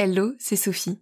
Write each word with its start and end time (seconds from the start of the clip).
Hello, 0.00 0.32
c'est 0.38 0.54
Sophie. 0.54 1.00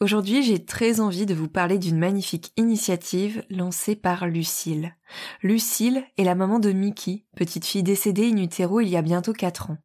Aujourd'hui, 0.00 0.44
j'ai 0.44 0.64
très 0.64 1.00
envie 1.00 1.26
de 1.26 1.34
vous 1.34 1.48
parler 1.48 1.76
d'une 1.76 1.98
magnifique 1.98 2.52
initiative 2.56 3.44
lancée 3.50 3.96
par 3.96 4.28
Lucille. 4.28 4.94
Lucille 5.42 6.04
est 6.16 6.22
la 6.22 6.36
maman 6.36 6.60
de 6.60 6.70
Mickey, 6.70 7.24
petite 7.34 7.64
fille 7.64 7.82
décédée 7.82 8.30
in 8.30 8.36
utero 8.36 8.78
il 8.78 8.90
y 8.90 8.96
a 8.96 9.02
bientôt 9.02 9.32
4 9.32 9.72
ans. 9.72 9.78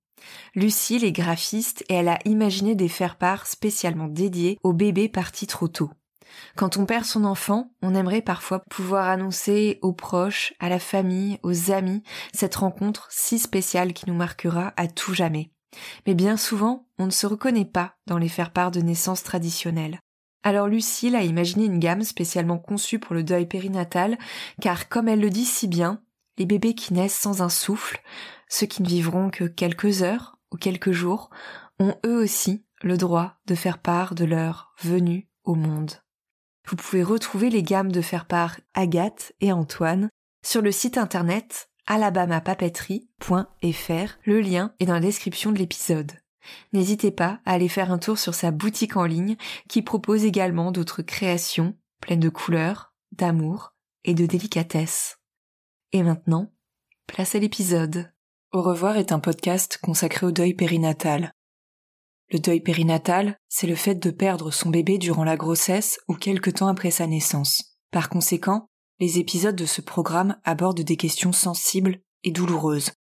Lucille 0.54 1.04
est 1.04 1.12
graphiste 1.12 1.84
et 1.90 1.96
elle 1.96 2.10
a 2.10 2.20
imaginé 2.26 2.76
des 2.76 2.90
faire-part 2.90 3.48
spécialement 3.48 4.08
dédiés 4.08 4.60
aux 4.62 4.74
bébés 4.74 5.10
partis 5.10 5.48
trop 5.48 5.68
tôt. 5.68 5.90
Quand 6.56 6.78
on 6.78 6.86
perd 6.86 7.06
son 7.06 7.26
enfant, 7.26 7.74
on 7.82 7.96
aimerait 7.96 8.22
parfois 8.22 8.60
pouvoir 8.70 9.10
annoncer 9.10 9.80
aux 9.82 9.94
proches, 9.94 10.54
à 10.60 10.70
la 10.70 10.78
famille, 10.78 11.40
aux 11.42 11.72
amis, 11.72 12.04
cette 12.36 12.54
rencontre 12.54 13.08
si 13.10 13.40
spéciale 13.40 13.94
qui 13.94 14.08
nous 14.08 14.16
marquera 14.16 14.74
à 14.78 14.88
tout 14.88 15.16
jamais. 15.16 15.50
Mais 16.08 16.14
bien 16.14 16.38
souvent, 16.38 16.88
on 17.00 17.06
ne 17.06 17.12
se 17.12 17.28
reconnaît 17.28 17.66
pas 17.66 17.96
dans 18.08 18.18
les 18.18 18.30
faire-part 18.30 18.72
de 18.72 18.82
naissance 18.82 19.24
traditionnelles. 19.24 20.00
Alors 20.44 20.68
Lucille 20.68 21.16
a 21.16 21.24
imaginé 21.24 21.66
une 21.66 21.80
gamme 21.80 22.04
spécialement 22.04 22.58
conçue 22.58 23.00
pour 23.00 23.16
le 23.16 23.24
deuil 23.24 23.46
périnatal, 23.46 24.18
car 24.62 24.90
comme 24.90 25.08
elle 25.08 25.22
le 25.22 25.30
dit 25.30 25.46
si 25.46 25.68
bien, 25.68 26.02
les 26.38 26.46
bébés 26.46 26.76
qui 26.76 26.94
naissent 26.94 27.18
sans 27.18 27.42
un 27.42 27.50
souffle, 27.50 28.02
ceux 28.50 28.66
qui 28.66 28.84
ne 28.84 28.88
vivront 28.88 29.30
que 29.30 29.46
quelques 29.46 30.02
heures 30.02 30.38
ou 30.52 30.58
quelques 30.58 30.92
jours, 30.92 31.30
ont 31.80 31.96
eux 32.06 32.22
aussi 32.22 32.66
le 32.82 32.98
droit 32.98 33.36
de 33.48 33.56
faire 33.56 33.78
part 33.78 34.16
de 34.16 34.26
leur 34.26 34.74
venue 34.82 35.30
au 35.44 35.56
monde. 35.56 35.94
Vous 36.68 36.76
pouvez 36.76 37.04
retrouver 37.04 37.50
les 37.50 37.64
gammes 37.64 37.92
de 37.92 38.02
faire 38.02 38.26
part 38.26 38.60
Agathe 38.74 39.34
et 39.42 39.52
Antoine 39.52 40.10
sur 40.46 40.62
le 40.62 40.72
site 40.72 40.98
internet 40.98 41.70
alabamapapeterie.fr. 41.88 44.18
Le 44.26 44.42
lien 44.42 44.74
est 44.80 44.86
dans 44.86 44.94
la 44.94 45.00
description 45.00 45.52
de 45.52 45.60
l'épisode. 45.60 46.12
N'hésitez 46.74 47.12
pas 47.12 47.40
à 47.46 47.54
aller 47.54 47.70
faire 47.70 47.92
un 47.92 47.98
tour 47.98 48.18
sur 48.18 48.34
sa 48.34 48.52
boutique 48.52 48.98
en 48.98 49.06
ligne 49.06 49.38
qui 49.68 49.82
propose 49.82 50.26
également 50.26 50.72
d'autres 50.72 51.02
créations 51.02 51.76
pleines 52.02 52.20
de 52.20 52.30
couleurs, 52.30 52.94
d'amour 53.12 53.74
et 54.04 54.14
de 54.14 54.26
délicatesse. 54.26 55.20
Et 55.94 56.04
maintenant, 56.04 56.52
place 57.08 57.36
à 57.36 57.40
l'épisode. 57.40 58.12
Au 58.52 58.62
revoir 58.62 58.98
est 58.98 59.12
un 59.12 59.20
podcast 59.20 59.80
consacré 59.82 60.26
au 60.26 60.32
deuil 60.32 60.54
périnatal. 60.54 61.34
Le 62.30 62.40
deuil 62.40 62.62
périnatal, 62.62 63.38
c'est 63.48 63.68
le 63.68 63.76
fait 63.76 63.96
de 63.96 64.12
perdre 64.12 64.52
son 64.52 64.70
bébé 64.70 64.98
durant 64.98 65.24
la 65.24 65.38
grossesse 65.38 66.00
ou 66.08 66.16
quelque 66.16 66.50
temps 66.50 66.68
après 66.68 66.92
sa 66.92 67.08
naissance. 67.08 67.78
Par 67.92 68.10
conséquent, 68.10 68.70
les 69.00 69.20
épisodes 69.20 69.56
de 69.56 69.66
ce 69.66 69.82
programme 69.82 70.38
abordent 70.44 70.82
des 70.82 70.98
questions 70.98 71.32
sensibles 71.32 72.00
et 72.24 72.32
douloureuses. 72.32 72.92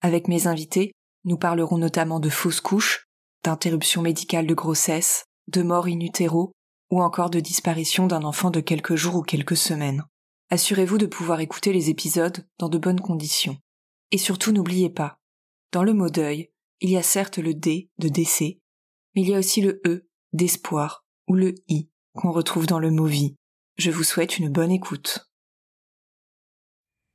Avec 0.00 0.28
mes 0.28 0.46
invités, 0.46 0.92
nous 1.24 1.36
parlerons 1.36 1.78
notamment 1.78 2.20
de 2.20 2.28
fausses 2.28 2.60
couches, 2.60 3.06
d'interruption 3.44 4.02
médicale 4.02 4.46
de 4.46 4.54
grossesse, 4.54 5.24
de 5.48 5.62
mort 5.62 5.86
in 5.86 6.00
utero 6.00 6.52
ou 6.90 7.02
encore 7.02 7.30
de 7.30 7.40
disparition 7.40 8.06
d'un 8.06 8.22
enfant 8.22 8.50
de 8.50 8.60
quelques 8.60 8.96
jours 8.96 9.16
ou 9.16 9.22
quelques 9.22 9.56
semaines. 9.56 10.04
Assurez-vous 10.50 10.98
de 10.98 11.06
pouvoir 11.06 11.40
écouter 11.40 11.72
les 11.72 11.88
épisodes 11.88 12.46
dans 12.58 12.68
de 12.68 12.78
bonnes 12.78 13.00
conditions. 13.00 13.56
Et 14.10 14.18
surtout 14.18 14.52
n'oubliez 14.52 14.90
pas, 14.90 15.16
dans 15.72 15.82
le 15.82 15.94
mot 15.94 16.10
deuil, 16.10 16.50
il 16.80 16.90
y 16.90 16.98
a 16.98 17.02
certes 17.02 17.38
le 17.38 17.54
D 17.54 17.88
de 17.98 18.08
décès, 18.08 18.58
mais 19.14 19.22
il 19.22 19.30
y 19.30 19.34
a 19.34 19.38
aussi 19.38 19.62
le 19.62 19.80
E 19.86 20.06
d'espoir 20.34 21.06
ou 21.28 21.34
le 21.34 21.54
I 21.68 21.88
qu'on 22.14 22.30
retrouve 22.30 22.66
dans 22.66 22.78
le 22.78 22.90
mot 22.90 23.06
vie. 23.06 23.36
Je 23.76 23.90
vous 23.90 24.02
souhaite 24.02 24.38
une 24.38 24.50
bonne 24.50 24.70
écoute. 24.70 25.26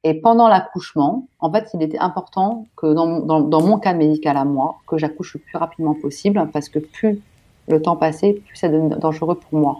Et 0.03 0.15
pendant 0.15 0.47
l'accouchement, 0.47 1.27
en 1.39 1.51
fait, 1.51 1.69
il 1.73 1.83
était 1.83 1.99
important 1.99 2.65
que 2.75 2.93
dans, 2.93 3.61
mon 3.61 3.77
cas 3.77 3.93
médical 3.93 4.37
à 4.37 4.45
moi, 4.45 4.77
que 4.87 4.97
j'accouche 4.97 5.35
le 5.35 5.39
plus 5.39 5.57
rapidement 5.57 5.93
possible, 5.93 6.49
parce 6.51 6.69
que 6.69 6.79
plus 6.79 7.21
le 7.67 7.81
temps 7.81 7.95
passait, 7.95 8.33
plus 8.33 8.55
ça 8.55 8.69
devenait 8.69 8.95
dangereux 8.95 9.35
pour 9.35 9.59
moi. 9.59 9.77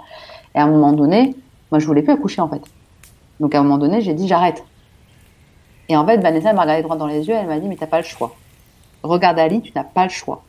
Et 0.53 0.59
à 0.59 0.65
un 0.65 0.67
moment 0.67 0.91
donné, 0.91 1.35
moi, 1.71 1.79
je 1.79 1.87
voulais 1.87 2.03
plus 2.03 2.13
accoucher, 2.13 2.41
en 2.41 2.49
fait. 2.49 2.61
Donc, 3.39 3.55
à 3.55 3.59
un 3.59 3.63
moment 3.63 3.77
donné, 3.77 4.01
j'ai 4.01 4.13
dit, 4.13 4.27
j'arrête. 4.27 4.63
Et 5.89 5.95
en 5.95 6.05
fait, 6.05 6.17
Vanessa 6.17 6.53
m'a 6.53 6.61
regardé 6.61 6.83
droit 6.83 6.97
dans 6.97 7.07
les 7.07 7.27
yeux, 7.27 7.33
elle 7.33 7.47
m'a 7.47 7.59
dit, 7.59 7.67
mais 7.67 7.77
t'as 7.77 7.87
pas 7.87 7.99
le 7.99 8.05
choix. 8.05 8.35
Regarde 9.01 9.39
Ali, 9.39 9.61
tu 9.61 9.71
n'as 9.75 9.83
pas 9.83 10.03
le 10.03 10.09
choix. 10.09 10.43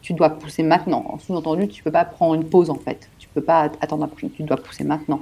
Tu 0.00 0.12
dois 0.12 0.30
pousser 0.30 0.62
maintenant. 0.62 1.04
En 1.08 1.18
sous-entendu, 1.18 1.68
tu 1.68 1.82
peux 1.82 1.90
pas 1.90 2.04
prendre 2.04 2.34
une 2.34 2.48
pause, 2.48 2.70
en 2.70 2.76
fait. 2.76 3.10
Tu 3.18 3.28
peux 3.28 3.42
pas 3.42 3.70
attendre 3.80 4.06
prochaine, 4.06 4.30
tu 4.30 4.44
dois 4.44 4.56
pousser 4.58 4.84
maintenant. 4.84 5.20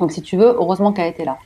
Donc, 0.00 0.10
si 0.10 0.22
tu 0.22 0.36
veux, 0.36 0.56
heureusement 0.56 0.92
qu'elle 0.92 1.08
était 1.08 1.24
là 1.24 1.38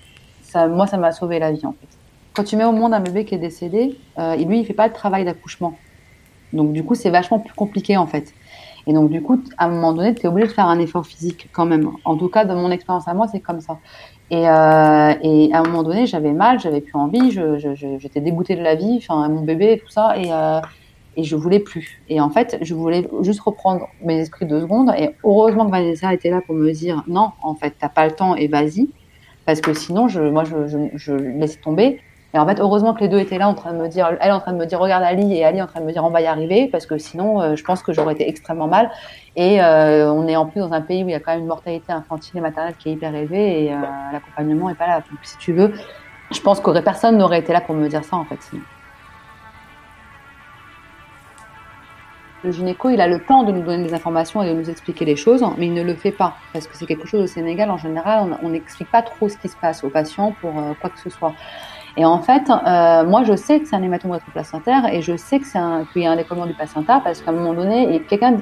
moi, 0.68 0.86
ça 0.86 0.96
m'a 0.96 1.12
sauvé 1.12 1.38
la 1.38 1.52
vie 1.52 1.66
en 1.66 1.72
fait. 1.72 1.88
Quand 2.32 2.44
tu 2.44 2.56
mets 2.56 2.64
au 2.64 2.72
monde 2.72 2.94
un 2.94 3.00
bébé 3.00 3.24
qui 3.24 3.34
est 3.34 3.38
décédé, 3.38 3.96
euh, 4.18 4.36
lui, 4.36 4.60
il 4.60 4.66
fait 4.66 4.74
pas 4.74 4.88
de 4.88 4.94
travail 4.94 5.24
d'accouchement. 5.24 5.76
Donc 6.52 6.72
du 6.72 6.84
coup, 6.84 6.94
c'est 6.94 7.10
vachement 7.10 7.38
plus 7.38 7.54
compliqué 7.54 7.96
en 7.96 8.06
fait. 8.06 8.32
Et 8.86 8.92
donc 8.92 9.10
du 9.10 9.22
coup, 9.22 9.40
à 9.56 9.66
un 9.66 9.68
moment 9.68 9.92
donné, 9.92 10.14
tu 10.14 10.22
es 10.22 10.28
obligé 10.28 10.48
de 10.48 10.52
faire 10.52 10.66
un 10.66 10.78
effort 10.78 11.06
physique 11.06 11.48
quand 11.52 11.64
même. 11.64 11.90
En 12.04 12.16
tout 12.16 12.28
cas, 12.28 12.44
de 12.44 12.54
mon 12.54 12.70
expérience 12.70 13.08
à 13.08 13.14
moi, 13.14 13.26
c'est 13.28 13.40
comme 13.40 13.60
ça. 13.60 13.78
Et, 14.30 14.48
euh, 14.48 15.14
et, 15.22 15.52
à 15.52 15.60
un 15.60 15.62
moment 15.64 15.82
donné, 15.82 16.06
j'avais 16.06 16.32
mal, 16.32 16.58
j'avais 16.58 16.80
plus 16.80 16.96
envie, 16.96 17.30
j'étais 17.30 18.20
dégoûtée 18.20 18.56
de 18.56 18.62
la 18.62 18.74
vie, 18.74 18.96
enfin 18.98 19.28
mon 19.28 19.42
bébé 19.42 19.72
et 19.72 19.78
tout 19.78 19.88
ça, 19.88 20.16
et, 20.16 20.32
euh, 20.32 20.60
et 21.16 21.24
je 21.24 21.36
voulais 21.36 21.60
plus. 21.60 22.02
Et 22.08 22.20
en 22.20 22.30
fait, 22.30 22.58
je 22.60 22.74
voulais 22.74 23.08
juste 23.22 23.40
reprendre 23.40 23.88
mes 24.02 24.20
esprits 24.20 24.46
deux 24.46 24.60
secondes. 24.60 24.92
Et 24.98 25.10
heureusement 25.24 25.66
que 25.66 25.70
Vanessa 25.70 26.12
était 26.12 26.30
là 26.30 26.40
pour 26.44 26.54
me 26.54 26.70
dire 26.72 27.02
non, 27.06 27.30
en 27.42 27.54
fait, 27.54 27.74
t'as 27.78 27.88
pas 27.88 28.06
le 28.06 28.12
temps 28.12 28.34
et 28.34 28.48
vas-y 28.48 28.88
parce 29.46 29.60
que 29.60 29.74
sinon, 29.74 30.06
moi, 30.32 30.44
je, 30.44 30.66
je, 30.66 30.78
je 30.94 31.12
laissais 31.12 31.60
tomber. 31.60 32.00
Et 32.34 32.38
en 32.38 32.46
fait, 32.46 32.58
heureusement 32.58 32.94
que 32.94 33.00
les 33.00 33.08
deux 33.08 33.20
étaient 33.20 33.38
là 33.38 33.48
en 33.48 33.54
train 33.54 33.72
de 33.72 33.78
me 33.78 33.86
dire, 33.86 34.16
elle 34.20 34.32
en 34.32 34.40
train 34.40 34.52
de 34.52 34.58
me 34.58 34.66
dire, 34.66 34.80
regarde 34.80 35.04
Ali, 35.04 35.36
et 35.36 35.44
Ali 35.44 35.62
en 35.62 35.68
train 35.68 35.80
de 35.80 35.86
me 35.86 35.92
dire, 35.92 36.02
on 36.04 36.10
va 36.10 36.20
y 36.20 36.26
arriver, 36.26 36.66
parce 36.66 36.84
que 36.84 36.98
sinon, 36.98 37.40
euh, 37.40 37.54
je 37.54 37.62
pense 37.62 37.80
que 37.82 37.92
j'aurais 37.92 38.14
été 38.14 38.28
extrêmement 38.28 38.66
mal. 38.66 38.90
Et 39.36 39.62
euh, 39.62 40.10
on 40.10 40.26
est 40.26 40.34
en 40.34 40.46
plus 40.46 40.60
dans 40.60 40.72
un 40.72 40.80
pays 40.80 41.04
où 41.04 41.08
il 41.08 41.12
y 41.12 41.14
a 41.14 41.20
quand 41.20 41.30
même 41.30 41.42
une 41.42 41.46
mortalité 41.46 41.92
infantile 41.92 42.38
et 42.38 42.40
maternelle 42.40 42.74
qui 42.76 42.88
est 42.88 42.92
hyper 42.94 43.14
élevée, 43.14 43.66
et 43.66 43.72
euh, 43.72 43.76
l'accompagnement 44.12 44.68
est 44.68 44.74
pas 44.74 44.88
là. 44.88 44.96
Donc, 44.96 45.20
si 45.22 45.38
tu 45.38 45.52
veux, 45.52 45.74
je 46.32 46.40
pense 46.40 46.58
que 46.58 46.80
personne 46.80 47.18
n'aurait 47.18 47.38
été 47.38 47.52
là 47.52 47.60
pour 47.60 47.76
me 47.76 47.88
dire 47.88 48.02
ça, 48.02 48.16
en 48.16 48.24
fait. 48.24 48.38
Sinon. 48.40 48.62
Le 52.44 52.50
gynéco, 52.50 52.90
il 52.90 53.00
a 53.00 53.08
le 53.08 53.20
temps 53.20 53.42
de 53.42 53.52
nous 53.52 53.62
donner 53.62 53.84
des 53.84 53.94
informations 53.94 54.42
et 54.42 54.48
de 54.50 54.52
nous 54.52 54.68
expliquer 54.68 55.06
les 55.06 55.16
choses, 55.16 55.42
mais 55.56 55.66
il 55.66 55.72
ne 55.72 55.82
le 55.82 55.94
fait 55.94 56.12
pas 56.12 56.34
parce 56.52 56.66
que 56.66 56.76
c'est 56.76 56.84
quelque 56.84 57.06
chose 57.06 57.22
au 57.22 57.26
Sénégal 57.26 57.70
en 57.70 57.78
général, 57.78 58.36
on 58.42 58.50
n'explique 58.50 58.90
pas 58.90 59.00
trop 59.00 59.30
ce 59.30 59.38
qui 59.38 59.48
se 59.48 59.56
passe 59.56 59.82
aux 59.82 59.88
patients 59.88 60.34
pour 60.42 60.50
euh, 60.58 60.74
quoi 60.78 60.90
que 60.90 61.00
ce 61.00 61.08
soit. 61.08 61.32
Et 61.96 62.04
en 62.04 62.18
fait, 62.18 62.50
euh, 62.50 63.04
moi, 63.06 63.22
je 63.24 63.34
sais 63.34 63.60
que 63.60 63.66
c'est 63.66 63.76
un 63.76 63.82
hématome 63.82 64.10
rétroplacentaire 64.10 64.92
et 64.92 65.00
je 65.00 65.16
sais 65.16 65.38
que 65.38 65.46
c'est 65.46 65.58
qu'il 65.92 66.02
y 66.02 66.06
a 66.06 66.10
un 66.10 66.16
décollement 66.16 66.44
du 66.44 66.52
placenta 66.52 67.00
parce 67.02 67.22
qu'à 67.22 67.30
un 67.30 67.34
moment 67.34 67.54
donné, 67.54 68.02
quelqu'un, 68.08 68.36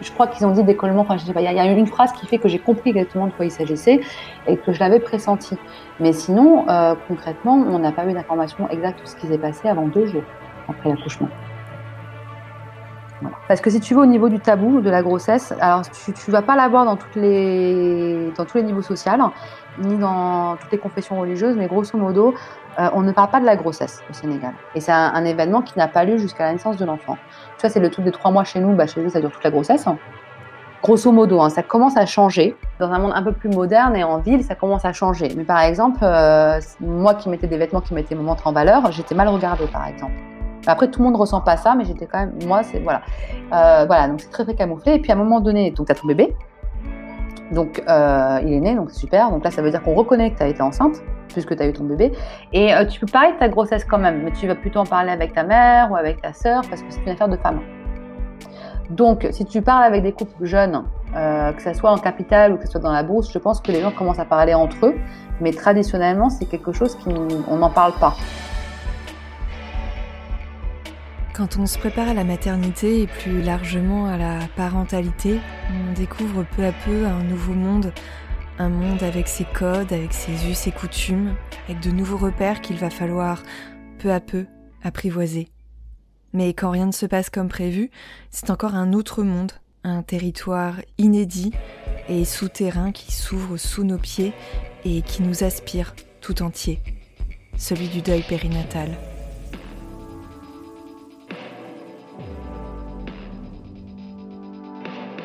je 0.00 0.12
crois 0.12 0.28
qu'ils 0.28 0.46
ont 0.46 0.52
dit 0.52 0.62
décollement. 0.62 1.02
Enfin, 1.02 1.18
je 1.18 1.24
sais 1.24 1.34
pas. 1.34 1.42
Il 1.42 1.52
y, 1.52 1.58
a 1.60 1.64
une 1.64 1.86
phrase 1.86 2.12
qui 2.12 2.26
fait 2.26 2.38
que 2.38 2.48
j'ai 2.48 2.60
compris 2.60 2.90
exactement 2.90 3.26
de 3.26 3.32
quoi 3.32 3.44
il 3.44 3.50
s'agissait 3.50 4.00
et 4.46 4.56
que 4.56 4.72
je 4.72 4.80
l'avais 4.80 5.00
pressenti. 5.00 5.58
Mais 6.00 6.12
sinon, 6.12 6.66
euh, 6.68 6.94
concrètement, 7.06 7.54
on 7.54 7.78
n'a 7.80 7.92
pas 7.92 8.06
eu 8.06 8.14
d'information 8.14 8.68
exacte 8.70 9.00
sur 9.00 9.08
ce 9.08 9.16
qui 9.16 9.26
s'est 9.26 9.38
passé 9.38 9.68
avant 9.68 9.88
deux 9.88 10.06
jours 10.06 10.24
après 10.68 10.88
l'accouchement. 10.88 11.28
Parce 13.48 13.60
que 13.60 13.70
si 13.70 13.80
tu 13.80 13.94
veux 13.94 14.00
au 14.00 14.06
niveau 14.06 14.28
du 14.28 14.40
tabou 14.40 14.80
de 14.80 14.90
la 14.90 15.02
grossesse, 15.02 15.52
alors 15.60 15.82
tu, 15.82 16.10
ne 16.10 16.32
vas 16.32 16.42
pas 16.42 16.56
l'avoir 16.56 16.84
dans 16.84 16.96
tous 16.96 17.18
les 17.18 18.32
niveaux 18.62 18.82
sociaux, 18.82 19.12
ni 19.78 19.96
dans 19.96 20.56
toutes 20.56 20.72
les 20.72 20.78
confessions 20.78 21.18
religieuses, 21.18 21.56
mais 21.56 21.66
grosso 21.66 21.96
modo, 21.96 22.34
euh, 22.78 22.88
on 22.94 23.02
ne 23.02 23.12
parle 23.12 23.30
pas 23.30 23.40
de 23.40 23.46
la 23.46 23.56
grossesse 23.56 24.02
au 24.10 24.12
Sénégal. 24.12 24.52
Et 24.74 24.80
c'est 24.80 24.92
un, 24.92 25.24
événement 25.24 25.62
qui 25.62 25.78
n'a 25.78 25.88
pas 25.88 26.04
lieu 26.04 26.16
jusqu'à 26.16 26.44
la 26.44 26.52
naissance 26.52 26.76
de 26.76 26.84
l'enfant. 26.84 27.16
Tu 27.56 27.62
vois, 27.62 27.70
c'est 27.70 27.80
le 27.80 27.90
truc 27.90 28.04
des 28.04 28.12
trois 28.12 28.30
mois 28.30 28.44
chez 28.44 28.60
nous, 28.60 28.74
bah 28.74 28.86
chez 28.86 29.00
eux 29.00 29.08
ça 29.08 29.20
dure 29.20 29.30
toute 29.30 29.44
la 29.44 29.50
grossesse. 29.50 29.86
Grosso 30.82 31.12
modo, 31.12 31.40
hein, 31.40 31.48
ça 31.48 31.62
commence 31.62 31.96
à 31.96 32.06
changer. 32.06 32.56
Dans 32.80 32.90
un 32.90 32.98
monde 32.98 33.12
un 33.14 33.22
peu 33.22 33.32
plus 33.32 33.48
moderne 33.48 33.94
et 33.94 34.02
en 34.02 34.18
ville, 34.18 34.42
ça 34.42 34.56
commence 34.56 34.84
à 34.84 34.92
changer. 34.92 35.32
Mais 35.36 35.44
par 35.44 35.60
exemple, 35.60 36.00
euh, 36.02 36.58
moi 36.80 37.14
qui 37.14 37.28
mettais 37.28 37.46
des 37.46 37.58
vêtements 37.58 37.80
qui 37.80 37.94
mettaient 37.94 38.16
mon 38.16 38.24
ventre 38.24 38.46
en 38.46 38.52
valeur, 38.52 38.90
j'étais 38.90 39.14
mal 39.14 39.28
regardée 39.28 39.66
par 39.66 39.86
exemple. 39.86 40.14
Après, 40.66 40.88
tout 40.88 41.00
le 41.00 41.06
monde 41.06 41.16
ressent 41.16 41.40
pas 41.40 41.56
ça, 41.56 41.74
mais 41.74 41.84
j'étais 41.84 42.06
quand 42.06 42.18
même, 42.18 42.34
moi, 42.46 42.62
c'est 42.62 42.78
voilà, 42.78 43.02
euh, 43.52 43.84
voilà, 43.86 44.08
donc 44.08 44.20
c'est 44.20 44.30
très 44.30 44.44
très 44.44 44.54
camouflé. 44.54 44.94
Et 44.94 44.98
puis 45.00 45.10
à 45.10 45.14
un 45.14 45.18
moment 45.18 45.40
donné, 45.40 45.70
donc 45.72 45.90
as 45.90 45.94
ton 45.94 46.06
bébé, 46.06 46.34
donc 47.50 47.82
euh, 47.88 48.40
il 48.44 48.52
est 48.52 48.60
né, 48.60 48.74
donc 48.74 48.90
c'est 48.90 49.00
super. 49.00 49.30
Donc 49.30 49.44
là, 49.44 49.50
ça 49.50 49.62
veut 49.62 49.70
dire 49.70 49.82
qu'on 49.82 49.94
reconnaît 49.94 50.30
que 50.30 50.38
tu 50.38 50.42
as 50.42 50.48
été 50.48 50.62
enceinte 50.62 51.02
puisque 51.28 51.56
tu 51.56 51.62
as 51.62 51.66
eu 51.66 51.72
ton 51.72 51.84
bébé. 51.84 52.12
Et 52.52 52.74
euh, 52.74 52.84
tu 52.84 53.00
peux 53.00 53.06
parler 53.06 53.32
de 53.32 53.38
ta 53.38 53.48
grossesse 53.48 53.84
quand 53.84 53.98
même, 53.98 54.22
mais 54.22 54.32
tu 54.32 54.46
vas 54.46 54.54
plutôt 54.54 54.80
en 54.80 54.86
parler 54.86 55.10
avec 55.10 55.32
ta 55.32 55.42
mère 55.42 55.90
ou 55.90 55.96
avec 55.96 56.20
ta 56.20 56.32
sœur 56.32 56.62
parce 56.68 56.82
que 56.82 56.90
c'est 56.90 57.02
une 57.02 57.10
affaire 57.10 57.28
de 57.28 57.36
femme. 57.36 57.60
Donc, 58.90 59.26
si 59.30 59.46
tu 59.46 59.62
parles 59.62 59.84
avec 59.84 60.02
des 60.02 60.12
couples 60.12 60.44
jeunes, 60.44 60.84
que 61.14 61.62
ce 61.62 61.72
soit 61.72 61.90
en 61.90 61.96
capital 61.96 62.52
ou 62.52 62.56
que 62.58 62.66
ce 62.66 62.72
soit 62.72 62.80
dans 62.80 62.92
la 62.92 63.02
bourse, 63.02 63.32
je 63.32 63.38
pense 63.38 63.60
que 63.62 63.72
les 63.72 63.80
gens 63.80 63.90
commencent 63.90 64.18
à 64.18 64.26
parler 64.26 64.52
entre 64.52 64.86
eux. 64.86 64.94
Mais 65.40 65.52
traditionnellement, 65.52 66.28
c'est 66.28 66.44
quelque 66.44 66.72
chose 66.72 66.96
qu'on 66.96 67.56
n'en 67.56 67.70
parle 67.70 67.92
pas. 67.92 68.14
Quand 71.34 71.56
on 71.56 71.64
se 71.64 71.78
prépare 71.78 72.10
à 72.10 72.14
la 72.14 72.24
maternité 72.24 73.00
et 73.00 73.06
plus 73.06 73.40
largement 73.40 74.04
à 74.04 74.18
la 74.18 74.40
parentalité, 74.54 75.40
on 75.70 75.94
découvre 75.94 76.44
peu 76.54 76.62
à 76.62 76.72
peu 76.72 77.06
un 77.06 77.22
nouveau 77.22 77.54
monde, 77.54 77.90
un 78.58 78.68
monde 78.68 79.02
avec 79.02 79.28
ses 79.28 79.46
codes, 79.46 79.94
avec 79.94 80.12
ses 80.12 80.50
us, 80.50 80.58
ses 80.58 80.72
coutumes, 80.72 81.34
avec 81.66 81.80
de 81.80 81.90
nouveaux 81.90 82.18
repères 82.18 82.60
qu'il 82.60 82.76
va 82.76 82.90
falloir 82.90 83.42
peu 83.98 84.12
à 84.12 84.20
peu 84.20 84.44
apprivoiser. 84.82 85.48
Mais 86.34 86.52
quand 86.52 86.70
rien 86.70 86.84
ne 86.84 86.92
se 86.92 87.06
passe 87.06 87.30
comme 87.30 87.48
prévu, 87.48 87.90
c'est 88.30 88.50
encore 88.50 88.74
un 88.74 88.92
autre 88.92 89.22
monde, 89.22 89.52
un 89.84 90.02
territoire 90.02 90.82
inédit 90.98 91.52
et 92.10 92.26
souterrain 92.26 92.92
qui 92.92 93.10
s'ouvre 93.10 93.56
sous 93.56 93.84
nos 93.84 93.98
pieds 93.98 94.34
et 94.84 95.00
qui 95.00 95.22
nous 95.22 95.44
aspire 95.44 95.94
tout 96.20 96.42
entier, 96.42 96.78
celui 97.56 97.88
du 97.88 98.02
deuil 98.02 98.22
périnatal. 98.22 98.90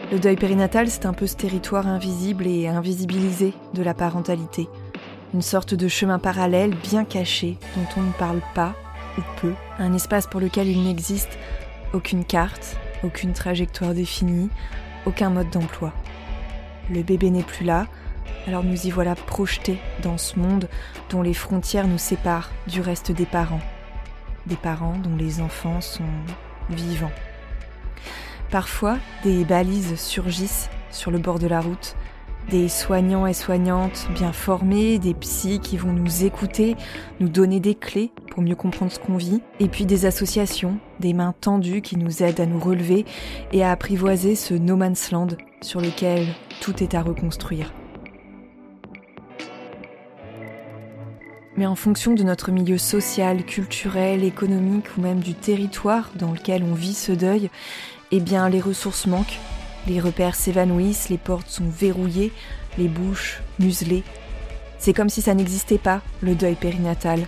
Le 0.10 0.20
deuil 0.20 0.38
périnatal, 0.38 0.90
c'est 0.90 1.06
un 1.06 1.12
peu 1.12 1.28
ce 1.28 1.36
territoire 1.36 1.86
invisible 1.86 2.48
et 2.48 2.70
invisibilisé 2.70 3.54
de 3.74 3.84
la 3.84 3.94
parentalité. 3.94 4.70
Une 5.34 5.42
sorte 5.42 5.74
de 5.74 5.90
chemin 5.90 6.18
parallèle 6.18 6.74
bien 6.76 7.04
caché 7.04 7.58
dont 7.76 7.88
on 7.98 8.04
ne 8.04 8.14
parle 8.14 8.40
pas 8.56 8.74
ou 9.18 9.22
peu. 9.42 9.54
Un 9.80 9.94
espace 9.94 10.26
pour 10.26 10.40
lequel 10.40 10.70
il 10.70 10.82
n'existe 10.86 11.38
aucune 11.94 12.24
carte, 12.24 12.78
aucune 13.04 13.34
trajectoire 13.34 13.94
définie, 13.94 14.50
aucun 15.06 15.30
mode 15.30 15.50
d'emploi. 15.50 15.92
Le 16.90 17.04
bébé 17.04 17.30
n'est 17.30 17.44
plus 17.44 17.66
là, 17.66 17.86
alors 18.48 18.64
nous 18.64 18.88
y 18.88 18.90
voilà 18.90 19.14
projetés 19.14 19.78
dans 20.04 20.18
ce 20.18 20.40
monde 20.40 20.70
dont 21.10 21.22
les 21.22 21.34
frontières 21.34 21.88
nous 21.88 21.98
séparent 21.98 22.52
du 22.68 22.80
reste 22.80 23.12
des 23.12 23.26
parents. 23.26 23.62
Des 24.46 24.56
parents 24.56 24.98
dont 25.00 25.18
les 25.18 25.42
enfants 25.42 25.82
sont 25.82 26.04
vivants. 26.70 27.12
Parfois, 28.52 28.98
des 29.24 29.44
balises 29.44 29.96
surgissent 29.96 30.70
sur 30.90 31.12
le 31.12 31.20
bord 31.20 31.38
de 31.38 31.48
la 31.48 31.60
route, 31.60 31.98
des 32.50 32.70
soignants 32.70 33.28
et 33.28 33.34
soignantes 33.34 34.08
bien 34.14 34.32
formés, 34.32 35.00
des 35.00 35.14
psys 35.14 35.60
qui 35.60 35.76
vont 35.76 35.92
nous 35.92 36.24
écouter, 36.24 36.78
nous 37.20 37.28
donner 37.28 37.60
des 37.60 37.76
clés 37.76 38.12
pour 38.32 38.42
mieux 38.42 38.56
comprendre 38.56 38.92
ce 38.92 39.00
qu'on 39.00 39.18
vit, 39.18 39.42
et 39.60 39.68
puis 39.68 39.86
des 39.86 40.06
associations, 40.06 40.80
des 41.02 41.14
mains 41.14 41.36
tendues 41.42 41.82
qui 41.82 41.98
nous 41.98 42.24
aident 42.24 42.40
à 42.40 42.46
nous 42.46 42.60
relever 42.60 43.06
et 43.52 43.66
à 43.66 43.72
apprivoiser 43.72 44.36
ce 44.36 44.54
no 44.54 44.78
man's 44.78 45.12
land 45.12 45.28
sur 45.62 45.82
lequel 45.82 46.26
tout 46.62 46.82
est 46.82 46.96
à 46.96 47.02
reconstruire. 47.02 47.74
Mais 51.58 51.66
en 51.66 51.76
fonction 51.76 52.14
de 52.14 52.22
notre 52.22 52.52
milieu 52.52 52.78
social, 52.78 53.44
culturel, 53.44 54.24
économique 54.24 54.96
ou 54.96 55.02
même 55.02 55.20
du 55.20 55.34
territoire 55.34 56.12
dans 56.16 56.32
lequel 56.32 56.64
on 56.64 56.76
vit 56.76 56.94
ce 56.94 57.12
deuil, 57.12 57.50
eh 58.12 58.20
bien 58.20 58.50
les 58.50 58.62
ressources 58.62 59.06
manquent, 59.06 59.40
les 59.88 60.00
repères 60.00 60.36
s'évanouissent, 60.36 61.10
les 61.10 61.18
portes 61.18 61.50
sont 61.50 61.70
verrouillées, 61.70 62.32
les 62.78 62.88
bouches 62.88 63.42
muselées. 63.60 64.04
C'est 64.80 64.94
comme 64.94 65.10
si 65.10 65.22
ça 65.22 65.34
n'existait 65.34 65.78
pas, 65.78 66.02
le 66.22 66.36
deuil 66.36 66.56
périnatal. 66.56 67.28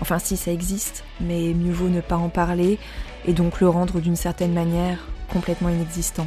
Enfin 0.00 0.18
si 0.18 0.36
ça 0.36 0.52
existe, 0.52 1.04
mais 1.20 1.54
mieux 1.54 1.72
vaut 1.72 1.88
ne 1.88 2.00
pas 2.00 2.16
en 2.16 2.28
parler 2.28 2.78
et 3.26 3.32
donc 3.32 3.60
le 3.60 3.68
rendre 3.68 4.00
d'une 4.00 4.16
certaine 4.16 4.52
manière 4.52 4.98
complètement 5.32 5.68
inexistant. 5.68 6.26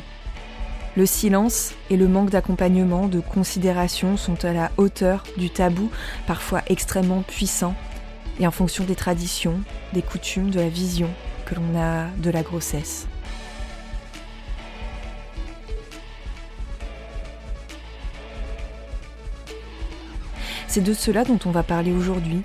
Le 0.98 1.06
silence 1.06 1.74
et 1.90 1.96
le 1.96 2.10
manque 2.10 2.32
d'accompagnement, 2.32 3.08
de 3.08 3.22
considération 3.22 4.18
sont 4.18 4.44
à 4.44 4.52
la 4.52 4.72
hauteur 4.76 5.24
du 5.38 5.50
tabou, 5.50 5.90
parfois 6.28 6.64
extrêmement 6.68 7.22
puissant, 7.22 7.76
et 8.42 8.48
en 8.48 8.52
fonction 8.52 8.84
des 8.84 8.96
traditions, 8.96 9.62
des 9.94 10.02
coutumes, 10.02 10.50
de 10.50 10.60
la 10.60 10.68
vision 10.68 11.08
que 11.46 11.56
l'on 11.56 11.80
a 11.80 12.08
de 12.18 12.30
la 12.30 12.44
grossesse. 12.44 13.08
C'est 20.72 20.80
de 20.80 20.94
cela 20.94 21.26
dont 21.26 21.40
on 21.44 21.52
va 21.52 21.64
parler 21.64 21.92
aujourd'hui, 21.92 22.44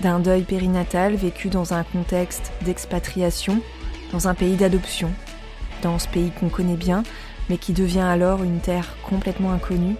d'un 0.00 0.18
deuil 0.18 0.42
périnatal 0.42 1.14
vécu 1.14 1.48
dans 1.48 1.74
un 1.74 1.84
contexte 1.84 2.50
d'expatriation, 2.62 3.60
dans 4.10 4.26
un 4.26 4.34
pays 4.34 4.56
d'adoption, 4.56 5.12
dans 5.80 6.00
ce 6.00 6.08
pays 6.08 6.32
qu'on 6.32 6.48
connaît 6.48 6.74
bien, 6.74 7.04
mais 7.48 7.58
qui 7.58 7.72
devient 7.72 8.00
alors 8.00 8.42
une 8.42 8.58
terre 8.58 8.96
complètement 9.04 9.52
inconnue 9.52 9.94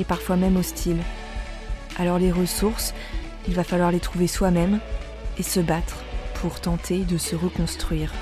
et 0.00 0.04
parfois 0.04 0.34
même 0.34 0.56
hostile. 0.56 0.98
Alors 2.00 2.18
les 2.18 2.32
ressources, 2.32 2.94
il 3.46 3.54
va 3.54 3.62
falloir 3.62 3.92
les 3.92 4.00
trouver 4.00 4.26
soi-même 4.26 4.80
et 5.38 5.44
se 5.44 5.60
battre 5.60 5.98
pour 6.40 6.58
tenter 6.58 7.04
de 7.04 7.16
se 7.16 7.36
reconstruire. 7.36 8.12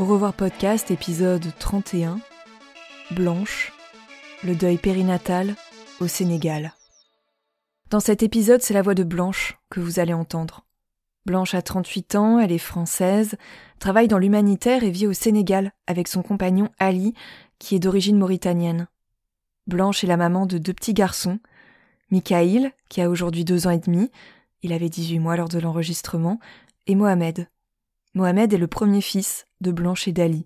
Au 0.00 0.06
revoir 0.06 0.32
podcast 0.32 0.90
épisode 0.90 1.44
31 1.58 2.20
Blanche, 3.10 3.70
le 4.42 4.54
deuil 4.54 4.78
périnatal 4.78 5.56
au 6.00 6.06
Sénégal. 6.06 6.72
Dans 7.90 8.00
cet 8.00 8.22
épisode, 8.22 8.62
c'est 8.62 8.72
la 8.72 8.80
voix 8.80 8.94
de 8.94 9.04
Blanche 9.04 9.58
que 9.68 9.78
vous 9.78 10.00
allez 10.00 10.14
entendre. 10.14 10.64
Blanche 11.26 11.52
a 11.52 11.60
38 11.60 12.14
ans, 12.14 12.38
elle 12.38 12.50
est 12.50 12.56
française, 12.56 13.36
travaille 13.78 14.08
dans 14.08 14.16
l'humanitaire 14.16 14.84
et 14.84 14.90
vit 14.90 15.06
au 15.06 15.12
Sénégal 15.12 15.70
avec 15.86 16.08
son 16.08 16.22
compagnon 16.22 16.70
Ali, 16.78 17.12
qui 17.58 17.74
est 17.74 17.80
d'origine 17.80 18.16
mauritanienne. 18.16 18.88
Blanche 19.66 20.02
est 20.02 20.06
la 20.06 20.16
maman 20.16 20.46
de 20.46 20.56
deux 20.56 20.72
petits 20.72 20.94
garçons, 20.94 21.40
Mikaïl, 22.10 22.72
qui 22.88 23.02
a 23.02 23.10
aujourd'hui 23.10 23.44
deux 23.44 23.66
ans 23.66 23.70
et 23.70 23.78
demi, 23.78 24.10
il 24.62 24.72
avait 24.72 24.88
18 24.88 25.18
mois 25.18 25.36
lors 25.36 25.50
de 25.50 25.58
l'enregistrement, 25.58 26.40
et 26.86 26.94
Mohamed, 26.94 27.48
Mohamed 28.14 28.52
est 28.52 28.58
le 28.58 28.66
premier 28.66 29.00
fils 29.00 29.46
de 29.60 29.70
Blanche 29.70 30.08
et 30.08 30.12
d'Ali. 30.12 30.44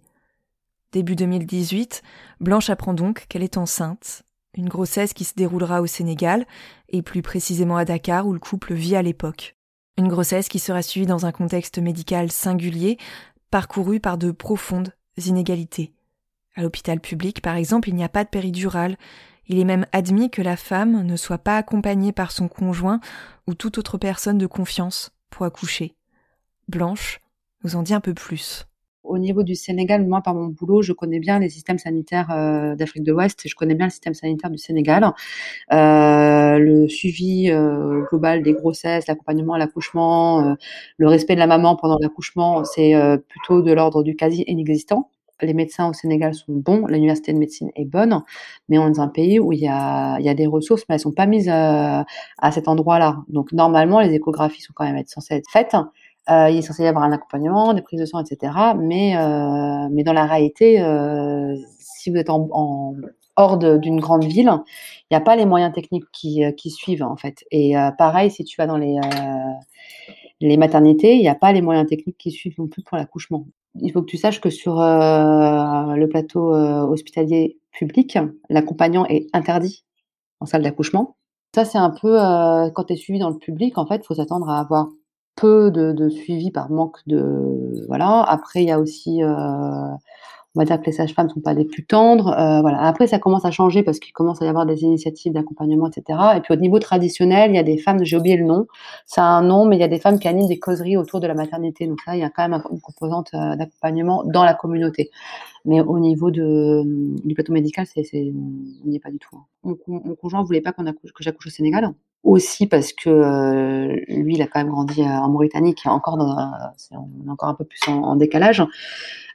Début 0.93 1.17
2018, 1.17 2.03
Blanche 2.41 2.69
apprend 2.69 2.93
donc 2.93 3.25
qu'elle 3.29 3.43
est 3.43 3.57
enceinte, 3.57 4.23
une 4.55 4.69
grossesse 4.69 5.15
qui 5.15 5.25
se 5.25 5.33
déroulera 5.35 5.81
au 5.81 5.87
Sénégal, 5.87 6.47
et 6.91 7.01
plus 7.01 7.23
précisément 7.23 7.79
à 7.79 7.87
Dakar 7.87 8.27
où 8.27 8.35
le 8.35 8.39
couple 8.39 8.75
vit 8.75 8.97
à 8.97 9.03
l'époque. 9.03 9.57
Une 9.97 10.09
grossesse 10.09 10.49
qui 10.49 10.59
sera 10.59 10.83
suivie 10.83 11.07
dans 11.07 11.25
un 11.25 11.33
contexte 11.33 11.79
médical 11.79 12.31
singulier, 12.31 12.99
parcouru 13.51 13.99
par 13.99 14.19
de 14.19 14.31
profondes 14.31 14.93
inégalités. 15.17 15.95
À 16.57 16.63
l'hôpital 16.63 17.01
public, 17.01 17.41
par 17.41 17.57
exemple, 17.57 17.89
il 17.89 17.95
n'y 17.95 18.05
a 18.05 18.11
pas 18.11 18.25
de 18.25 18.29
péridurale. 18.29 18.99
Il 19.49 19.59
est 19.59 19.65
même 19.65 19.87
admis 19.93 20.31
que 20.31 20.43
la 20.43 20.57
femme 20.59 21.03
ne 21.03 21.17
soit 21.17 21.39
pas 21.39 21.57
accompagnée 21.57 22.13
par 22.13 22.31
son 22.31 22.47
conjoint 22.47 23.01
ou 23.47 23.55
toute 23.55 23.79
autre 23.79 23.97
personne 23.97 24.39
de 24.39 24.47
confiance 24.47 25.13
pour 25.31 25.47
accoucher. 25.47 25.95
Blanche 26.69 27.21
nous 27.65 27.77
en 27.77 27.83
dit 27.83 27.95
un 27.95 28.01
peu 28.01 28.15
plus. 28.15 28.67
Au 29.03 29.19
niveau 29.19 29.43
du 29.43 29.55
Sénégal, 29.55 30.07
moi, 30.07 30.23
par 30.23 30.35
mon 30.35 30.47
boulot, 30.47 30.81
je 30.81 30.95
connais 30.95 31.19
bien 31.19 31.39
les 31.39 31.51
systèmes 31.51 31.79
sanitaires 31.79 32.31
euh, 32.31 32.75
d'Afrique 32.75 33.03
de 33.03 33.13
l'Ouest 33.13 33.45
et 33.45 33.49
je 33.51 33.55
connais 33.55 33.75
bien 33.75 33.87
le 33.87 33.91
système 33.91 34.15
sanitaire 34.15 34.51
du 34.51 34.57
Sénégal. 34.57 35.05
Euh, 35.73 36.59
le 36.59 36.89
suivi 36.89 37.51
euh, 37.51 38.03
global 38.09 38.43
des 38.43 38.55
grossesses, 38.55 39.07
l'accompagnement 39.07 39.55
à 39.55 39.59
l'accouchement, 39.59 40.57
le 40.97 41.09
respect 41.09 41.35
de 41.35 41.39
la 41.41 41.47
maman 41.47 41.77
pendant 41.77 41.99
l'accouchement, 42.01 42.65
c'est 42.65 42.95
plutôt 43.29 43.61
de 43.61 43.73
l'ordre 43.73 44.03
du 44.03 44.17
quasi 44.17 44.43
inexistant. 44.47 45.11
Les 45.43 45.53
médecins 45.53 45.89
au 45.91 45.93
Sénégal 45.93 46.33
sont 46.35 46.53
bons, 46.55 46.87
l'université 46.87 47.33
de 47.35 47.39
médecine 47.39 47.71
est 47.75 47.85
bonne, 47.85 48.23
mais 48.69 48.79
on 48.79 48.87
est 48.87 48.93
dans 48.93 49.01
un 49.03 49.09
pays 49.09 49.39
où 49.39 49.53
il 49.53 49.59
y 49.59 49.69
a, 49.69 50.35
des 50.35 50.47
ressources, 50.47 50.85
mais 50.89 50.95
elles 50.95 51.01
sont 51.01 51.13
pas 51.13 51.27
mises 51.27 51.51
à 51.51 52.07
cet 52.53 52.69
endroit-là. 52.69 53.19
Donc 53.29 53.53
normalement, 53.53 54.01
les 54.01 54.15
échographies 54.15 54.63
sont 54.63 54.73
quand 54.75 54.91
même 54.91 55.03
censées 55.07 55.35
être 55.35 55.51
faites. 55.51 55.77
Euh, 56.31 56.49
il 56.49 56.59
est 56.59 56.63
censé 56.63 56.85
y 56.85 56.87
avoir 56.87 57.05
un 57.05 57.13
accompagnement, 57.13 57.75
des 57.75 57.83
prises 57.83 58.01
de 58.01 58.07
sang, 58.07 58.23
etc. 58.25 58.53
Mais, 58.79 59.17
euh, 59.17 59.89
mais 59.91 60.05
dans 60.05 60.15
la 60.15 60.25
réalité, 60.25 60.81
euh, 60.81 61.55
si 61.79 62.11
vous 62.11 62.17
êtes 62.17 62.31
en, 62.31 62.49
en 62.51 62.95
hors 63.37 63.59
d'une 63.59 64.01
grande 64.01 64.25
ville, 64.25 64.51
il 65.11 65.15
n'y 65.15 65.17
a 65.17 65.21
pas 65.21 65.37
les 65.37 65.45
moyens 65.45 65.75
techniques 65.75 66.05
qui, 66.13 66.71
suivent 66.71 67.03
en 67.03 67.17
fait. 67.17 67.45
Et 67.51 67.75
pareil, 67.99 68.31
si 68.31 68.45
tu 68.45 68.57
vas 68.57 68.67
dans 68.67 68.77
les, 68.77 68.97
les 70.41 70.57
maternités, 70.57 71.17
il 71.17 71.21
n'y 71.21 71.29
a 71.29 71.35
pas 71.35 71.53
les 71.53 71.61
moyens 71.61 71.89
techniques 71.89 72.17
qui 72.17 72.31
suivent 72.31 72.55
non 72.59 72.69
plus 72.69 72.83
pour 72.83 72.97
l'accouchement. 72.97 73.47
Il 73.81 73.91
faut 73.91 74.03
que 74.03 74.07
tu 74.07 74.19
saches 74.19 74.41
que 74.41 74.51
sur 74.51 74.77
le 74.77 76.07
plateau 76.07 76.55
hospitalier 76.55 77.59
public, 77.73 78.17
l'accompagnant 78.49 79.05
est 79.07 79.27
interdit 79.33 79.85
en 80.39 80.47
salle 80.47 80.63
d'accouchement. 80.63 81.17
Ça, 81.57 81.65
c'est 81.65 81.79
un 81.79 81.91
peu 81.91 82.17
quand 82.73 82.85
tu 82.85 82.93
es 82.93 82.97
suivi 82.97 83.19
dans 83.19 83.31
le 83.31 83.39
public, 83.39 83.79
en 83.79 83.87
fait, 83.87 83.97
il 83.97 84.07
faut 84.07 84.15
s'attendre 84.15 84.49
à 84.49 84.61
avoir 84.61 84.87
peu 85.37 85.71
de, 85.71 86.09
suivi 86.09 86.51
par 86.51 86.71
manque 86.71 86.99
de 87.07 87.85
voilà. 87.89 88.23
Après, 88.23 88.63
il 88.63 88.69
y 88.69 88.71
a 88.71 88.79
aussi, 88.79 89.23
euh, 89.23 89.29
on 90.57 90.61
va 90.61 90.65
dire 90.65 90.81
que 90.81 90.87
les 90.87 90.93
sages-femmes 90.93 91.29
sont 91.29 91.41
pas 91.41 91.55
des 91.55 91.65
plus 91.65 91.85
tendres. 91.85 92.29
Euh, 92.39 92.61
voilà. 92.61 92.81
Après, 92.83 93.07
ça 93.07 93.19
commence 93.19 93.45
à 93.45 93.51
changer 93.51 93.83
parce 93.83 93.99
qu'il 93.99 94.13
commence 94.13 94.41
à 94.41 94.47
y 94.47 94.49
avoir 94.49 94.67
des 94.67 94.83
initiatives 94.83 95.33
d'accompagnement, 95.33 95.89
etc. 95.89 96.19
Et 96.37 96.41
puis 96.41 96.55
au 96.55 96.57
niveau 96.57 96.79
traditionnel, 96.79 97.51
il 97.51 97.57
y 97.57 97.59
a 97.59 97.65
des 97.65 97.79
femmes, 97.79 98.05
j'ai 98.05 98.17
oublié 98.17 98.37
le 98.37 98.45
nom, 98.45 98.67
ça 99.07 99.25
a 99.25 99.27
un 99.27 99.43
nom, 99.43 99.65
mais 99.67 99.77
il 99.77 99.81
y 99.81 99.85
a 99.85 99.89
des 99.89 99.99
femmes 99.99 100.19
qui 100.19 100.29
animent 100.29 100.49
des 100.49 100.59
causeries 100.61 100.97
autour 100.97 101.21
de 101.21 101.27
la 101.27 101.35
maternité. 101.35 101.87
Donc 101.87 101.99
là, 102.07 102.15
il 102.17 102.21
y 102.21 102.25
a 102.25 102.31
quand 102.31 102.49
même 102.49 102.63
une 102.71 102.81
composante 102.81 103.31
euh, 103.35 103.57
d'accompagnement 103.57 104.23
dans 104.25 104.45
la 104.45 104.55
communauté. 104.55 105.11
Mais 105.65 105.81
au 105.81 105.99
niveau 105.99 106.31
du 106.31 107.35
plateau 107.35 107.53
médical, 107.53 107.87
c'est, 107.87 108.05
on 108.15 108.89
n'y 108.89 108.97
est 108.97 109.01
pas 109.01 109.11
du 109.11 109.19
tout. 109.19 109.37
Hein. 109.37 109.45
Mon, 109.65 109.77
mon 110.05 110.15
conjoint 110.15 110.43
voulait 110.45 110.61
pas 110.61 110.73
qu'on 110.73 110.85
que 110.85 111.23
j'accouche 111.23 111.47
au 111.47 111.51
Sénégal? 111.51 111.95
Aussi 112.25 112.67
parce 112.67 112.93
que 112.93 113.11
euh, 113.11 113.97
lui, 114.09 114.35
il 114.35 114.43
a 114.43 114.47
quand 114.47 114.59
même 114.59 114.71
grandi 114.71 115.03
en 115.03 115.29
Mauritanie, 115.29 115.75
qui 115.75 115.87
est 115.87 115.91
encore 115.91 116.17
dans, 116.17 116.37
est 116.91 117.31
encore 117.31 117.51
un 117.51 117.55
peu 117.55 117.65
plus 117.65 117.81
en 117.87 118.17
décalage. 118.17 118.65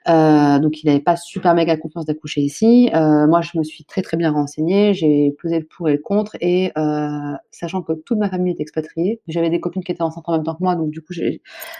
Euh, 0.08 0.60
donc 0.60 0.82
il 0.82 0.88
n'avait 0.88 1.02
pas 1.02 1.16
super 1.16 1.54
méga 1.54 1.78
confiance 1.78 2.06
d'accoucher 2.06 2.42
ici. 2.42 2.90
Euh, 2.94 3.28
moi, 3.28 3.42
je 3.42 3.58
me 3.58 3.64
suis 3.64 3.84
très 3.84 4.02
très 4.02 4.18
bien 4.18 4.32
renseignée, 4.32 4.94
j'ai 4.94 5.36
pesé 5.42 5.60
le 5.60 5.66
pour 5.66 5.90
et 5.90 5.94
le 5.94 5.98
contre, 6.00 6.36
et 6.42 6.72
euh, 6.78 7.34
sachant 7.52 7.82
que 7.82 7.94
toute 7.94 8.18
ma 8.18 8.30
famille 8.30 8.54
est 8.58 8.62
expatriée, 8.62 9.22
j'avais 9.28 9.50
des 9.50 9.60
copines 9.60 9.84
qui 9.84 9.92
étaient 9.92 10.02
enceintes 10.02 10.24
en 10.28 10.34
même 10.34 10.44
temps 10.44 10.56
que 10.56 10.64
moi, 10.64 10.76
donc 10.76 10.90
du 10.90 11.02
coup, 11.02 11.14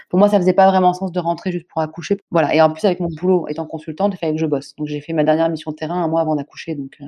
pour 0.08 0.18
moi, 0.18 0.28
ça 0.28 0.38
faisait 0.38 0.52
pas 0.52 0.68
vraiment 0.70 0.92
sens 0.92 1.12
de 1.12 1.20
rentrer 1.20 1.52
juste 1.52 1.66
pour 1.68 1.80
accoucher. 1.82 2.18
Voilà. 2.30 2.54
Et 2.54 2.60
en 2.60 2.70
plus, 2.70 2.84
avec 2.84 3.00
mon 3.00 3.08
boulot 3.08 3.46
étant 3.48 3.66
consultante, 3.66 4.14
il 4.14 4.18
fallait 4.18 4.34
que 4.34 4.40
je 4.40 4.46
bosse. 4.46 4.74
Donc 4.76 4.86
j'ai 4.86 5.00
fait 5.00 5.12
ma 5.12 5.24
dernière 5.24 5.48
mission 5.48 5.72
terrain 5.72 6.02
un 6.02 6.08
mois 6.08 6.20
avant 6.20 6.36
d'accoucher. 6.36 6.74
Donc 6.74 6.98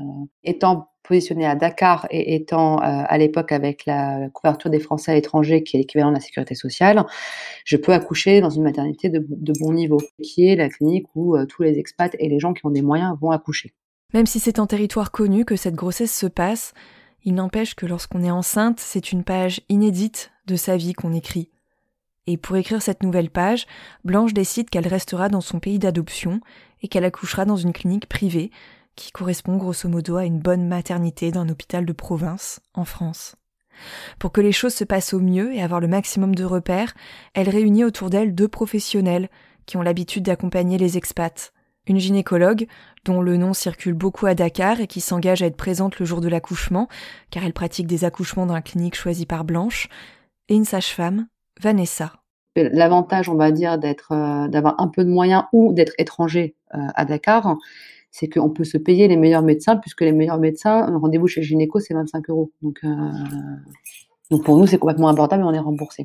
étant 0.45 0.89
positionnée 1.03 1.47
à 1.47 1.55
Dakar 1.55 2.07
et 2.11 2.35
étant 2.35 2.79
à 2.79 3.19
l'époque 3.19 3.53
avec 3.53 3.87
la 3.87 4.29
couverture 4.33 4.71
des 4.71 4.79
Français 4.79 5.13
à 5.13 5.15
l'étranger, 5.15 5.63
qui 5.63 5.77
est 5.77 5.81
l'équivalent 5.81 6.11
de 6.11 6.15
la 6.15 6.21
sécurité 6.21 6.55
sociale, 6.55 7.05
je 7.65 7.77
peux 7.77 7.93
accoucher 7.93 8.41
dans 8.41 8.51
une 8.51 8.63
maternité 8.63 9.09
de, 9.09 9.53
bon 9.61 9.73
niveau, 9.73 9.99
qui 10.23 10.49
est 10.49 10.57
la 10.57 10.69
clinique 10.69 11.02
où 11.15 11.37
euh, 11.37 11.47
tous 11.47 11.63
les 11.63 11.79
expats 11.79 12.15
et 12.19 12.29
les 12.29 12.39
gens 12.39 12.53
qui 12.53 12.65
ont 12.67 12.71
des 12.71 12.83
moyens 12.83 13.17
vont 13.21 13.31
accoucher. 13.31 13.75
Même 14.15 14.27
si 14.27 14.41
c'est 14.41 14.59
en 14.59 14.67
territoire 14.67 15.11
connu 15.11 15.45
que 15.45 15.57
cette 15.57 15.75
grossesse 15.75 16.17
se 16.17 16.27
passe, 16.27 16.75
il 17.25 17.35
n'empêche 17.35 17.75
que 17.75 17.87
lorsqu'on 17.87 18.25
est 18.25 18.31
enceinte, 18.31 18.81
c'est 18.81 19.13
une 19.13 19.25
page 19.25 19.61
inédite 19.69 20.33
de 20.47 20.57
sa 20.57 20.77
vie 20.77 20.93
qu'on 20.93 21.13
écrit. 21.13 21.51
Et 22.27 22.37
pour 22.37 22.57
écrire 22.57 22.83
cette 22.83 23.03
nouvelle 23.03 23.31
page, 23.31 23.67
Blanche 24.05 24.35
décide 24.35 24.71
qu'elle 24.71 24.87
restera 24.87 25.29
dans 25.29 25.41
son 25.41 25.61
pays 25.61 25.79
d'adoption 25.79 26.41
et 26.83 26.89
qu'elle 26.89 27.05
accouchera 27.05 27.45
dans 27.45 27.57
une 27.57 27.73
clinique 27.73 28.09
privée 28.09 28.51
qui 28.97 29.11
correspond 29.11 29.57
grosso 29.57 29.89
modo 29.89 30.17
à 30.17 30.25
une 30.25 30.39
bonne 30.39 30.69
maternité 30.69 31.31
d'un 31.31 31.49
hôpital 31.49 31.87
de 31.87 31.93
province 31.93 32.61
en 32.75 32.85
France. 32.85 33.37
Pour 34.19 34.33
que 34.33 34.41
les 34.41 34.53
choses 34.53 34.75
se 34.75 34.85
passent 34.85 35.15
au 35.15 35.21
mieux 35.21 35.53
et 35.55 35.63
avoir 35.63 35.81
le 35.81 35.89
maximum 35.89 36.35
de 36.35 36.45
repères, 36.45 36.95
elle 37.35 37.49
réunit 37.49 37.85
autour 37.85 38.11
d'elle 38.11 38.35
deux 38.35 38.49
professionnels 38.49 39.29
qui 39.67 39.77
ont 39.77 39.83
l'habitude 39.83 40.25
d'accompagner 40.25 40.79
les 40.79 40.97
expats. 40.97 41.53
Une 41.87 41.99
gynécologue, 41.99 42.67
dont 43.05 43.21
le 43.21 43.37
nom 43.37 43.55
circule 43.55 43.95
beaucoup 43.95 44.27
à 44.27 44.35
Dakar 44.35 44.81
et 44.81 44.87
qui 44.87 45.01
s'engage 45.01 45.43
à 45.43 45.47
être 45.47 45.57
présente 45.57 45.99
le 45.99 46.07
jour 46.07 46.21
de 46.21 46.29
l'accouchement, 46.29 46.89
car 47.31 47.45
elle 47.45 47.53
pratique 47.53 47.89
des 47.89 48.05
accouchements 48.05 48.47
dans 48.47 48.55
la 48.55 48.63
clinique 48.63 48.95
choisie 48.95 49.27
par 49.27 49.45
Blanche, 49.45 49.89
et 50.49 50.55
une 50.55 50.65
sage-femme, 50.65 51.27
Vanessa. 51.61 52.13
L'avantage, 52.55 53.29
on 53.29 53.35
va 53.35 53.51
dire, 53.51 53.79
euh, 53.83 54.49
d'avoir 54.49 54.81
un 54.81 54.89
peu 54.89 55.05
de 55.05 55.11
moyens 55.11 55.45
ou 55.53 55.73
d'être 55.73 55.95
étranger 55.99 56.55
euh, 56.75 56.79
à 56.95 57.05
Dakar, 57.05 57.57
c'est 58.11 58.29
qu'on 58.29 58.51
peut 58.51 58.65
se 58.65 58.77
payer 58.77 59.09
les 59.09 59.17
meilleurs 59.17 59.43
médecins, 59.43 59.77
puisque 59.77 60.03
les 60.03 60.13
meilleurs 60.13 60.39
médecins, 60.39 60.87
un 60.87 60.99
rendez-vous 60.99 61.27
chez 61.27 61.41
le 61.41 61.47
gynéco, 61.47 61.81
c'est 61.81 61.95
25 61.95 62.29
euros. 62.29 62.53
Donc, 62.61 62.81
euh, 62.85 62.89
donc 64.31 64.45
pour 64.45 64.57
nous, 64.59 64.67
c'est 64.67 64.79
complètement 64.79 65.09
abordable 65.09 65.43
et 65.43 65.47
on 65.47 65.55
est 65.55 65.59
remboursé. 65.59 66.05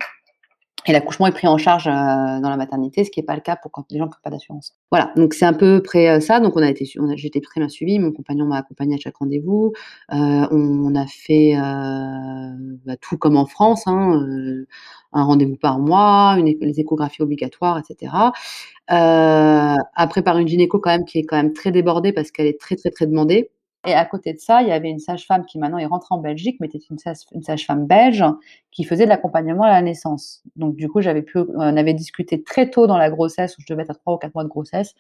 Et 0.88 0.94
l'accouchement 0.94 1.28
est 1.28 1.32
pris 1.32 1.48
en 1.48 1.58
charge 1.58 1.88
euh, 1.88 1.92
dans 1.92 2.50
la 2.50 2.56
maternité, 2.56 3.04
ce 3.04 3.12
qui 3.12 3.20
n'est 3.20 3.26
pas 3.26 3.36
le 3.36 3.42
cas 3.42 3.58
pour 3.58 3.72
quand 3.72 3.86
les 3.92 3.98
gens 3.98 4.06
n'ont 4.06 4.12
pas 4.24 4.30
d'assurance. 4.30 4.74
Voilà, 4.90 5.12
donc 5.18 5.34
c'est 5.34 5.46
un 5.46 5.54
peu 5.54 5.84
près 5.84 6.08
euh, 6.10 6.20
ça. 6.22 6.40
Donc 6.40 6.56
on 6.56 6.62
a 6.62 6.70
été, 6.70 6.90
j'étais 7.16 7.42
très 7.42 7.60
bien 7.60 7.68
suivie. 7.68 8.00
Mon 8.00 8.14
compagnon 8.14 8.46
m'a 8.46 8.58
accompagnée 8.58 8.96
à 8.96 8.98
chaque 8.98 9.18
rendez-vous. 9.18 9.74
Euh, 10.14 10.48
on, 10.50 10.96
a 10.96 11.06
fait 11.06 11.56
bah, 12.86 12.96
tout 13.02 13.18
comme 13.18 13.36
en 13.36 13.46
France, 13.46 13.84
hein, 13.88 14.24
un 15.12 15.24
rendez-vous 15.24 15.58
par 15.58 15.80
mois, 15.80 16.36
une, 16.40 16.46
les 16.46 16.80
échographies 16.80 17.22
obligatoires, 17.22 17.80
etc. 17.80 18.14
après 18.88 20.22
par 20.24 20.38
une 20.38 20.48
gynéco 20.48 20.80
quand 20.80 20.92
même 20.92 21.06
qui 21.06 21.20
est 21.20 21.24
quand 21.24 21.38
même 21.38 21.54
très 21.54 21.72
débordée 21.72 22.14
parce 22.14 22.32
qu'elle 22.32 22.48
est 22.48 22.60
très 22.60 22.78
très 22.78 22.92
très 22.92 23.08
demandée. 23.08 23.52
Et 23.86 23.94
à 23.94 24.06
côté 24.06 24.34
de 24.34 24.40
ça, 24.40 24.62
il 24.62 24.68
y 24.68 24.72
avait 24.72 24.90
une 24.90 25.00
sage-femme 25.00 25.46
qui 25.46 25.60
maintenant 25.60 25.78
est 25.78 25.86
rentrée 25.86 26.14
en 26.14 26.18
Belgique, 26.18 26.58
mais 26.60 26.68
était 26.68 26.80
une, 26.90 26.98
sage-femme 26.98 27.86
belge 27.86 28.24
qui 28.72 28.84
faisait 28.84 29.06
de 29.06 29.10
l'accompagnement 29.10 29.64
à 29.64 29.70
la 29.70 29.82
naissance. 29.82 30.42
Donc 30.56 30.76
du 30.76 30.90
coup, 30.90 31.00
j'avais 31.00 31.22
pu, 31.22 31.40
on 31.56 31.78
avait 31.78 31.94
discuté 31.94 32.44
très 32.44 32.70
tôt 32.70 32.88
dans 32.88 32.98
la 32.98 33.10
grossesse, 33.10 33.58
où 33.58 33.62
je 33.62 33.68
devais 33.72 33.84
être 33.84 33.92
à 33.92 33.94
trois 33.94 34.16
ou 34.16 34.18
quatre 34.18 34.34
mois 34.34 34.44
de 34.44 34.50
grossesse, 34.50 34.94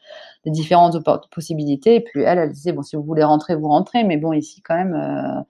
des 0.46 0.52
différentes 0.52 0.98
possibilités. 1.32 1.96
Et 1.96 2.02
puis 2.02 2.22
elle, 2.22 2.38
elle 2.38 2.52
disait 2.52 2.72
bon, 2.72 2.84
si 2.84 2.96
vous 2.96 3.04
voulez 3.04 3.24
rentrer, 3.24 3.56
vous 3.56 3.68
rentrez, 3.68 4.04
mais 4.04 4.18
bon, 4.18 4.32
ici 4.32 4.62
quand 4.62 4.76
même. 4.76 4.94
Euh, 4.94 5.42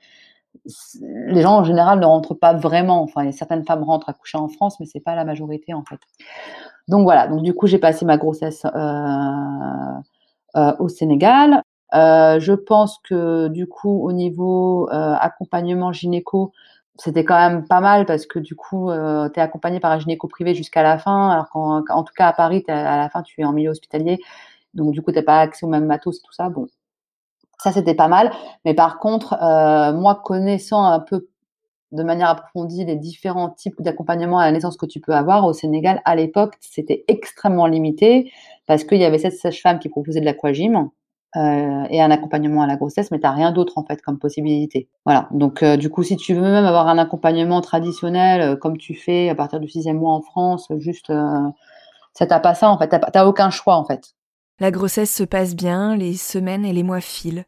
les 1.01 1.41
gens 1.41 1.57
en 1.57 1.63
général 1.63 1.99
ne 1.99 2.05
rentrent 2.05 2.33
pas 2.33 2.53
vraiment. 2.53 3.01
Enfin, 3.03 3.31
certaines 3.31 3.65
femmes 3.65 3.83
rentrent 3.83 4.09
à 4.09 4.13
coucher 4.13 4.37
en 4.37 4.47
France, 4.47 4.79
mais 4.79 4.85
c'est 4.85 4.99
pas 4.99 5.15
la 5.15 5.25
majorité 5.25 5.73
en 5.73 5.83
fait. 5.83 5.99
Donc 6.87 7.03
voilà. 7.03 7.27
Donc 7.27 7.43
du 7.43 7.53
coup, 7.53 7.67
j'ai 7.67 7.79
passé 7.79 8.05
ma 8.05 8.17
grossesse 8.17 8.65
euh, 8.65 9.99
euh, 10.55 10.73
au 10.79 10.89
Sénégal. 10.89 11.61
Euh, 11.93 12.39
je 12.39 12.53
pense 12.53 12.99
que 13.03 13.47
du 13.47 13.67
coup, 13.67 14.03
au 14.03 14.11
niveau 14.11 14.89
euh, 14.91 15.15
accompagnement 15.19 15.93
gynéco, 15.93 16.51
c'était 16.97 17.23
quand 17.23 17.37
même 17.37 17.67
pas 17.67 17.79
mal 17.81 18.05
parce 18.05 18.25
que 18.25 18.39
du 18.39 18.55
coup, 18.55 18.89
euh, 18.89 19.29
tu 19.29 19.39
es 19.39 19.43
accompagné 19.43 19.79
par 19.79 19.91
un 19.91 19.99
gynéco 19.99 20.27
privé 20.27 20.55
jusqu'à 20.55 20.83
la 20.83 20.97
fin, 20.97 21.29
alors 21.29 21.49
qu'en 21.49 21.83
en 21.89 22.03
tout 22.03 22.13
cas 22.15 22.27
à 22.27 22.33
Paris, 22.33 22.63
à 22.67 22.97
la 22.97 23.09
fin, 23.09 23.21
tu 23.23 23.41
es 23.41 23.45
en 23.45 23.53
milieu 23.53 23.69
hospitalier, 23.71 24.19
donc 24.73 24.91
du 24.93 25.01
coup, 25.01 25.11
tu 25.11 25.23
pas 25.23 25.39
accès 25.41 25.65
au 25.65 25.69
même 25.69 25.85
matos 25.85 26.17
et 26.19 26.21
tout 26.23 26.33
ça. 26.33 26.49
Bon, 26.49 26.67
ça 27.59 27.71
c'était 27.71 27.95
pas 27.95 28.07
mal. 28.07 28.31
Mais 28.65 28.73
par 28.73 28.99
contre, 28.99 29.33
euh, 29.41 29.93
moi, 29.93 30.15
connaissant 30.23 30.85
un 30.85 30.99
peu 30.99 31.27
de 31.93 32.03
manière 32.03 32.29
approfondie 32.29 32.85
les 32.85 32.95
différents 32.97 33.49
types 33.49 33.81
d'accompagnement 33.81 34.39
à 34.39 34.45
la 34.45 34.51
naissance 34.51 34.77
que 34.77 34.85
tu 34.85 34.99
peux 34.99 35.13
avoir 35.13 35.45
au 35.45 35.53
Sénégal, 35.53 36.01
à 36.05 36.15
l'époque, 36.15 36.55
c'était 36.59 37.05
extrêmement 37.07 37.67
limité 37.67 38.31
parce 38.67 38.83
qu'il 38.83 38.97
y 38.99 39.05
avait 39.05 39.19
cette 39.19 39.37
sage-femme 39.37 39.79
qui 39.79 39.89
proposait 39.89 40.19
de 40.19 40.25
l'aquagym 40.25 40.89
euh, 41.37 41.85
et 41.91 42.01
un 42.01 42.09
accompagnement 42.09 42.63
à 42.63 42.67
la 42.67 42.77
grossesse, 42.77 43.11
mais 43.11 43.19
tu 43.19 43.23
n'as 43.23 43.31
rien 43.31 43.51
d'autre 43.51 43.77
en 43.77 43.83
fait 43.83 44.01
comme 44.01 44.17
possibilité. 44.17 44.89
Voilà. 45.05 45.27
Donc 45.31 45.61
euh, 45.61 45.77
du 45.77 45.89
coup, 45.89 46.01
si 46.01 46.17
tu 46.17 46.33
veux 46.33 46.41
même 46.41 46.65
avoir 46.65 46.87
un 46.87 46.97
accompagnement 46.97 47.61
traditionnel 47.61 48.41
euh, 48.41 48.55
comme 48.55 48.77
tu 48.77 48.95
fais 48.95 49.29
à 49.29 49.35
partir 49.35 49.59
du 49.59 49.67
sixième 49.67 49.97
mois 49.97 50.13
en 50.13 50.21
France, 50.21 50.67
juste 50.77 51.13
ça 52.13 52.25
t'a 52.25 52.39
pas 52.39 52.55
ça 52.55 52.69
en 52.69 52.77
fait. 52.79 52.87
T'as 52.87 53.25
aucun 53.25 53.51
choix 53.51 53.75
en 53.75 53.85
fait. 53.85 54.15
La 54.59 54.71
grossesse 54.71 55.13
se 55.13 55.23
passe 55.23 55.55
bien, 55.55 55.95
les 55.95 56.15
semaines 56.15 56.65
et 56.65 56.73
les 56.73 56.81
mois 56.81 57.01
filent. 57.01 57.45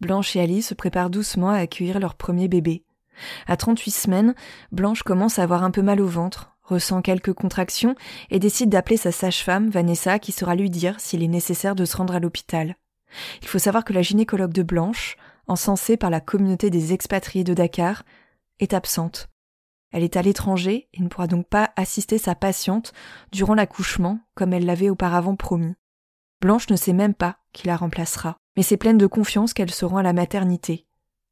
Blanche 0.00 0.36
et 0.36 0.40
Ali 0.40 0.62
se 0.62 0.74
préparent 0.74 1.10
doucement 1.10 1.50
à 1.50 1.56
accueillir 1.56 1.98
leur 1.98 2.14
premier 2.14 2.46
bébé. 2.46 2.84
À 3.48 3.56
38 3.56 3.90
semaines, 3.90 4.34
Blanche 4.70 5.02
commence 5.02 5.40
à 5.40 5.42
avoir 5.42 5.64
un 5.64 5.72
peu 5.72 5.82
mal 5.82 6.00
au 6.00 6.06
ventre, 6.06 6.52
ressent 6.62 7.02
quelques 7.02 7.32
contractions 7.32 7.96
et 8.30 8.38
décide 8.38 8.70
d'appeler 8.70 8.96
sa 8.96 9.10
sage-femme, 9.10 9.68
Vanessa, 9.68 10.20
qui 10.20 10.30
saura 10.30 10.54
lui 10.54 10.70
dire 10.70 11.00
s'il 11.00 11.24
est 11.24 11.28
nécessaire 11.28 11.74
de 11.74 11.84
se 11.84 11.96
rendre 11.96 12.14
à 12.14 12.20
l'hôpital. 12.20 12.76
Il 13.42 13.48
faut 13.48 13.58
savoir 13.58 13.84
que 13.84 13.92
la 13.92 14.02
gynécologue 14.02 14.52
de 14.52 14.62
Blanche, 14.62 15.16
encensée 15.46 15.96
par 15.96 16.10
la 16.10 16.20
communauté 16.20 16.70
des 16.70 16.92
expatriés 16.92 17.44
de 17.44 17.54
Dakar, 17.54 18.04
est 18.58 18.74
absente. 18.74 19.28
Elle 19.92 20.02
est 20.02 20.16
à 20.16 20.22
l'étranger 20.22 20.88
et 20.94 21.02
ne 21.02 21.08
pourra 21.08 21.26
donc 21.26 21.48
pas 21.48 21.70
assister 21.76 22.18
sa 22.18 22.34
patiente 22.34 22.92
durant 23.30 23.54
l'accouchement 23.54 24.20
comme 24.34 24.52
elle 24.52 24.64
l'avait 24.64 24.90
auparavant 24.90 25.36
promis. 25.36 25.74
Blanche 26.40 26.70
ne 26.70 26.76
sait 26.76 26.94
même 26.94 27.14
pas 27.14 27.36
qui 27.52 27.66
la 27.66 27.76
remplacera, 27.76 28.36
mais 28.56 28.62
c'est 28.62 28.76
pleine 28.76 28.98
de 28.98 29.06
confiance 29.06 29.52
qu'elle 29.52 29.70
se 29.70 29.84
rend 29.84 29.98
à 29.98 30.02
la 30.02 30.12
maternité. 30.12 30.86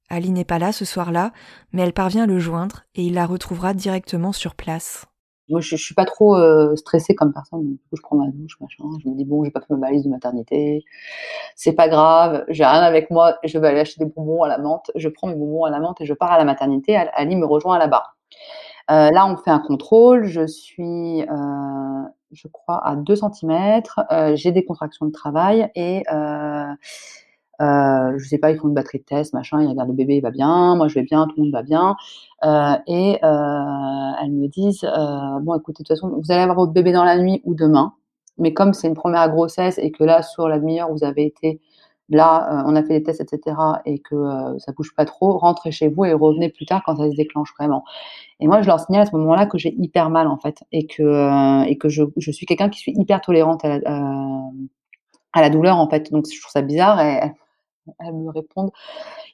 Ali 0.09 0.31
n'est 0.31 0.45
pas 0.45 0.59
là 0.59 0.73
ce 0.73 0.85
soir-là, 0.85 1.33
mais 1.73 1.83
elle 1.83 1.93
parvient 1.93 2.25
à 2.25 2.27
le 2.27 2.39
joindre 2.39 2.85
et 2.95 3.05
il 3.05 3.15
la 3.15 3.27
retrouvera 3.27 3.75
directement 3.75 4.33
sur 4.33 4.55
place. 4.55 5.07
Moi, 5.51 5.61
je, 5.61 5.77
je 5.77 5.83
suis 5.83 5.95
pas 5.95 6.05
trop 6.05 6.37
euh, 6.37 6.77
stressée 6.77 7.15
comme 7.15 7.33
personne. 7.33 7.67
Du 7.67 7.77
coup, 7.77 7.97
je 7.97 8.03
prends 8.03 8.17
ma 8.17 8.29
douche, 8.29 8.59
machin. 8.61 8.85
Je 9.03 9.09
me 9.09 9.15
dis 9.15 9.25
bon, 9.25 9.45
j'ai 9.45 9.51
pas 9.51 9.61
fait 9.61 9.73
ma 9.75 9.77
balise 9.77 10.05
de 10.05 10.09
maternité. 10.09 10.85
C'est 11.57 11.73
pas 11.73 11.89
grave. 11.89 12.45
J'ai 12.49 12.65
rien 12.65 12.83
avec 12.83 13.11
moi. 13.11 13.37
Je 13.45 13.59
vais 13.59 13.69
aller 13.69 13.81
acheter 13.81 14.05
des 14.05 14.11
bonbons 14.11 14.43
à 14.43 14.49
la 14.49 14.59
menthe. 14.59 14.91
Je 14.95 15.09
prends 15.09 15.27
mes 15.27 15.35
bonbons 15.35 15.65
à 15.65 15.71
la 15.71 15.81
menthe 15.81 16.01
et 16.01 16.07
je 16.07 16.15
pars 16.15 16.33
à 16.33 16.39
la 16.39 16.45
maternité. 16.45 16.97
Ali 16.97 17.37
me 17.37 17.47
rejoint 17.47 17.79
là-bas. 17.79 18.05
Euh, 18.91 19.11
là, 19.11 19.27
on 19.27 19.37
fait 19.37 19.51
un 19.51 19.61
contrôle. 19.61 20.25
Je 20.25 20.47
suis, 20.47 21.23
euh, 21.23 22.03
je 22.33 22.49
crois, 22.49 22.87
à 22.87 22.97
2 22.97 23.17
cm. 23.17 23.83
J'ai 24.35 24.53
des 24.53 24.65
contractions 24.65 25.07
de 25.07 25.13
travail 25.13 25.71
et 25.75 26.05
euh, 27.61 28.15
je 28.17 28.27
sais 28.27 28.39
pas, 28.39 28.51
ils 28.51 28.59
font 28.59 28.69
une 28.69 28.75
batterie 28.75 28.99
de 28.99 29.05
test, 29.05 29.35
machin, 29.35 29.61
ils 29.63 29.69
regardent 29.69 29.91
le 29.91 29.95
bébé, 29.95 30.17
il 30.17 30.23
va 30.23 30.31
bien, 30.31 30.77
moi 30.77 30.89
je 30.89 30.95
vais 30.95 31.03
bien, 31.03 31.27
tout 31.27 31.35
le 31.37 31.45
monde 31.45 31.53
va 31.53 31.63
bien. 31.63 31.95
Euh, 32.45 32.75
et 32.87 33.19
euh, 33.23 34.13
elles 34.23 34.33
me 34.33 34.47
disent, 34.47 34.85
euh, 34.85 35.39
bon 35.41 35.55
écoutez, 35.59 35.83
de 35.83 35.89
toute 35.89 35.89
façon, 35.89 36.09
vous 36.09 36.33
allez 36.33 36.43
avoir 36.43 36.57
votre 36.57 36.73
bébé 36.73 36.93
dans 36.93 37.05
la 37.05 37.19
nuit 37.19 37.43
ou 37.45 37.55
demain, 37.55 37.93
mais 38.39 38.55
comme 38.55 38.73
c'est 38.73 38.89
une 38.89 38.95
première 38.95 39.29
grossesse 39.31 39.79
et 39.79 39.91
que 39.91 40.05
là, 40.05 40.23
sur 40.23 40.49
la 40.49 40.59
demi-heure, 40.59 40.91
vous 40.91 41.05
avez 41.05 41.27
été 41.27 41.61
là, 42.09 42.65
on 42.67 42.75
a 42.75 42.83
fait 42.83 42.99
des 42.99 43.03
tests, 43.05 43.21
etc., 43.21 43.57
et 43.85 44.01
que 44.01 44.17
ça 44.59 44.73
bouge 44.73 44.93
pas 44.97 45.05
trop, 45.05 45.39
rentrez 45.39 45.71
chez 45.71 45.87
vous 45.89 46.05
et 46.05 46.13
revenez 46.13 46.49
plus 46.49 46.67
tard 46.67 46.83
quand 46.85 46.97
ça 46.97 47.09
se 47.09 47.15
déclenche 47.15 47.53
vraiment. 47.57 47.85
Et 48.41 48.49
moi, 48.49 48.63
je 48.63 48.67
leur 48.67 48.81
signale 48.81 49.03
à 49.03 49.07
ce 49.07 49.15
moment-là 49.17 49.47
que 49.47 49.59
j'ai 49.59 49.75
hyper 49.79 50.11
mal, 50.11 50.27
en 50.27 50.37
fait, 50.37 50.65
et 50.73 50.87
que, 50.89 51.03
je, 51.87 52.31
suis 52.33 52.47
quelqu'un 52.47 52.69
qui 52.69 52.81
suis 52.81 52.93
hyper 52.97 53.21
tolérante 53.21 53.65
à 53.65 53.79
la, 55.41 55.51
douleur 55.51 55.77
en 55.77 55.89
fait. 55.89 56.11
Donc 56.11 56.27
je 56.27 56.41
trouve 56.41 56.51
ça 56.51 56.63
bizarre. 56.63 56.99
Elles 57.99 58.15
me 58.15 58.31
répondent 58.31 58.71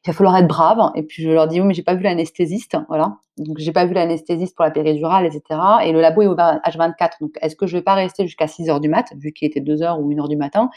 il 0.06 0.12
va 0.12 0.16
falloir 0.16 0.36
être 0.36 0.46
brave. 0.46 0.92
Et 0.94 1.02
puis 1.02 1.22
je 1.22 1.30
leur 1.30 1.48
dis 1.48 1.60
oui, 1.60 1.66
mais 1.66 1.74
j'ai 1.74 1.82
pas 1.82 1.94
vu 1.94 2.02
l'anesthésiste, 2.02 2.76
voilà. 2.88 3.16
Donc 3.38 3.58
j'ai 3.58 3.72
pas 3.72 3.84
vu 3.84 3.92
l'anesthésiste 3.92 4.54
pour 4.54 4.64
la 4.64 4.70
péridurale, 4.70 5.26
etc. 5.26 5.60
Et 5.84 5.92
le 5.92 6.00
labo 6.00 6.22
est 6.22 6.26
ouvert 6.26 6.60
H24. 6.64 7.20
Donc 7.20 7.32
est-ce 7.42 7.56
que 7.56 7.66
je 7.66 7.76
vais 7.76 7.82
pas 7.82 7.94
rester 7.94 8.24
jusqu'à 8.24 8.46
6 8.46 8.70
heures 8.70 8.80
du 8.80 8.88
mat, 8.88 9.12
vu 9.16 9.32
qu'il 9.32 9.46
était 9.46 9.60
2 9.60 9.82
heures 9.82 10.00
ou 10.00 10.10
1 10.10 10.18
heure 10.18 10.28
du 10.28 10.36
matin? 10.36 10.70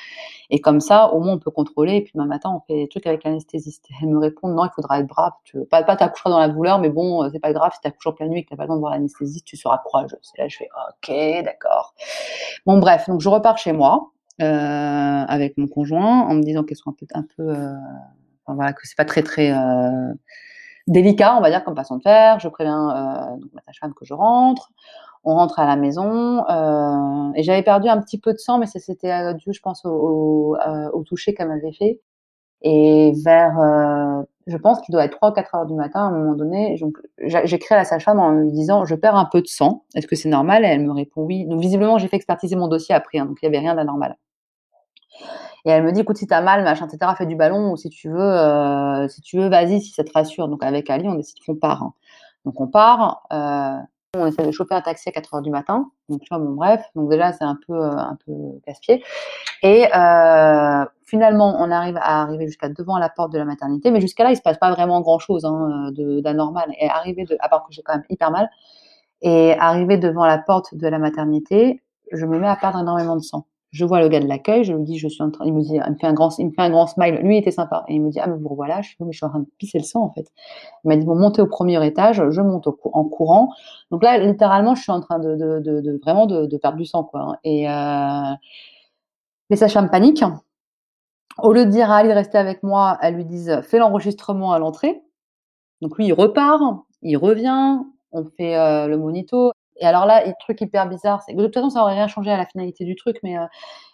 Et 0.49 0.59
comme 0.59 0.79
ça, 0.79 1.13
au 1.13 1.19
moins 1.19 1.33
on 1.33 1.39
peut 1.39 1.51
contrôler. 1.51 1.97
Et 1.97 2.01
puis 2.01 2.11
demain 2.15 2.25
matin, 2.25 2.51
on 2.55 2.59
fait 2.67 2.81
des 2.81 2.88
trucs 2.89 3.05
avec 3.05 3.23
l'anesthésiste. 3.23 3.85
Elles 4.01 4.09
me 4.09 4.17
répondent 4.17 4.55
non, 4.55 4.65
il 4.65 4.71
faudra 4.75 4.99
être 4.99 5.07
brave. 5.07 5.33
Tu 5.43 5.57
veux 5.57 5.65
pas, 5.65 5.83
pas 5.83 5.95
t'accoucher 5.95 6.29
dans 6.29 6.39
la 6.39 6.49
douleur, 6.49 6.79
mais 6.79 6.89
bon, 6.89 7.23
euh, 7.23 7.29
c'est 7.31 7.39
pas 7.39 7.53
grave 7.53 7.71
si 7.73 7.81
t'accouches 7.81 8.07
en 8.07 8.13
pleine 8.13 8.29
nuit 8.29 8.39
et 8.39 8.43
que 8.43 8.49
t'as 8.49 8.55
pas 8.55 8.65
le 8.65 8.73
de 8.73 8.79
voir 8.79 8.91
l'anesthésiste, 8.91 9.45
tu 9.45 9.57
seras 9.57 9.77
courageuse. 9.77 10.31
Et 10.38 10.41
là, 10.41 10.47
je 10.47 10.57
fais 10.57 10.69
ok, 10.89 11.43
d'accord. 11.45 11.93
Bon 12.65 12.79
bref, 12.79 13.07
donc 13.07 13.21
je 13.21 13.29
repars 13.29 13.57
chez 13.57 13.73
moi. 13.73 14.11
Euh, 14.41 15.25
avec 15.27 15.58
mon 15.58 15.67
conjoint 15.67 16.22
en 16.22 16.34
me 16.34 16.41
disant 16.41 16.63
qu'elles 16.63 16.77
sont 16.77 16.91
un 16.91 16.93
peu, 16.93 17.05
un 17.13 17.24
peu 17.24 17.50
euh, 17.50 17.74
voilà, 18.48 18.74
que 18.74 18.88
c'est 18.88 18.96
pas 18.96 19.05
très 19.05 19.22
très 19.22 19.51
euh, 19.51 20.13
délicat, 20.88 21.36
on 21.38 21.41
va 21.41 21.50
dire, 21.50 21.63
comme 21.63 21.75
façon 21.75 21.98
de 21.98 22.01
faire. 22.01 22.39
Je 22.39 22.48
préviens 22.48 22.89
euh, 22.89 23.38
donc 23.38 23.51
ma 23.53 23.62
sage-femme 23.63 23.93
que 23.93 24.05
je 24.05 24.13
rentre. 24.13 24.72
On 25.25 25.36
rentre 25.36 25.60
à 25.60 25.65
la 25.65 25.75
maison 25.75 26.46
euh, 26.50 27.31
et 27.36 27.43
j'avais 27.43 27.63
perdu 27.63 27.89
un 27.89 28.00
petit 28.01 28.17
peu 28.17 28.31
de 28.31 28.38
sang, 28.38 28.58
mais 28.60 28.65
c'était 28.65 29.34
dû, 29.36 29.51
je 29.51 29.60
pense, 29.62 29.84
au, 29.86 30.55
au, 30.93 31.03
toucher 31.03 31.34
qu'elle 31.34 31.50
m'avait 31.50 31.74
fait. 31.74 32.00
Et 32.62 33.13
vers, 33.25 34.24
je 34.48 34.58
pense 34.58 34.79
qu'il 34.81 34.93
doit 34.93 35.03
être 35.03 35.17
3 35.17 35.31
ou 35.31 35.34
4 35.34 35.55
heures 35.55 35.65
du 35.65 35.74
matin, 35.74 36.00
à 36.01 36.03
un 36.03 36.12
moment 36.12 36.36
donné, 36.36 36.77
j'écris 37.17 37.75
à 37.75 37.77
la 37.77 37.84
sage-femme 37.86 38.19
en 38.19 38.31
lui 38.31 38.51
disant, 38.51 38.86
je 38.86 38.96
perds 38.96 39.15
un 39.15 39.25
peu 39.25 39.41
de 39.41 39.48
sang, 39.48 39.84
est-ce 39.96 40.08
que 40.08 40.15
c'est 40.15 40.29
normal? 40.29 40.63
Et 40.63 40.69
elle 40.69 40.86
me 40.86 40.93
répond 40.93 41.24
oui. 41.24 41.46
Donc 41.46 41.60
visiblement, 41.60 41.98
j'ai 41.98 42.08
fait 42.08 42.15
expertiser 42.15 42.55
mon 42.55 42.69
dossier 42.69 42.96
après, 42.96 43.19
hein, 43.19 43.25
donc 43.25 43.38
il 43.41 43.50
n'y 43.50 43.55
avait 43.55 43.65
rien 43.65 43.75
d'anormal. 43.75 44.15
Et 45.66 45.70
elle 45.70 45.84
me 45.84 45.92
dit, 45.92 46.01
écoute, 46.01 46.18
si 46.18 46.28
t'as 46.28 46.42
mal, 46.42 46.63
machin, 46.63 46.88
etc., 46.88 47.12
fais 47.18 47.25
du 47.25 47.36
ballon, 47.36 47.72
ou 47.72 47.78
si 47.78 47.89
tu 47.89 48.10
veux, 48.10 48.20
euh, 48.20 49.08
si 49.08 49.22
tu 49.22 49.38
veux, 49.38 49.50
vas-y, 49.50 49.82
si 49.82 49.92
ça 49.92 50.04
te 50.04 50.12
rassure. 50.13 50.48
Donc 50.48 50.63
avec 50.63 50.89
Ali, 50.89 51.08
on 51.08 51.16
décide 51.16 51.38
qu'on 51.46 51.56
part. 51.56 51.84
Hein. 51.84 51.94
Donc 52.46 52.60
on 52.62 52.68
part, 52.68 53.24
euh, 53.34 53.78
on 54.18 54.25
essaie 54.25 54.46
de 54.46 54.51
choper 54.51 54.75
un 54.75 54.82
taxi 54.82 55.10
à 55.10 55.12
4 55.12 55.36
heures 55.36 55.42
du 55.42 55.51
matin. 55.51 55.92
Donc 56.08 56.22
tu 56.22 56.28
vois, 56.30 56.39
bon 56.39 56.54
bref, 56.54 56.84
donc 56.96 57.10
déjà 57.10 57.34
c'est 57.34 57.44
un 57.44 57.58
peu, 57.68 57.74
euh, 57.74 57.92
un 57.92 58.18
peu 58.25 58.34
casse-pied. 58.66 59.04
Et 59.62 59.86
euh, 59.96 60.86
finalement, 61.06 61.56
on 61.60 61.70
arrive 61.72 61.98
à 61.98 62.24
arriver 62.24 62.48
jusqu'à 62.48 62.70
devant 62.70 62.98
la 62.98 63.10
porte 63.10 63.32
de 63.34 63.38
la 63.38 63.46
maternité, 63.46 63.92
mais 63.92 64.01
jusqu'à 64.01 64.24
là, 64.24 64.32
il 64.32 64.38
se 64.38 64.42
passe 64.42 64.58
pas 64.58 64.72
vraiment 64.72 65.01
grand-chose 65.01 65.46
hein, 65.46 65.92
d'anormal. 66.24 66.72
Et 66.80 66.89
arriver, 66.89 67.25
de, 67.25 67.38
à 67.39 67.50
part 67.50 67.66
que 67.68 67.74
j'ai 67.74 67.84
quand 67.84 67.94
même 67.94 68.06
hyper 68.10 68.32
mal, 68.32 68.50
et 69.22 69.54
arriver 69.60 69.98
devant 69.98 70.25
la 70.25 70.38
porte 70.38 70.75
de 70.75 70.88
la 70.88 70.98
maternité, 70.98 71.84
je 72.12 72.25
me 72.25 72.39
mets 72.39 72.48
à 72.48 72.56
perdre 72.56 72.80
énormément 72.80 73.16
de 73.16 73.22
sang 73.22 73.46
je 73.71 73.85
vois 73.85 73.99
le 73.99 74.07
gars 74.07 74.19
de 74.19 74.27
l'accueil, 74.27 74.63
je 74.63 74.73
lui 74.73 74.83
dis, 74.83 74.97
je 74.97 75.07
suis 75.07 75.21
en 75.21 75.29
train, 75.29 75.45
il 75.45 75.53
me 75.53 75.61
dit, 75.61 75.75
il 75.75 75.91
me 75.91 75.95
fait 75.95 76.07
un 76.07 76.13
grand, 76.13 76.35
il 76.39 76.47
me 76.47 76.51
fait 76.51 76.61
un 76.61 76.71
grand 76.71 76.88
smile. 76.88 77.15
Lui, 77.21 77.35
il 77.35 77.39
était 77.39 77.51
sympa. 77.51 77.85
Et 77.88 77.95
il 77.95 78.01
me 78.01 78.09
dit, 78.09 78.19
ah, 78.19 78.27
mais 78.27 78.38
vous 78.38 78.49
revoilà. 78.49 78.81
Je 78.81 78.89
suis, 78.89 79.25
en 79.25 79.29
train 79.29 79.39
de 79.39 79.47
pisser 79.57 79.77
le 79.77 79.83
sang, 79.83 80.01
en 80.03 80.11
fait. 80.11 80.31
Il 80.83 80.88
m'a 80.88 80.95
dit, 80.95 81.05
bon, 81.05 81.15
montez 81.15 81.41
au 81.41 81.47
premier 81.47 81.85
étage, 81.85 82.23
je 82.29 82.41
monte 82.41 82.67
en 82.67 83.03
courant. 83.05 83.53
Donc 83.91 84.03
là, 84.03 84.17
littéralement, 84.17 84.73
je 84.75 84.81
suis 84.81 84.91
en 84.91 85.01
train 85.01 85.19
de, 85.19 85.35
de, 85.35 85.59
de, 85.59 85.81
de 85.81 85.99
vraiment 86.01 86.25
de, 86.25 86.57
perdre 86.57 86.77
du 86.77 86.85
sang, 86.85 87.03
quoi. 87.03 87.38
Et, 87.43 87.69
euh, 87.69 88.33
les 89.49 89.55
sages-femmes 89.55 89.89
paniquent. 89.89 90.23
Au 91.38 91.53
lieu 91.53 91.65
de 91.65 91.71
dire 91.71 91.91
à 91.91 91.97
Ali 91.97 92.09
de 92.09 92.13
rester 92.13 92.38
avec 92.38 92.63
moi, 92.63 92.97
elles 93.01 93.15
lui 93.15 93.25
disent, 93.25 93.61
fais 93.63 93.79
l'enregistrement 93.79 94.51
à 94.53 94.59
l'entrée. 94.59 95.01
Donc 95.81 95.97
lui, 95.97 96.07
il 96.07 96.13
repart, 96.13 96.61
il 97.01 97.17
revient, 97.17 97.79
on 98.11 98.25
fait 98.25 98.57
euh, 98.57 98.88
le 98.88 98.97
monito. 98.97 99.51
Et 99.79 99.86
alors 99.86 100.05
là, 100.05 100.25
le 100.25 100.33
truc 100.39 100.59
hyper 100.62 100.88
bizarre, 100.88 101.21
c'est 101.21 101.33
que 101.33 101.38
de 101.38 101.45
toute 101.45 101.53
façon, 101.53 101.69
ça 101.69 101.81
aurait 101.81 101.93
rien 101.93 102.07
changé 102.07 102.31
à 102.31 102.38
la 102.38 102.45
finalité 102.45 102.86
du 102.86 102.95
truc, 102.95 103.17
mais, 103.24 103.38
euh, 103.38 103.45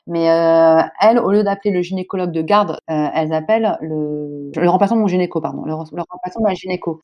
euh, 0.10 0.82
elles, 1.02 1.20
au 1.20 1.32
lieu 1.32 1.44
d'appeler 1.44 1.72
le 1.72 1.82
gynécologue 1.82 2.32
de 2.32 2.42
garde, 2.42 2.80
euh, 2.90 3.08
elles 3.14 3.34
appellent 3.34 3.78
le, 3.82 4.52
le 4.56 4.70
remplaçant 4.70 4.96
de 4.96 5.02
mon 5.02 5.08
gynéco, 5.08 5.42
pardon, 5.42 5.64
le, 5.66 5.74
remplaçant 5.74 6.42
de 6.42 6.56
gynéco. 6.56 7.02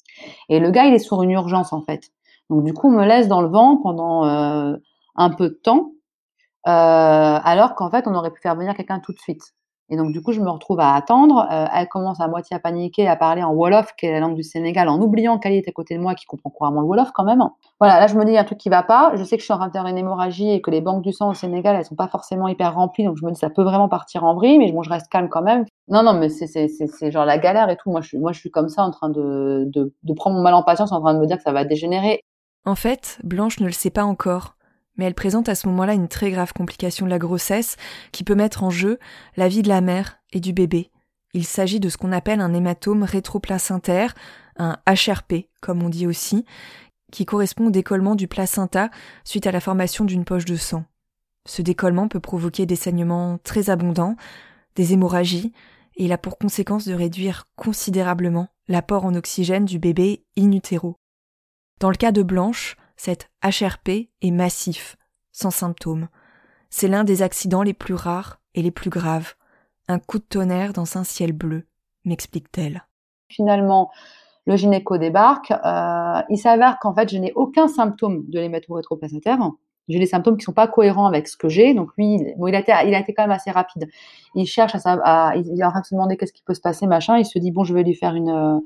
Et 0.50 0.60
le 0.60 0.72
gars, 0.72 0.86
il 0.86 0.94
est 0.94 1.00
sur 1.00 1.22
une 1.24 1.32
urgence, 1.32 1.74
en 1.74 1.82
fait. 1.84 2.10
Donc, 2.50 2.64
du 2.64 2.74
coup, 2.74 2.88
on 2.90 2.92
me 2.92 3.06
laisse 3.06 3.28
dans 3.28 3.42
le 3.42 3.48
vent 3.50 3.78
pendant 3.78 4.24
un 4.24 5.30
peu 5.32 5.50
de 5.50 5.60
temps, 5.64 5.92
alors 6.66 7.76
qu'en 7.76 7.90
fait, 7.92 8.08
on 8.08 8.16
aurait 8.16 8.32
pu 8.32 8.42
faire 8.42 8.56
venir 8.56 8.76
quelqu'un 8.76 9.00
tout 9.00 9.14
de 9.14 9.20
suite. 9.20 9.54
Et 9.92 9.98
donc, 9.98 10.14
du 10.14 10.22
coup, 10.22 10.32
je 10.32 10.40
me 10.40 10.50
retrouve 10.50 10.80
à 10.80 10.96
attendre. 10.96 11.46
Euh, 11.52 11.66
elle 11.76 11.90
commence 11.90 12.22
à 12.22 12.28
moitié 12.30 12.56
à 12.56 12.60
paniquer, 12.60 13.10
à 13.10 13.18
parler 13.18 13.44
en 13.44 13.54
Wolof, 13.54 13.94
qui 13.98 14.06
est 14.06 14.12
la 14.14 14.22
langue 14.22 14.36
du 14.36 14.44
Sénégal, 14.44 14.88
en 14.88 15.02
oubliant 15.02 15.38
qu'elle 15.38 15.52
est 15.52 15.68
à 15.68 15.72
côté 15.74 15.98
de 15.98 16.02
moi, 16.02 16.16
qui 16.16 16.26
comprend 16.26 16.50
couramment 16.50 16.80
le 16.80 16.88
Wolof 16.88 17.12
quand 17.12 17.26
même. 17.26 17.44
Voilà, 17.78 18.00
là, 18.00 18.08
je 18.08 18.16
me 18.16 18.24
dis, 18.24 18.32
il 18.32 18.36
y 18.36 18.38
a 18.38 18.42
un 18.42 18.46
truc 18.46 18.58
qui 18.58 18.70
va 18.70 18.84
pas. 18.84 19.12
Je 19.16 19.24
sais 19.26 19.36
que 19.36 19.42
je 19.42 19.46
suis 19.46 19.54
en 19.54 19.58
train 19.58 19.68
de 19.68 19.74
faire 19.74 19.86
une 19.86 19.98
hémorragie 19.98 20.50
et 20.50 20.62
que 20.62 20.72
les 20.72 20.80
banques 20.80 21.04
du 21.04 21.12
sang 21.12 21.30
au 21.30 21.34
Sénégal, 21.34 21.76
elles 21.76 21.84
sont 21.84 21.96
pas 21.96 22.08
forcément 22.08 22.48
hyper 22.48 22.74
remplies. 22.74 23.04
Donc, 23.04 23.18
je 23.18 23.26
me 23.26 23.32
dis, 23.32 23.38
ça 23.38 23.50
peut 23.50 23.64
vraiment 23.64 23.90
partir 23.90 24.24
en 24.24 24.34
vrille, 24.34 24.60
mais 24.60 24.72
bon, 24.72 24.82
je 24.82 24.90
reste 24.90 25.10
calme 25.10 25.28
quand 25.28 25.42
même. 25.42 25.66
Non, 25.90 26.04
non, 26.04 26.14
mais 26.14 26.30
c'est 26.30 27.12
genre 27.12 27.26
la 27.26 27.38
galère 27.38 27.70
et 27.70 27.76
tout. 27.76 27.92
Moi 27.92 28.00
je, 28.00 28.40
suis, 28.40 28.50
comme 28.50 28.70
ça, 28.70 28.84
en 28.84 28.92
train 28.92 29.10
de 29.10 29.94
prendre 30.16 30.38
mon 30.38 30.42
mal 30.42 30.54
en 30.54 30.64
patience, 30.64 30.94
en 30.94 31.02
train 31.02 31.14
de 31.14 31.20
me 31.20 31.28
dire 31.28 31.36
que 31.36 31.44
ça 31.44 31.52
va 31.52 31.66
dégénérer. 31.66 32.22
En 32.66 32.76
fait, 32.76 33.20
Blanche 33.24 33.60
ne 33.60 33.66
le 33.66 33.72
sait 33.74 33.90
pas 33.90 34.06
encore 34.06 34.56
mais 35.02 35.08
elle 35.08 35.16
présente 35.16 35.50
à 35.50 35.56
ce 35.56 35.68
moment-là 35.70 35.96
une 35.96 36.08
très 36.08 36.30
grave 36.30 36.54
complication 36.54 37.08
de 37.08 37.10
la 37.10 37.18
grossesse 37.18 37.76
qui 38.12 38.24
peut 38.24 38.36
mettre 38.36 38.64
en 38.64 38.70
jeu 38.70 39.00
la 39.36 39.48
vie 39.48 39.64
de 39.64 39.68
la 39.68 39.82
mère 39.82 40.20
et 40.32 40.40
du 40.40 40.54
bébé. 40.54 40.92
Il 41.34 41.44
s'agit 41.44 41.80
de 41.80 41.90
ce 41.90 41.98
qu'on 41.98 42.12
appelle 42.12 42.40
un 42.40 42.54
hématome 42.54 43.02
rétroplacentaire, 43.02 44.14
un 44.58 44.78
HRP 44.86 45.48
comme 45.60 45.82
on 45.82 45.90
dit 45.90 46.06
aussi, 46.06 46.46
qui 47.12 47.26
correspond 47.26 47.66
au 47.66 47.72
décollement 47.72 48.14
du 48.14 48.28
placenta 48.28 48.92
suite 49.24 49.48
à 49.48 49.52
la 49.52 49.60
formation 49.60 50.06
d'une 50.06 50.24
poche 50.24 50.46
de 50.46 50.56
sang. 50.56 50.86
Ce 51.48 51.64
décollement 51.64 52.08
peut 52.08 52.20
provoquer 52.20 52.68
des 52.68 52.76
saignements 52.76 53.40
très 53.44 53.72
abondants, 53.72 54.18
des 54.76 54.94
hémorragies, 54.94 55.52
et 55.96 56.06
il 56.06 56.12
a 56.12 56.20
pour 56.20 56.38
conséquence 56.38 56.86
de 56.86 56.94
réduire 56.94 57.48
considérablement 57.56 58.50
l'apport 58.68 59.06
en 59.06 59.16
oxygène 59.16 59.66
du 59.66 59.80
bébé 59.80 60.24
in 60.38 60.52
utero. 60.52 60.96
Dans 61.80 61.90
le 61.90 61.98
cas 61.98 62.12
de 62.12 62.22
Blanche, 62.22 62.76
cet 63.04 63.32
HRP 63.44 64.12
est 64.22 64.30
massif, 64.30 64.96
sans 65.32 65.50
symptômes. 65.50 66.08
C'est 66.70 66.88
l'un 66.88 67.04
des 67.04 67.24
accidents 67.24 67.64
les 67.64 67.74
plus 67.74 67.96
rares 67.96 68.40
et 68.54 68.62
les 68.62 68.70
plus 68.70 68.92
graves. 68.92 69.34
Un 69.88 69.98
coup 69.98 70.20
de 70.20 70.24
tonnerre 70.24 70.72
dans 70.72 70.98
un 70.98 71.04
ciel 71.04 71.32
bleu, 71.34 71.64
m'explique-t-elle. 72.06 72.86
Finalement, 73.28 73.90
le 74.46 74.56
gynéco 74.56 75.00
débarque. 75.00 75.50
Euh, 75.50 76.22
il 76.30 76.38
s'avère 76.38 76.78
qu'en 76.78 76.94
fait, 76.94 77.10
je 77.10 77.18
n'ai 77.18 77.34
aucun 77.34 77.68
symptôme 77.68 78.30
de 78.30 78.40
l'hémato-rétroplacentaire. 78.40 79.40
J'ai 79.90 79.98
des 79.98 80.06
symptômes 80.06 80.38
qui 80.38 80.44
ne 80.44 80.46
sont 80.46 80.54
pas 80.54 80.68
cohérents 80.68 81.08
avec 81.08 81.28
ce 81.28 81.38
que 81.38 81.50
j'ai. 81.50 81.74
Donc 81.74 81.90
lui, 81.98 82.20
il, 82.38 82.56
a 82.56 82.60
été, 82.60 82.72
il 82.86 82.94
a 82.94 83.00
été 83.00 83.16
quand 83.16 83.24
même 83.24 83.32
assez 83.32 83.50
rapide. 83.50 83.90
Il 84.36 84.46
cherche 84.46 84.76
à, 84.76 84.80
à 85.04 85.36
il 85.38 85.60
est 85.60 85.64
en 85.64 85.72
train 85.72 85.82
de 85.82 85.88
se 85.88 85.96
demander 85.96 86.18
qu'est-ce 86.18 86.34
qui 86.34 86.44
peut 86.44 86.54
se 86.54 86.62
passer, 86.62 86.86
machin. 86.86 87.18
Il 87.18 87.26
se 87.26 87.40
dit 87.40 87.50
bon, 87.50 87.64
je 87.64 87.74
vais 87.74 87.82
lui 87.82 87.96
faire 87.96 88.14
une 88.14 88.62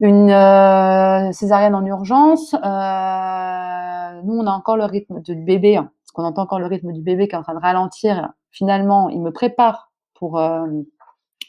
une 0.00 0.30
euh, 0.30 1.30
césarienne 1.32 1.74
en 1.74 1.84
urgence. 1.84 2.54
Euh, 2.54 4.22
nous, 4.22 4.34
on 4.34 4.46
a 4.46 4.50
encore 4.50 4.76
le 4.76 4.84
rythme 4.84 5.20
du 5.20 5.34
bébé, 5.34 5.76
hein, 5.76 5.90
parce 6.02 6.12
qu'on 6.12 6.24
entend 6.24 6.42
encore 6.42 6.58
le 6.58 6.66
rythme 6.66 6.92
du 6.92 7.02
bébé 7.02 7.28
qui 7.28 7.34
est 7.34 7.38
en 7.38 7.42
train 7.42 7.54
de 7.54 7.60
ralentir. 7.60 8.32
Finalement, 8.50 9.10
il 9.10 9.20
me 9.20 9.30
prépare 9.30 9.92
pour 10.14 10.38
euh, 10.38 10.66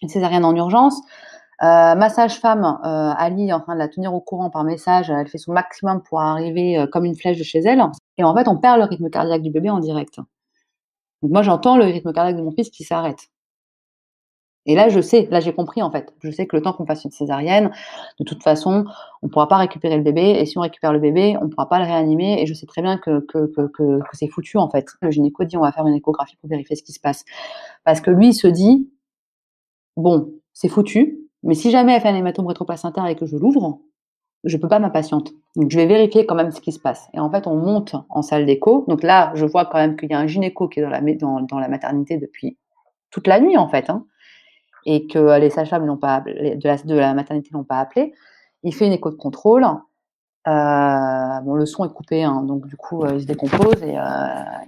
une 0.02 0.10
césarienne 0.10 0.46
en 0.46 0.56
urgence. 0.56 1.02
Ma 1.64 2.10
sage-femme, 2.10 2.80
Ali, 2.84 3.50
est 3.50 3.54
en 3.54 3.60
train 3.60 3.76
de 3.76 3.80
la 3.80 3.88
tenir 3.88 4.16
au 4.16 4.20
courant 4.20 4.50
par 4.50 4.64
message. 4.64 5.12
Elle 5.12 5.28
fait 5.28 5.38
son 5.38 5.54
maximum 5.54 6.02
pour 6.02 6.20
arriver 6.20 6.88
comme 6.92 7.06
une 7.06 7.16
flèche 7.16 7.38
de 7.38 7.44
chez 7.44 7.60
elle. 7.60 7.84
Et 8.18 8.24
en 8.24 8.36
fait, 8.36 8.48
on 8.48 8.58
perd 8.58 8.80
le 8.80 8.86
rythme 8.86 9.12
cardiaque 9.12 9.44
du 9.44 9.52
bébé 9.52 9.70
en 9.70 9.78
direct. 9.78 10.20
Moi, 11.22 11.44
j'entends 11.44 11.78
le 11.78 11.84
rythme 11.84 12.14
cardiaque 12.14 12.38
de 12.38 12.42
mon 12.42 12.50
fils 12.50 12.72
qui 12.72 12.84
s'arrête. 12.84 13.28
Et 14.66 14.76
là, 14.76 14.90
je 14.90 15.02
sais, 15.02 15.28
là, 15.32 15.40
j'ai 15.40 15.54
compris 15.54 15.82
en 15.82 15.92
fait. 15.92 16.14
Je 16.22 16.30
sais 16.30 16.46
que 16.46 16.56
le 16.56 16.62
temps 16.62 16.74
qu'on 16.74 16.86
fasse 16.86 17.04
une 17.04 17.12
césarienne, 17.12 17.72
de 18.20 18.24
toute 18.24 18.44
façon, 18.44 18.86
on 19.22 19.28
ne 19.28 19.32
pourra 19.32 19.48
pas 19.48 19.58
récupérer 19.58 19.98
le 19.98 20.04
bébé. 20.04 20.22
Et 20.40 20.46
si 20.46 20.58
on 20.58 20.62
récupère 20.62 20.94
le 20.94 21.00
bébé, 21.00 21.36
on 21.42 21.46
ne 21.46 21.50
pourra 21.50 21.68
pas 21.68 21.80
le 21.80 21.86
réanimer. 21.86 22.42
Et 22.42 22.46
je 22.46 22.54
sais 22.54 22.68
très 22.68 22.82
bien 22.82 22.98
que, 22.98 23.22
que, 23.22 23.48
que, 23.48 24.00
c'est 24.14 24.28
foutu 24.28 24.58
en 24.58 24.70
fait. 24.70 24.86
Le 25.02 25.10
gynéco 25.10 25.44
dit 25.46 25.58
on 25.58 25.62
va 25.62 25.72
faire 25.72 25.88
une 25.88 25.96
échographie 25.96 26.36
pour 26.38 26.50
vérifier 26.50 26.76
ce 26.76 26.84
qui 26.84 26.92
se 26.92 27.00
passe. 27.00 27.26
Parce 27.84 28.02
que 28.02 28.12
lui, 28.12 28.30
il 28.30 28.34
se 28.34 28.48
dit 28.48 28.90
bon, 29.98 30.32
c'est 30.54 30.70
foutu. 30.70 31.18
Mais 31.44 31.56
si 31.56 31.72
jamais 31.72 31.94
elle 31.94 32.02
fait 32.02 32.10
un 32.10 32.16
hématome 32.16 32.46
rétroplacentaire 32.46 33.08
et 33.08 33.16
que 33.16 33.26
je 33.26 33.36
l'ouvre, 33.36 33.80
je 34.44 34.58
peux 34.58 34.68
pas 34.68 34.78
ma 34.78 34.92
patiente. 34.92 35.32
Donc 35.56 35.72
je 35.72 35.78
vais 35.78 35.88
vérifier 35.88 36.28
quand 36.28 36.36
même 36.36 36.52
ce 36.52 36.62
qui 36.62 36.72
se 36.72 36.80
passe. 36.80 37.08
Et 37.16 37.20
en 37.20 37.32
fait, 37.32 37.48
on 37.48 37.56
monte 37.56 37.96
en 38.10 38.22
salle 38.22 38.46
d'écho. 38.46 38.86
Donc 38.88 39.02
là, 39.02 39.32
je 39.34 39.46
vois 39.46 39.66
quand 39.66 39.80
même 39.80 39.96
qu'il 39.96 40.12
y 40.12 40.14
a 40.14 40.20
un 40.20 40.28
gynéco 40.28 40.68
qui 40.68 40.80
est 40.80 40.84
dans 40.84 40.90
la, 40.90 41.02
dans 41.02 41.60
la 41.60 41.68
maternité 41.68 42.18
depuis 42.18 42.58
toute 43.10 43.28
la 43.28 43.40
nuit 43.40 43.58
en 43.58 43.68
fait. 43.68 43.90
Hein 43.90 44.06
et 44.86 45.08
que 45.08 45.40
les 45.40 45.50
sages-femmes 45.50 45.86
de 45.86 46.68
la, 46.68 46.78
de 46.78 46.96
la 46.96 47.14
maternité 47.14 47.50
l'ont 47.54 47.64
pas 47.64 47.80
appelé. 47.80 48.14
Il 48.64 48.74
fait 48.74 48.86
une 48.86 48.94
écho 48.94 49.10
de 49.10 49.16
contrôle. 49.16 49.64
Euh, 50.48 51.40
bon, 51.42 51.54
le 51.54 51.66
son 51.66 51.86
est 51.86 51.94
coupé, 51.94 52.24
hein, 52.24 52.42
donc 52.42 52.66
du 52.66 52.76
coup, 52.76 53.04
euh, 53.04 53.14
il 53.14 53.22
se 53.22 53.28
décompose 53.28 53.84
et 53.84 53.96
euh, 53.96 54.02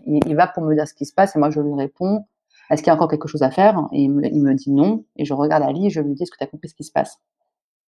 il, 0.05 0.35
va 0.35 0.45
pour 0.45 0.61
me 0.61 0.75
dire 0.75 0.87
ce 0.87 0.93
qui 0.93 1.05
se 1.05 1.13
passe 1.13 1.35
et 1.35 1.39
moi 1.39 1.49
je 1.49 1.59
lui 1.61 1.73
réponds 1.73 2.25
est-ce 2.69 2.81
qu'il 2.81 2.87
y 2.87 2.91
a 2.91 2.95
encore 2.95 3.07
quelque 3.07 3.27
chose 3.27 3.43
à 3.43 3.51
faire? 3.51 3.87
Et 3.91 4.03
il 4.03 4.11
me, 4.11 4.53
dit 4.53 4.71
non. 4.71 5.05
Et 5.15 5.25
je 5.25 5.33
regarde 5.33 5.63
Ali 5.63 5.87
et 5.87 5.89
je 5.89 6.01
lui 6.01 6.13
dis 6.13 6.23
est-ce 6.23 6.31
que 6.31 6.37
tu 6.37 6.43
as 6.43 6.47
compris 6.47 6.69
ce 6.69 6.75
qui 6.75 6.83
se 6.83 6.91
passe? 6.91 7.19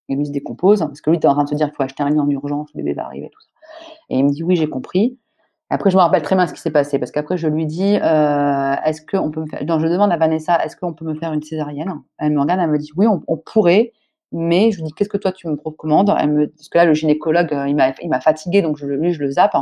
Et 0.08 0.14
lui 0.14 0.26
se 0.26 0.32
décompose 0.32 0.80
parce 0.80 1.00
que 1.00 1.10
lui, 1.10 1.18
il 1.18 1.24
est 1.24 1.26
en 1.26 1.34
train 1.34 1.44
de 1.44 1.48
se 1.48 1.54
dire 1.54 1.66
qu'il 1.66 1.74
faut 1.74 1.82
acheter 1.82 2.02
un 2.02 2.10
lit 2.10 2.20
en 2.20 2.28
urgence, 2.28 2.68
le 2.74 2.82
bébé 2.82 2.94
va 2.94 3.06
arriver, 3.06 3.30
tout 3.32 3.40
ça. 3.40 3.48
Et 4.10 4.18
il 4.18 4.24
me 4.24 4.30
dit 4.30 4.42
oui, 4.42 4.56
j'ai 4.56 4.68
compris. 4.68 5.18
Après, 5.68 5.90
je 5.90 5.96
me 5.96 6.00
rappelle 6.00 6.22
très 6.22 6.36
bien 6.36 6.46
ce 6.46 6.54
qui 6.54 6.60
s'est 6.60 6.70
passé 6.70 6.98
parce 6.98 7.10
qu'après, 7.10 7.36
je 7.36 7.48
lui 7.48 7.66
dis, 7.66 7.96
euh, 7.96 8.74
est-ce 8.84 9.02
qu'on 9.04 9.30
peut 9.32 9.40
me 9.40 9.46
faire, 9.46 9.60
je 9.60 9.86
demande 9.88 10.12
à 10.12 10.16
Vanessa, 10.16 10.64
est-ce 10.64 10.76
qu'on 10.76 10.92
peut 10.92 11.04
me 11.04 11.14
faire 11.14 11.32
une 11.32 11.42
césarienne? 11.42 12.02
Elle 12.18 12.32
me 12.32 12.40
regarde, 12.40 12.60
elle 12.60 12.70
me 12.70 12.78
dit, 12.78 12.90
oui, 12.96 13.06
on, 13.08 13.36
pourrait, 13.36 13.92
mais 14.30 14.70
je 14.70 14.76
lui 14.76 14.84
dis, 14.84 14.92
qu'est-ce 14.92 15.08
que 15.08 15.16
toi 15.16 15.32
tu 15.32 15.48
me 15.48 15.56
recommandes? 15.64 16.14
Elle 16.20 16.30
me, 16.30 16.46
parce 16.46 16.68
que 16.68 16.78
là, 16.78 16.84
le 16.84 16.94
gynécologue, 16.94 17.52
euh, 17.52 17.66
il 17.66 17.74
m'a, 17.74 18.20
fatigué, 18.20 18.62
donc 18.62 18.80
lui, 18.80 19.12
je 19.12 19.20
le 19.20 19.30
zappe. 19.30 19.56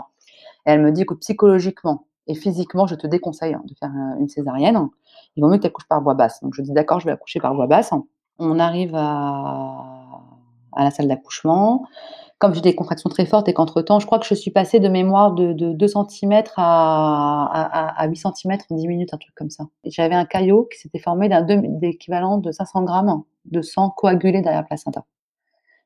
Et 0.67 0.71
elle 0.71 0.83
me 0.83 0.93
dit, 0.93 1.03
écoute, 1.03 1.21
psychologiquement 1.21 2.07
et 2.27 2.35
physiquement, 2.35 2.87
je 2.87 2.97
te 2.97 3.07
déconseille 3.07 3.57
de 3.65 3.75
faire 3.75 3.91
euh, 3.91 4.21
une 4.21 4.29
césarienne. 4.29 4.89
Il 5.37 5.43
vaut 5.43 5.49
mieux 5.49 5.57
que 5.57 5.63
tu 5.63 5.69
accouches 5.69 5.89
par 5.89 6.03
voie 6.03 6.15
basse. 6.15 6.43
Donc 6.43 6.55
je 6.55 6.61
dis, 6.61 6.73
d'accord, 6.73 7.01
je 7.01 7.07
vais 7.07 7.13
accoucher 7.13 7.41
par 7.41 7.55
voie 7.55 7.67
basse. 7.67 7.93
On 8.39 8.59
arrive 8.59 8.95
à 8.95 9.85
la 10.77 10.91
salle 10.91 11.09
d'accouchement 11.09 11.87
comme 12.45 12.55
j'ai 12.55 12.61
des 12.61 12.75
contractions 12.75 13.09
très 13.09 13.25
fortes 13.25 13.49
et 13.49 13.55
qu'entre-temps, 13.55 14.01
je 14.01 14.05
crois 14.05 14.19
que 14.19 14.27
je 14.27 14.35
suis 14.35 14.51
passée 14.51 14.79
de 14.79 14.91
mémoire 14.91 15.33
de, 15.33 15.55
2 15.55 15.89
cm 15.89 16.43
à, 16.57 17.95
à, 17.97 18.07
8 18.07 18.17
cm 18.17 18.59
en 18.69 18.77
10 18.77 18.87
minutes, 18.87 19.15
un 19.15 19.17
truc 19.17 19.35
comme 19.35 19.49
ça. 19.49 19.65
J'avais 19.87 20.15
un 20.15 20.27
caillot 20.27 20.69
qui 20.71 20.79
s'était 20.79 20.99
formé 20.99 21.31
d'un 21.31 21.41
d'équivalent 21.41 22.37
de 22.37 22.53
500 22.53 22.83
grammes 22.83 23.23
de 23.47 23.63
sang 23.63 23.89
coagulé 23.89 24.43
derrière 24.43 24.61
la 24.61 24.67
placenta. 24.67 25.07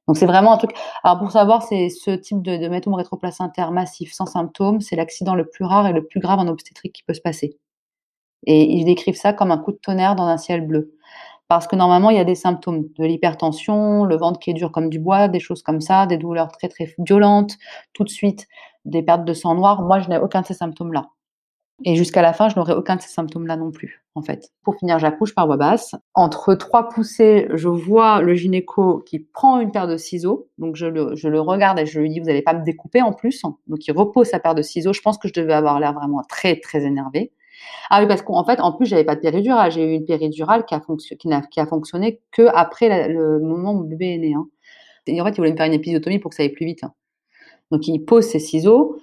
Donc 0.08 0.16
c'est 0.16 0.26
vraiment 0.26 0.52
un 0.52 0.56
truc. 0.56 0.72
Alors 1.04 1.20
pour 1.20 1.30
savoir, 1.30 1.62
c'est 1.62 1.90
ce 1.90 2.10
type 2.10 2.42
de, 2.42 2.56
de 2.56 2.66
métome 2.66 2.94
rétroplacentaire 2.94 3.70
massif 3.70 4.12
sans 4.12 4.26
symptômes, 4.26 4.80
c'est 4.80 4.96
l'accident 4.96 5.36
le 5.36 5.48
plus 5.48 5.64
rare 5.64 5.86
et 5.86 5.92
le 5.92 6.04
plus 6.04 6.18
grave 6.18 6.40
en 6.40 6.48
obstétrique 6.48 6.92
qui 6.92 7.04
peut 7.04 7.14
se 7.14 7.20
passer. 7.20 7.56
Et 8.46 8.64
ils 8.64 8.84
décrivent 8.84 9.14
ça 9.14 9.32
comme 9.32 9.52
un 9.52 9.58
coup 9.58 9.70
de 9.70 9.78
tonnerre 9.78 10.16
dans 10.16 10.26
un 10.26 10.38
ciel 10.38 10.66
bleu 10.66 10.97
parce 11.48 11.66
que 11.66 11.76
normalement, 11.76 12.10
il 12.10 12.16
y 12.16 12.20
a 12.20 12.24
des 12.24 12.34
symptômes 12.34 12.84
de 12.98 13.04
l'hypertension, 13.04 14.04
le 14.04 14.16
ventre 14.16 14.38
qui 14.38 14.50
est 14.50 14.54
dur 14.54 14.70
comme 14.70 14.90
du 14.90 14.98
bois, 14.98 15.28
des 15.28 15.40
choses 15.40 15.62
comme 15.62 15.80
ça, 15.80 16.06
des 16.06 16.18
douleurs 16.18 16.52
très 16.52 16.68
très 16.68 16.94
violentes, 16.98 17.56
tout 17.94 18.04
de 18.04 18.10
suite 18.10 18.46
des 18.84 19.02
pertes 19.02 19.24
de 19.24 19.32
sang 19.32 19.54
noir. 19.54 19.82
Moi, 19.82 20.00
je 20.00 20.08
n'ai 20.08 20.18
aucun 20.18 20.42
de 20.42 20.46
ces 20.46 20.54
symptômes-là. 20.54 21.08
Et 21.84 21.94
jusqu'à 21.94 22.22
la 22.22 22.32
fin, 22.32 22.48
je 22.48 22.56
n'aurai 22.56 22.72
aucun 22.72 22.96
de 22.96 23.02
ces 23.02 23.08
symptômes-là 23.08 23.56
non 23.56 23.70
plus, 23.70 24.04
en 24.16 24.22
fait. 24.22 24.50
Pour 24.64 24.74
finir, 24.76 24.98
j'accouche 24.98 25.32
par 25.34 25.46
voie 25.46 25.56
basse. 25.56 25.94
Entre 26.14 26.54
trois 26.54 26.88
poussées, 26.88 27.46
je 27.54 27.68
vois 27.68 28.20
le 28.20 28.34
gynéco 28.34 28.98
qui 29.06 29.20
prend 29.20 29.60
une 29.60 29.70
paire 29.70 29.86
de 29.86 29.96
ciseaux. 29.96 30.48
Donc, 30.58 30.74
je 30.74 30.86
le, 30.86 31.40
regarde 31.40 31.78
et 31.78 31.86
je 31.86 32.00
lui 32.00 32.10
dis, 32.10 32.18
vous 32.18 32.26
n'allez 32.26 32.42
pas 32.42 32.54
me 32.54 32.64
découper 32.64 33.00
en 33.00 33.12
plus. 33.12 33.42
Donc, 33.68 33.86
il 33.86 33.92
repose 33.92 34.26
sa 34.26 34.40
paire 34.40 34.56
de 34.56 34.62
ciseaux. 34.62 34.92
Je 34.92 35.00
pense 35.00 35.18
que 35.18 35.28
je 35.28 35.34
devais 35.34 35.52
avoir 35.52 35.78
l'air 35.78 35.92
vraiment 35.92 36.22
très, 36.28 36.58
très 36.58 36.84
énervé. 36.84 37.32
Ah 37.90 38.00
oui, 38.00 38.08
parce 38.08 38.22
qu'en 38.22 38.44
fait, 38.44 38.60
en 38.60 38.72
plus, 38.72 38.86
j'avais 38.86 39.04
pas 39.04 39.16
de 39.16 39.20
péridurale. 39.20 39.70
J'ai 39.70 39.84
eu 39.84 39.94
une 39.94 40.04
péridurale 40.04 40.64
qui 40.64 40.74
a, 40.74 40.80
qui 41.18 41.28
qui 41.50 41.60
a 41.60 41.66
fonctionné 41.66 42.20
que 42.32 42.46
après 42.54 43.08
le 43.08 43.40
moment 43.40 43.72
où 43.72 43.78
mon 43.78 43.84
bébé 43.84 44.14
est 44.14 44.18
né. 44.18 44.34
Hein. 44.34 44.46
Et 45.06 45.20
en 45.20 45.24
fait, 45.24 45.30
il 45.30 45.36
voulait 45.36 45.52
me 45.52 45.56
faire 45.56 45.66
une 45.66 45.72
épisiotomie 45.72 46.18
pour 46.18 46.30
que 46.30 46.36
ça 46.36 46.42
aille 46.42 46.50
plus 46.50 46.66
vite. 46.66 46.84
Hein. 46.84 46.92
Donc, 47.70 47.88
il 47.88 48.00
pose 48.04 48.24
ses 48.24 48.38
ciseaux. 48.38 48.98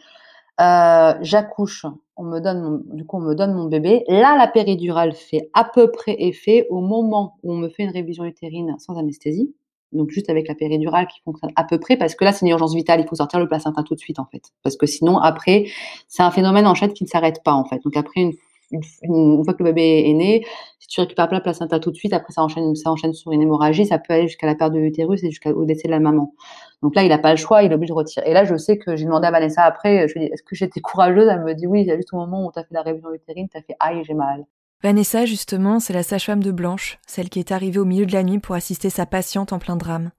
Euh, 0.62 1.14
j'accouche. 1.22 1.86
On 2.18 2.24
me 2.24 2.40
donne, 2.40 2.84
du 2.94 3.06
coup, 3.06 3.18
on 3.18 3.22
me 3.22 3.34
donne 3.34 3.54
mon 3.54 3.66
bébé. 3.66 4.06
Là, 4.08 4.38
la 4.38 4.48
péridurale 4.48 5.14
fait 5.14 5.50
à 5.54 5.66
peu 5.66 5.92
près 5.92 6.16
effet 6.20 6.66
au 6.70 6.80
moment 6.80 7.38
où 7.44 7.54
on 7.54 7.58
me 7.58 7.70
fait 7.70 7.84
une 7.84 7.92
révision 7.92 8.24
utérine 8.24 8.76
sans 8.80 8.98
anesthésie. 8.98 9.54
Donc, 9.92 10.10
juste 10.10 10.30
avec 10.30 10.48
la 10.48 10.56
péridurale 10.56 11.08
qui 11.08 11.22
fonctionne 11.22 11.52
à 11.56 11.64
peu 11.64 11.80
près, 11.80 11.98
parce 11.98 12.16
que 12.16 12.26
là, 12.26 12.32
c'est 12.32 12.46
une 12.46 12.52
urgence 12.52 12.74
vitale. 12.76 13.02
Il 13.02 13.08
faut 13.08 13.16
sortir 13.16 13.40
le 13.40 13.48
placenta 13.48 13.84
tout 13.84 13.96
de 13.96 14.00
suite, 14.00 14.20
en 14.20 14.26
fait. 14.26 14.44
Parce 14.64 14.78
que 14.78 14.86
sinon, 14.86 15.18
après, 15.18 15.66
c'est 16.08 16.24
un 16.24 16.32
phénomène 16.32 16.68
en 16.68 16.76
chaîne 16.76 16.94
qui 16.94 17.04
ne 17.04 17.10
s'arrête 17.10 17.44
pas, 17.44 17.54
en 17.54 17.66
fait. 17.66 17.82
Donc, 17.84 17.96
après 17.98 18.22
une 18.22 18.34
une, 18.72 19.44
fois 19.44 19.54
que 19.54 19.64
le 19.64 19.72
bébé 19.72 20.10
est 20.10 20.14
né, 20.14 20.46
si 20.80 20.88
tu 20.88 21.02
récupères 21.02 21.28
pas 21.28 21.36
la 21.36 21.42
placenta 21.42 21.80
tout 21.80 21.92
de 21.92 21.96
suite, 21.96 22.14
après 22.14 22.34
ça 22.34 22.44
enchaîne, 22.44 22.76
ça 22.76 22.92
enchaîne 22.92 23.14
sur 23.14 23.32
une 23.32 23.42
hémorragie, 23.42 23.86
ça 23.86 23.98
peut 24.00 24.14
aller 24.14 24.28
jusqu'à 24.28 24.48
la 24.48 24.56
perte 24.56 24.74
de 24.74 24.80
l'utérus 24.80 25.24
et 25.24 25.30
jusqu'au 25.30 25.66
décès 25.66 25.88
de 25.88 25.92
la 25.92 26.00
maman. 26.00 26.34
Donc 26.82 26.96
là, 26.96 27.04
il 27.04 27.10
n'a 27.10 27.18
pas 27.18 27.32
le 27.32 27.38
choix, 27.38 27.64
il 27.64 27.72
est 27.72 27.76
obligé 27.76 27.94
de 27.94 27.98
retirer. 27.98 28.30
Et 28.30 28.34
là, 28.34 28.44
je 28.46 28.56
sais 28.56 28.78
que 28.78 28.96
j'ai 28.96 29.06
demandé 29.06 29.28
à 29.28 29.32
Vanessa 29.32 29.64
après, 29.64 30.08
je 30.08 30.14
lui 30.14 30.24
ai 30.24 30.28
dit, 30.28 30.34
est-ce 30.34 30.44
que 30.44 30.56
j'étais 30.56 30.82
courageuse? 30.82 31.28
Elle 31.28 31.44
me 31.44 31.54
dit 31.54 31.68
oui, 31.68 31.82
il 31.82 31.88
y 31.88 31.92
a 31.92 31.96
juste 31.96 32.14
au 32.14 32.18
moment 32.18 32.46
où 32.46 32.52
tu 32.52 32.60
as 32.60 32.64
fait 32.64 32.74
la 32.74 32.82
révision 32.82 33.14
utérine, 33.14 33.48
tu 33.50 33.58
as 33.58 33.62
fait 33.62 33.76
aïe, 33.80 34.04
j'ai 34.04 34.14
mal. 34.14 34.46
Vanessa, 34.84 35.26
justement, 35.26 35.80
c'est 35.80 35.94
la 35.94 36.04
sage-femme 36.04 36.44
de 36.44 36.52
Blanche, 36.52 37.00
celle 37.08 37.30
qui 37.30 37.40
est 37.40 37.52
arrivée 37.52 37.80
au 37.80 37.86
milieu 37.86 38.06
de 38.06 38.14
la 38.14 38.24
nuit 38.24 38.40
pour 38.40 38.56
assister 38.56 38.90
sa 38.90 39.06
patiente 39.06 39.54
en 39.54 39.60
plein 39.60 39.78
drame. 39.78 40.12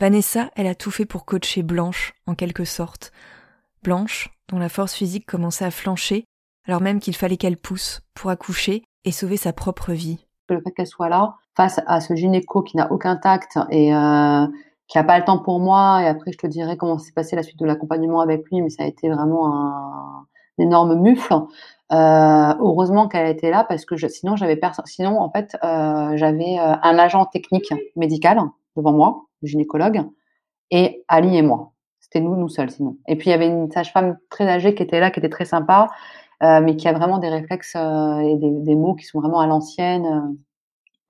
Vanessa, 0.00 0.50
elle 0.56 0.66
a 0.66 0.74
tout 0.74 0.90
fait 0.90 1.04
pour 1.04 1.24
coacher 1.24 1.62
Blanche, 1.62 2.14
en 2.26 2.34
quelque 2.34 2.64
sorte. 2.64 3.12
Blanche, 3.82 4.30
dont 4.48 4.58
la 4.58 4.68
force 4.68 4.94
physique 4.94 5.26
commençait 5.26 5.64
à 5.64 5.70
flancher, 5.70 6.24
alors 6.66 6.80
même 6.80 7.00
qu'il 7.00 7.16
fallait 7.16 7.36
qu'elle 7.36 7.56
pousse 7.56 8.00
pour 8.14 8.30
accoucher 8.30 8.84
et 9.04 9.12
sauver 9.12 9.36
sa 9.36 9.52
propre 9.52 9.92
vie. 9.92 10.26
Le 10.48 10.60
fait 10.60 10.72
qu'elle 10.72 10.86
soit 10.86 11.08
là, 11.08 11.36
face 11.56 11.80
à 11.86 12.00
ce 12.00 12.14
gynéco 12.14 12.62
qui 12.62 12.76
n'a 12.76 12.90
aucun 12.92 13.16
tact 13.16 13.58
et 13.70 13.94
euh, 13.94 14.46
qui 14.88 14.98
n'a 14.98 15.04
pas 15.04 15.18
le 15.18 15.24
temps 15.24 15.38
pour 15.38 15.60
moi, 15.60 16.02
et 16.02 16.06
après 16.06 16.32
je 16.32 16.38
te 16.38 16.46
dirai 16.46 16.76
comment 16.76 16.98
s'est 16.98 17.12
passé 17.12 17.36
la 17.36 17.42
suite 17.42 17.58
de 17.58 17.66
l'accompagnement 17.66 18.20
avec 18.20 18.44
lui, 18.50 18.60
mais 18.60 18.70
ça 18.70 18.82
a 18.82 18.86
été 18.86 19.08
vraiment 19.08 19.54
un, 19.54 20.26
énorme 20.58 21.00
mufle. 21.00 21.34
Euh, 21.92 22.54
heureusement 22.60 23.08
qu'elle 23.08 23.26
était 23.26 23.50
là 23.50 23.64
parce 23.64 23.84
que 23.84 23.96
sinon 24.08 24.36
j'avais 24.36 24.56
personne. 24.56 24.86
Sinon 24.86 25.20
en 25.20 25.30
fait 25.30 25.56
euh, 25.64 26.16
j'avais 26.16 26.56
un 26.58 26.98
agent 26.98 27.24
technique 27.26 27.72
médical 27.96 28.40
devant 28.76 28.92
moi, 28.92 29.24
le 29.42 29.48
gynécologue, 29.48 30.04
et 30.70 31.04
Ali 31.08 31.36
et 31.36 31.42
moi. 31.42 31.72
C'était 32.00 32.20
nous, 32.20 32.36
nous 32.36 32.48
seuls 32.48 32.70
sinon. 32.70 32.96
Et 33.08 33.16
puis 33.16 33.28
il 33.28 33.30
y 33.30 33.34
avait 33.34 33.48
une 33.48 33.70
sage-femme 33.70 34.18
très 34.30 34.48
âgée 34.48 34.74
qui 34.74 34.82
était 34.82 35.00
là, 35.00 35.10
qui 35.10 35.20
était 35.20 35.28
très 35.28 35.44
sympa, 35.44 35.88
mais 36.40 36.76
qui 36.76 36.88
a 36.88 36.92
vraiment 36.92 37.18
des 37.18 37.28
réflexes 37.28 37.76
euh, 37.76 38.18
et 38.20 38.36
des, 38.36 38.50
des, 38.50 38.74
mots 38.74 38.94
qui 38.94 39.04
sont 39.04 39.20
vraiment 39.20 39.40
à 39.40 39.46
l'ancienne. 39.46 40.06
Euh. 40.06 40.38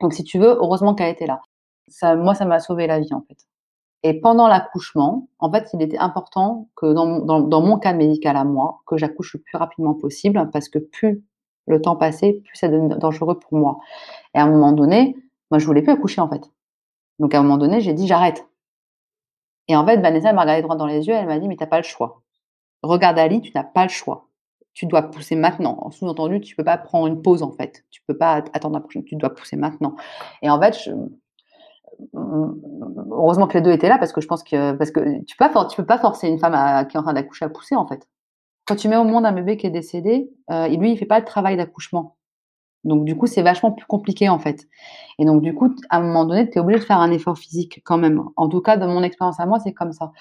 Donc, 0.01 0.13
si 0.15 0.25
tu 0.25 0.39
veux, 0.39 0.57
heureusement 0.61 0.95
qu'elle 0.95 1.11
était 1.13 1.27
là. 1.27 1.41
Ça, 1.89 2.17
moi, 2.17 2.35
ça 2.35 2.45
m'a 2.45 2.61
sauvé 2.61 2.87
la 2.87 3.01
vie, 3.01 3.13
en 3.15 3.23
fait. 3.23 3.39
Et 4.03 4.21
pendant 4.21 4.49
l'accouchement, 4.49 5.29
en 5.39 5.53
fait, 5.53 5.69
il 5.75 5.83
était 5.83 5.99
important 5.99 6.69
que 6.75 6.93
dans, 6.93 7.21
dans, 7.21 7.41
dans, 7.41 7.61
mon 7.61 7.79
cas 7.79 7.93
médical 7.93 8.37
à 8.37 8.45
moi, 8.45 8.81
que 8.87 8.97
j'accouche 8.97 9.35
le 9.35 9.41
plus 9.41 9.59
rapidement 9.59 9.95
possible, 9.95 10.49
parce 10.53 10.69
que 10.69 10.79
plus 10.79 11.23
le 11.67 11.81
temps 11.81 11.97
passait, 11.97 12.33
plus 12.45 12.57
ça 12.57 12.69
devenait 12.69 12.97
dangereux 12.97 13.39
pour 13.39 13.59
moi. 13.59 13.79
Et 14.35 14.39
à 14.39 14.45
un 14.45 14.51
moment 14.51 14.73
donné, 14.73 15.17
moi, 15.51 15.59
je 15.59 15.67
voulais 15.67 15.83
plus 15.83 15.93
accoucher, 15.93 16.21
en 16.21 16.29
fait. 16.29 16.51
Donc, 17.19 17.35
à 17.35 17.41
un 17.41 17.43
moment 17.43 17.59
donné, 17.59 17.81
j'ai 17.81 17.93
dit, 17.93 18.07
j'arrête. 18.07 18.47
Et 19.69 19.77
en 19.77 19.87
fait, 19.87 19.99
Vanessa 19.99 20.33
m'a 20.33 20.43
regardé 20.43 20.63
droit 20.63 20.77
dans 20.77 20.87
les 20.87 21.07
yeux, 21.07 21.15
elle 21.15 21.27
m'a 21.27 21.39
dit, 21.39 21.47
mais 21.47 21.57
t'as 21.57 21.67
pas 21.67 21.79
le 21.79 21.85
choix. 21.85 22.23
Regarde 22.83 23.19
Ali, 23.19 23.41
tu 23.43 23.53
n'as 23.55 23.65
pas 23.65 23.85
le 23.85 23.91
choix 23.91 24.30
tu 24.75 24.87
dois 24.87 25.03
pousser 25.03 25.37
maintenant. 25.37 25.79
En 25.81 25.91
sous-entendu, 25.91 26.41
tu 26.41 26.57
peux 26.57 26.65
pas 26.65 26.79
prendre 26.79 27.07
une 27.07 27.23
pause 27.23 27.43
en 27.43 27.53
fait. 27.53 27.85
Tu 27.91 28.03
peux 28.07 28.17
pas 28.17 28.45
attendre 28.53 28.75
la 28.75 28.81
prochaine. 28.81 29.05
Tu 29.05 29.17
dois 29.17 29.35
pousser 29.35 29.57
maintenant. 29.57 29.97
Et 30.43 30.51
en 30.51 30.61
fait, 30.61 30.79
je, 30.85 30.93
heureusement 32.15 33.47
que 33.47 33.59
les 33.59 33.63
deux 33.63 33.73
étaient 33.73 33.89
là 33.89 33.99
parce 33.99 34.13
que 34.13 34.21
je 34.21 34.27
pense 34.27 34.43
que 34.43 34.73
parce 34.73 34.91
que 34.91 35.23
tu 35.25 35.37
peux 35.37 35.49
pas 35.49 35.69
peux 35.77 35.87
pas 35.87 35.99
forcer 35.99 36.29
une 36.29 36.39
femme 36.39 36.87
qui 36.89 36.97
est 36.97 37.01
en 37.01 37.03
train 37.03 37.13
d'accoucher 37.13 37.45
à 37.45 37.49
pousser 37.49 37.77
en 37.77 37.87
fait. 37.87 38.09
Quand 38.67 38.77
tu 38.77 38.89
mets 38.89 38.97
au 38.97 39.05
monde 39.05 39.27
un 39.27 39.33
bébé 39.33 39.57
qui 39.57 39.67
est 39.67 39.71
décédé, 39.71 40.31
euh, 40.51 40.69
lui 40.69 40.93
il 40.93 40.99
fait 40.99 41.07
pas 41.07 41.19
le 41.19 41.25
travail 41.25 41.57
d'accouchement. 41.57 42.17
Donc 42.85 43.05
du 43.05 43.17
coup, 43.17 43.27
c'est 43.27 43.43
vachement 43.43 43.73
plus 43.73 43.87
compliqué 43.87 44.29
en 44.29 44.39
fait. 44.39 44.67
Et 45.19 45.25
donc 45.25 45.43
du 45.43 45.55
coup, 45.55 45.75
à 45.91 45.99
un 45.99 46.01
moment 46.01 46.25
donné, 46.25 46.49
tu 46.49 46.59
es 46.59 46.61
obligé 46.61 46.81
de 46.81 46.85
faire 46.85 46.99
un 46.99 47.11
effort 47.13 47.37
physique 47.39 47.83
quand 47.85 47.99
même. 47.99 48.23
En 48.37 48.49
tout 48.49 48.61
cas, 48.61 48.77
dans 48.77 48.89
mon 48.89 49.03
expérience 49.03 49.39
à 49.39 49.47
moi, 49.47 49.59
c'est 49.61 49.73
comme 49.75 49.93
ça. 49.93 50.13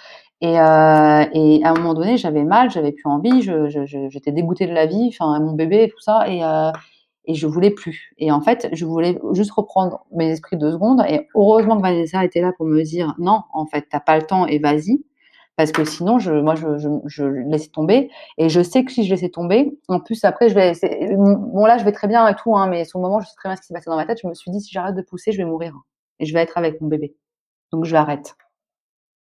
Et, 0.42 0.60
euh, 0.60 1.26
et, 1.34 1.64
à 1.64 1.72
un 1.72 1.74
moment 1.76 1.94
donné, 1.94 2.18
j'avais 2.18 2.44
mal, 2.44 2.70
j'avais 2.72 2.92
plus 2.92 3.10
envie, 3.10 3.42
j'étais 4.12 4.32
dégoûtée 4.32 4.68
de 4.68 4.74
la 4.74 4.86
vie, 4.86 5.10
enfin 5.10 5.40
mon 5.40 5.54
bébé 5.54 5.84
et 5.84 5.90
tout 5.90 6.00
ça, 6.00 6.28
et, 6.30 6.44
euh, 6.44 6.72
et 7.26 7.36
je 7.36 7.48
voulais 7.48 7.72
plus. 7.72 8.14
Et 8.18 8.32
en 8.32 8.42
fait, 8.42 8.70
je 8.74 8.86
voulais 8.86 9.20
juste 9.34 9.52
reprendre 9.52 10.06
mes 10.12 10.32
esprits 10.32 10.58
deux 10.58 10.72
secondes. 10.72 11.04
Et 11.10 11.28
heureusement 11.36 11.78
que 11.78 11.82
Vanessa 11.84 12.26
était 12.26 12.42
là 12.42 12.52
pour 12.58 12.66
me 12.66 12.82
dire 12.84 13.16
non, 13.20 13.42
en 13.54 13.66
fait, 13.68 13.86
t'as 13.90 14.00
pas 14.00 14.18
le 14.18 14.24
temps 14.24 14.48
et 14.48 14.60
vas-y 14.60 15.04
parce 15.60 15.74
que 15.74 15.84
sinon, 15.84 16.20
je, 16.20 16.32
moi, 16.32 16.56
je, 16.56 17.24
laissais 17.52 17.68
tomber. 17.68 18.10
Et 18.38 18.48
je 18.48 18.62
sais 18.62 18.86
que 18.86 18.94
si 18.94 19.04
je 19.04 19.10
laissais 19.10 19.28
tomber, 19.28 19.78
en 19.90 20.00
plus, 20.00 20.24
après, 20.24 20.48
je 20.48 20.56
vais. 20.56 20.72
Bon, 21.18 21.66
là, 21.66 21.78
je 21.78 21.84
vais 21.84 21.92
très 21.92 22.08
bien 22.08 22.26
et 22.30 22.36
tout, 22.36 22.56
hein, 22.56 22.68
mais 22.68 22.86
sur 22.86 22.98
le 22.98 23.04
moment, 23.04 23.20
je 23.20 23.28
sais 23.28 23.36
très 23.36 23.50
bien 23.50 23.58
ce 23.58 23.62
qui 23.62 23.68
s'est 23.68 23.74
passé 23.74 23.90
dans 23.90 23.98
ma 23.98 24.06
tête. 24.06 24.20
Je 24.24 24.28
me 24.30 24.34
suis 24.34 24.52
dit, 24.52 24.62
si 24.62 24.72
j'arrête 24.72 24.96
de 24.96 25.02
pousser, 25.02 25.34
je 25.34 25.38
vais 25.38 25.44
mourir. 25.44 25.76
Et 26.20 26.26
je 26.26 26.34
vais 26.34 26.40
être 26.40 26.58
avec 26.58 26.80
mon 26.80 26.88
bébé. 26.88 27.14
Donc, 27.74 27.84
je 27.84 27.94
l'arrête. 27.94 28.38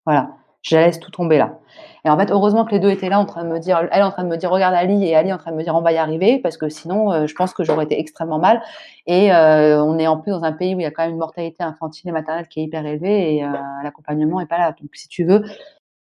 Voilà. 0.05 0.29
Je 0.61 0.75
la 0.75 0.85
laisse 0.85 0.99
tout 1.01 1.11
tomber 1.11 1.37
là. 1.37 1.59
Et 2.05 2.09
en 2.09 2.17
fait, 2.17 2.31
heureusement 2.31 2.63
que 2.63 2.71
les 2.71 2.79
deux 2.79 2.89
étaient 2.89 3.09
là 3.09 3.19
en 3.19 3.25
train 3.25 3.43
de 3.43 3.49
me 3.49 3.59
dire, 3.59 3.85
elle 3.91 4.03
en 4.03 4.11
train 4.11 4.23
de 4.23 4.29
me 4.29 4.37
dire, 4.37 4.49
regarde 4.49 4.75
Ali, 4.75 5.05
et 5.05 5.15
Ali 5.15 5.33
en 5.33 5.37
train 5.37 5.51
de 5.51 5.57
me 5.57 5.63
dire, 5.63 5.75
on 5.75 5.81
va 5.81 5.91
y 5.91 5.97
arriver, 5.97 6.39
parce 6.39 6.57
que 6.57 6.69
sinon, 6.69 7.11
euh, 7.11 7.27
je 7.27 7.35
pense 7.35 7.53
que 7.53 7.63
j'aurais 7.65 7.83
été 7.83 7.99
extrêmement 7.99 8.39
mal. 8.39 8.61
Et 9.07 9.33
euh, 9.33 9.83
on 9.83 9.97
est 9.97 10.07
en 10.07 10.17
plus 10.17 10.31
dans 10.31 10.43
un 10.43 10.53
pays 10.53 10.75
où 10.75 10.79
il 10.79 10.83
y 10.83 10.85
a 10.85 10.91
quand 10.91 11.03
même 11.03 11.11
une 11.11 11.17
mortalité 11.17 11.63
infantile 11.63 12.09
et 12.09 12.13
maternelle 12.13 12.47
qui 12.47 12.61
est 12.61 12.63
hyper 12.63 12.85
élevée, 12.85 13.35
et 13.35 13.43
euh, 13.43 13.49
l'accompagnement 13.83 14.39
est 14.39 14.45
pas 14.45 14.57
là. 14.57 14.73
Donc, 14.79 14.89
si 14.95 15.09
tu 15.09 15.25
veux, 15.25 15.43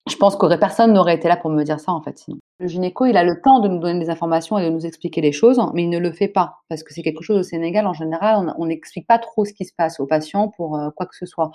je 0.07 0.17
pense 0.17 0.37
qu'aurait 0.37 0.59
personne 0.59 0.93
n'aurait 0.93 1.15
été 1.15 1.29
là 1.29 1.37
pour 1.37 1.51
me 1.51 1.63
dire 1.65 1.81
ça 1.81 1.93
en 1.93 2.03
fait 2.03 2.19
sinon. 2.19 2.39
Le 2.61 2.69
gynéco, 2.69 3.07
il 3.07 3.17
a 3.17 3.25
le 3.25 3.41
temps 3.41 3.61
de 3.61 3.69
nous 3.69 3.79
donner 3.79 3.99
des 3.99 4.11
informations 4.11 4.59
et 4.59 4.65
de 4.65 4.71
nous 4.71 4.85
expliquer 4.87 5.21
les 5.21 5.33
choses, 5.33 5.59
mais 5.73 5.83
il 5.83 5.89
ne 5.89 5.99
le 5.99 6.13
fait 6.13 6.29
pas 6.29 6.59
parce 6.69 6.83
que 6.83 6.93
c'est 6.93 7.03
quelque 7.03 7.23
chose 7.23 7.39
au 7.39 7.43
Sénégal 7.43 7.87
en 7.87 7.95
général, 7.95 8.55
on 8.59 8.67
n'explique 8.67 9.07
pas 9.07 9.19
trop 9.19 9.45
ce 9.45 9.53
qui 9.53 9.65
se 9.65 9.73
passe 9.75 10.01
aux 10.01 10.07
patients 10.07 10.49
pour 10.49 10.77
euh, 10.77 10.91
quoi 10.95 11.07
que 11.07 11.17
ce 11.17 11.27
soit. 11.27 11.51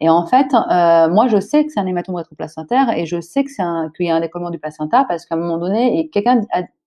Et 0.00 0.08
en 0.08 0.26
fait, 0.26 0.54
euh, 0.54 1.08
moi 1.10 1.28
je 1.28 1.38
sais 1.38 1.64
que 1.64 1.70
c'est 1.72 1.80
un 1.80 1.86
hématome 1.86 2.14
rétroplacentaire 2.14 2.96
et 2.96 3.04
je 3.04 3.20
sais 3.20 3.44
que 3.44 3.50
c'est 3.50 3.62
qu'il 3.96 4.06
y 4.06 4.10
a 4.10 4.16
un 4.16 4.20
décollement 4.20 4.50
du 4.50 4.58
placenta 4.58 5.04
parce 5.06 5.26
qu'à 5.26 5.34
un 5.34 5.38
moment 5.38 5.58
donné, 5.58 6.08
quelqu'un 6.10 6.40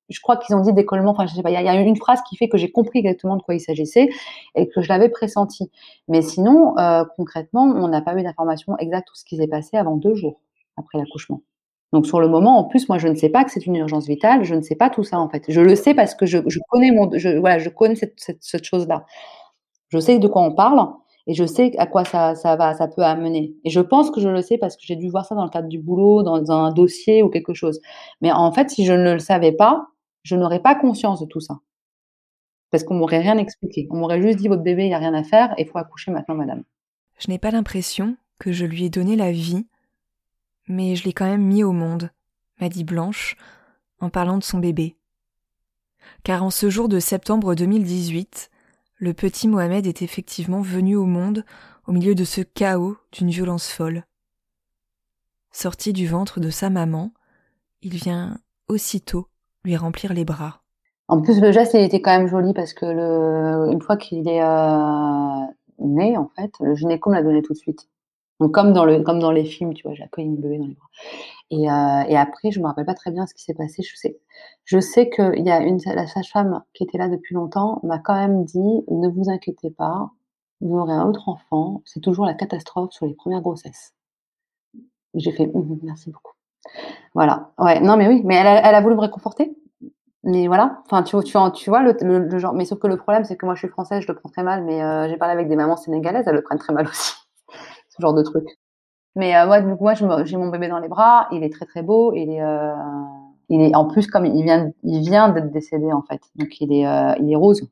je 0.09 0.19
crois 0.21 0.37
qu'ils 0.37 0.55
ont 0.55 0.61
dit 0.61 0.73
décollement, 0.73 1.11
enfin 1.11 1.25
je 1.25 1.33
sais 1.33 1.41
pas, 1.41 1.49
il 1.49 1.53
y, 1.53 1.67
a 1.67 1.81
une 1.81 1.97
phrase 1.97 2.21
qui 2.29 2.37
fait 2.37 2.47
que 2.47 2.57
j'ai 2.57 2.71
compris 2.71 2.99
exactement 2.99 3.37
de 3.37 3.41
quoi 3.41 3.55
il 3.55 3.59
s'agissait 3.59 4.09
et 4.55 4.67
que 4.67 4.81
je 4.81 4.89
l'avais 4.89 5.09
pressenti. 5.09 5.71
Mais 6.07 6.21
sinon, 6.21 6.77
euh, 6.77 7.03
concrètement, 7.15 7.63
on 7.63 7.87
n'a 7.87 8.01
pas 8.01 8.15
eu 8.15 8.23
d'informations 8.23 8.77
exactes 8.77 9.07
sur 9.09 9.17
ce 9.17 9.25
qui 9.25 9.37
s'est 9.37 9.47
passé 9.47 9.77
avant 9.77 9.97
deux 9.97 10.15
jours 10.15 10.41
après 10.77 10.97
l'accouchement. 10.97 11.41
Donc 11.93 12.07
sur 12.07 12.19
le 12.19 12.27
moment, 12.27 12.57
en 12.57 12.63
plus, 12.65 12.89
moi, 12.89 12.97
je 12.97 13.07
ne 13.07 13.15
sais 13.15 13.29
pas 13.29 13.45
que 13.45 13.51
c'est 13.51 13.65
une 13.65 13.75
urgence 13.75 14.07
vitale, 14.07 14.43
je 14.43 14.53
ne 14.55 14.61
sais 14.61 14.75
pas 14.75 14.89
tout 14.89 15.03
ça 15.03 15.19
en 15.19 15.29
fait. 15.29 15.43
Je 15.47 15.61
le 15.61 15.75
sais 15.75 15.93
parce 15.93 16.13
que 16.13 16.25
je, 16.25 16.39
connais 16.69 16.91
mon, 16.91 17.09
voilà, 17.39 17.57
je 17.59 17.69
connais 17.69 17.95
cette, 17.95 18.65
chose-là. 18.65 19.05
Je 19.89 19.99
sais 19.99 20.19
de 20.19 20.27
quoi 20.27 20.41
on 20.41 20.53
parle 20.53 20.89
et 21.27 21.33
je 21.33 21.45
sais 21.45 21.71
à 21.77 21.88
quoi 21.88 22.03
ça, 22.03 22.33
va, 22.57 22.73
ça 22.73 22.88
peut 22.88 23.03
amener. 23.03 23.55
Et 23.63 23.69
je 23.69 23.79
pense 23.79 24.11
que 24.11 24.19
je 24.19 24.27
le 24.27 24.41
sais 24.41 24.57
parce 24.57 24.75
que 24.75 24.83
j'ai 24.83 24.95
dû 24.95 25.09
voir 25.09 25.25
ça 25.25 25.35
dans 25.35 25.45
le 25.45 25.49
cadre 25.49 25.69
du 25.69 25.79
boulot, 25.79 26.21
dans, 26.21 26.51
un 26.51 26.71
dossier 26.73 27.23
ou 27.23 27.29
quelque 27.29 27.53
chose. 27.53 27.79
Mais 28.19 28.31
en 28.31 28.51
fait, 28.51 28.69
si 28.69 28.85
je 28.85 28.93
ne 28.93 29.13
le 29.13 29.19
savais 29.19 29.53
pas, 29.53 29.88
je 30.23 30.35
n'aurais 30.35 30.61
pas 30.61 30.75
conscience 30.75 31.21
de 31.21 31.25
tout 31.25 31.39
ça. 31.39 31.59
Parce 32.71 32.83
qu'on 32.83 32.95
m'aurait 32.95 33.21
rien 33.21 33.38
expliqué. 33.38 33.88
On 33.89 33.97
m'aurait 33.97 34.21
juste 34.21 34.38
dit 34.38 34.49
votre 34.49 34.63
bébé, 34.63 34.83
il 34.83 34.89
n'y 34.89 34.95
a 34.95 34.99
rien 34.99 35.13
à 35.13 35.23
faire 35.23 35.53
et 35.57 35.61
il 35.61 35.67
faut 35.69 35.77
accoucher 35.77 36.11
maintenant, 36.11 36.35
madame. 36.35 36.63
Je 37.19 37.31
n'ai 37.31 37.39
pas 37.39 37.51
l'impression 37.51 38.17
que 38.38 38.51
je 38.51 38.65
lui 38.65 38.83
ai 38.83 38.89
donné 38.89 39.15
la 39.15 39.31
vie 39.31 39.65
mais 40.67 40.95
je 40.95 41.06
l'ai 41.06 41.13
quand 41.13 41.25
même 41.25 41.45
mis 41.45 41.63
au 41.63 41.71
monde, 41.71 42.12
m'a 42.60 42.69
dit 42.69 42.84
Blanche, 42.84 43.36
en 43.99 44.10
parlant 44.10 44.38
de 44.38 44.43
son 44.43 44.60
bébé. 44.60 44.95
Car 46.23 46.43
en 46.43 46.49
ce 46.49 46.69
jour 46.69 46.89
de 46.89 46.99
septembre 46.99 47.56
2018, 47.56 48.49
le 48.97 49.13
petit 49.13 49.47
Mohamed 49.47 49.88
est 49.88 50.01
effectivement 50.01 50.62
venu 50.62 50.95
au 50.95 51.06
monde 51.06 51.43
au 51.88 51.91
milieu 51.91 52.15
de 52.15 52.23
ce 52.23 52.41
chaos 52.41 52.97
d'une 53.12 53.30
violence 53.30 53.69
folle. 53.69 54.04
Sorti 55.51 55.93
du 55.93 56.08
ventre 56.08 56.39
de 56.39 56.49
sa 56.49 56.69
maman, 56.69 57.12
il 57.82 57.95
vient 57.95 58.38
aussitôt 58.67 59.28
lui 59.63 59.75
remplir 59.78 60.13
les 60.13 60.25
bras. 60.25 60.62
En 61.08 61.21
plus, 61.21 61.39
le 61.39 61.51
geste, 61.51 61.75
était 61.75 62.01
quand 62.01 62.17
même 62.17 62.28
joli 62.28 62.54
parce 62.54 62.73
que 62.73 63.71
une 63.71 63.82
fois 63.82 63.95
qu'il 63.95 64.28
est 64.28 64.41
euh, 64.41 65.45
né, 65.80 66.17
en 66.17 66.30
fait, 66.36 66.51
le 66.60 66.73
gynéco 66.75 67.10
me 67.10 67.15
l'a 67.15 67.23
donné 67.23 67.41
tout 67.41 67.54
de 67.54 67.58
suite. 67.58 67.88
Donc 68.39 68.51
comme 68.53 68.73
dans 68.73 68.85
le 68.85 69.01
comme 69.01 69.19
dans 69.19 69.31
les 69.31 69.45
films, 69.45 69.73
tu 69.73 69.83
vois, 69.83 69.93
j'ai 69.93 70.03
accueilli 70.03 70.29
mon 70.29 70.39
bébé 70.39 70.57
dans 70.57 70.67
les 70.67 70.75
bras. 70.75 70.89
Et, 71.51 71.69
euh, 71.71 72.03
et 72.09 72.17
après, 72.17 72.51
je 72.51 72.59
me 72.59 72.65
rappelle 72.65 72.85
pas 72.85 72.93
très 72.95 73.11
bien 73.11 73.25
ce 73.27 73.33
qui 73.33 73.43
s'est 73.43 73.53
passé. 73.53 73.83
Je 73.83 73.95
sais, 73.95 74.19
je 74.65 74.79
sais 74.79 75.09
qu'il 75.09 75.45
y 75.45 75.51
a 75.51 75.61
une 75.61 75.79
la 75.85 76.07
sage-femme 76.07 76.63
qui 76.73 76.83
était 76.83 76.97
là 76.97 77.07
depuis 77.07 77.35
longtemps 77.35 77.79
m'a 77.83 77.99
quand 77.99 78.15
même 78.15 78.43
dit 78.45 78.83
ne 78.89 79.07
vous 79.09 79.29
inquiétez 79.29 79.71
pas, 79.71 80.11
vous 80.61 80.77
aurez 80.77 80.93
un 80.93 81.07
autre 81.07 81.29
enfant. 81.29 81.81
C'est 81.85 82.01
toujours 82.01 82.25
la 82.25 82.33
catastrophe 82.33 82.91
sur 82.91 83.05
les 83.05 83.13
premières 83.13 83.41
grossesses. 83.41 83.93
J'ai 85.13 85.31
fait 85.31 85.47
«Mmh, 85.47 85.79
merci 85.83 86.11
beaucoup. 86.11 86.33
Voilà. 87.15 87.51
Ouais. 87.59 87.79
Non 87.81 87.97
mais 87.97 88.07
oui, 88.07 88.21
mais 88.25 88.35
elle 88.35 88.47
a, 88.47 88.67
elle 88.69 88.75
a 88.75 88.81
voulu 88.81 88.95
me 88.95 89.01
réconforter. 89.01 89.55
Mais 90.23 90.47
voilà, 90.47 90.81
enfin 90.85 91.03
tu, 91.03 91.15
tu, 91.23 91.37
tu 91.53 91.69
vois 91.69 91.81
le, 91.83 91.95
le, 92.01 92.39
genre, 92.39 92.53
mais 92.53 92.65
sauf 92.65 92.79
que 92.79 92.87
le 92.87 92.97
problème 92.97 93.23
c'est 93.25 93.37
que 93.37 93.45
moi 93.45 93.55
je 93.55 93.59
suis 93.59 93.67
française, 93.67 94.01
je 94.01 94.07
le 94.07 94.15
prends 94.15 94.29
très 94.29 94.43
mal, 94.43 94.63
mais 94.65 94.83
euh, 94.83 95.07
j'ai 95.07 95.17
parlé 95.17 95.33
avec 95.33 95.47
des 95.49 95.55
mamans 95.55 95.77
sénégalaises, 95.77 96.25
elles 96.27 96.35
le 96.35 96.41
prennent 96.43 96.57
très 96.57 96.73
mal 96.73 96.87
aussi 96.87 97.13
ce 97.95 98.01
genre 98.01 98.13
de 98.13 98.23
truc. 98.23 98.45
Mais 99.15 99.36
euh, 99.36 99.45
moi, 99.79 99.93
j'ai 99.93 100.38
mon 100.38 100.49
bébé 100.49 100.67
dans 100.67 100.79
les 100.79 100.89
bras. 100.89 101.27
Il 101.31 101.43
est 101.43 101.49
très 101.49 101.65
très 101.65 101.81
beau. 101.81 102.13
Il 102.13 102.29
est, 102.29 102.41
euh, 102.41 102.73
il 103.49 103.62
est 103.62 103.75
en 103.75 103.86
plus 103.86 104.08
comme 104.08 104.25
il 104.25 104.43
vient, 104.43 104.71
il 104.84 105.01
vient 105.01 105.29
d'être 105.29 105.51
décédé 105.51 105.91
en 105.91 106.01
fait. 106.01 106.21
Donc 106.36 106.60
il 106.62 106.73
est, 106.73 106.88
euh, 106.88 107.15
il 107.19 107.31
est 107.31 107.36
rose. 107.36 107.67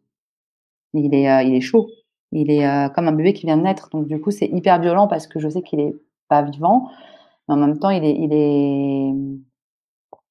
Il 0.93 1.13
est, 1.13 1.45
il 1.45 1.55
est 1.55 1.61
chaud. 1.61 1.87
Il 2.31 2.49
est 2.49 2.93
comme 2.95 3.07
un 3.07 3.11
bébé 3.11 3.33
qui 3.33 3.45
vient 3.45 3.57
de 3.57 3.63
naître. 3.63 3.89
Donc 3.89 4.07
du 4.07 4.19
coup, 4.21 4.31
c'est 4.31 4.47
hyper 4.47 4.79
violent 4.79 5.07
parce 5.07 5.27
que 5.27 5.39
je 5.39 5.49
sais 5.49 5.61
qu'il 5.61 5.79
est 5.79 5.95
pas 6.29 6.41
vivant, 6.41 6.89
mais 7.47 7.55
en 7.55 7.57
même 7.57 7.79
temps, 7.79 7.89
il 7.89 8.03
est, 8.03 8.15
il 8.15 8.33
est, 8.33 9.13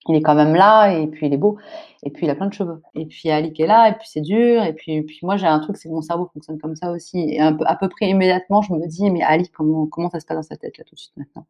il 0.09 0.17
est 0.17 0.23
quand 0.23 0.35
même 0.35 0.55
là 0.55 0.91
et 0.91 1.07
puis 1.07 1.27
il 1.27 1.33
est 1.33 1.39
beau. 1.39 1.59
Et 2.05 2.11
puis 2.11 2.27
il 2.27 2.31
a 2.31 2.35
plein 2.35 2.47
de 2.47 2.53
cheveux. 2.53 2.83
Et 2.95 3.07
puis 3.07 3.31
Ali 3.31 3.53
qui 3.53 3.63
est 3.63 3.67
là 3.67 3.89
et 3.89 3.93
puis 3.93 4.09
c'est 4.09 4.21
dur 4.21 4.63
et 4.63 4.73
puis, 4.73 5.03
puis 5.03 5.21
moi 5.23 5.37
j'ai 5.37 5.47
un 5.47 5.61
truc 5.61 5.77
c'est 5.77 5.89
que 5.89 5.95
mon 5.95 6.03
cerveau 6.03 6.29
fonctionne 6.33 6.59
comme 6.59 6.75
ça 6.75 6.91
aussi. 6.91 7.19
Et 7.31 7.41
un 7.41 7.53
peu, 7.53 7.65
à 7.67 7.77
peu 7.77 7.89
près 7.89 8.09
immédiatement 8.09 8.63
je 8.63 8.73
me 8.73 8.87
dis 8.87 9.11
mais 9.11 9.23
Ali 9.23 9.49
comment 9.51 9.87
comment 9.87 10.11
ça 10.11 10.21
se 10.21 10.27
passe 10.27 10.37
dans 10.37 10.43
sa 10.43 10.57
tête 10.57 10.77
là 10.79 10.85
tout 10.85 10.95
de 10.95 11.01
suite 11.01 11.17
maintenant? 11.17 11.47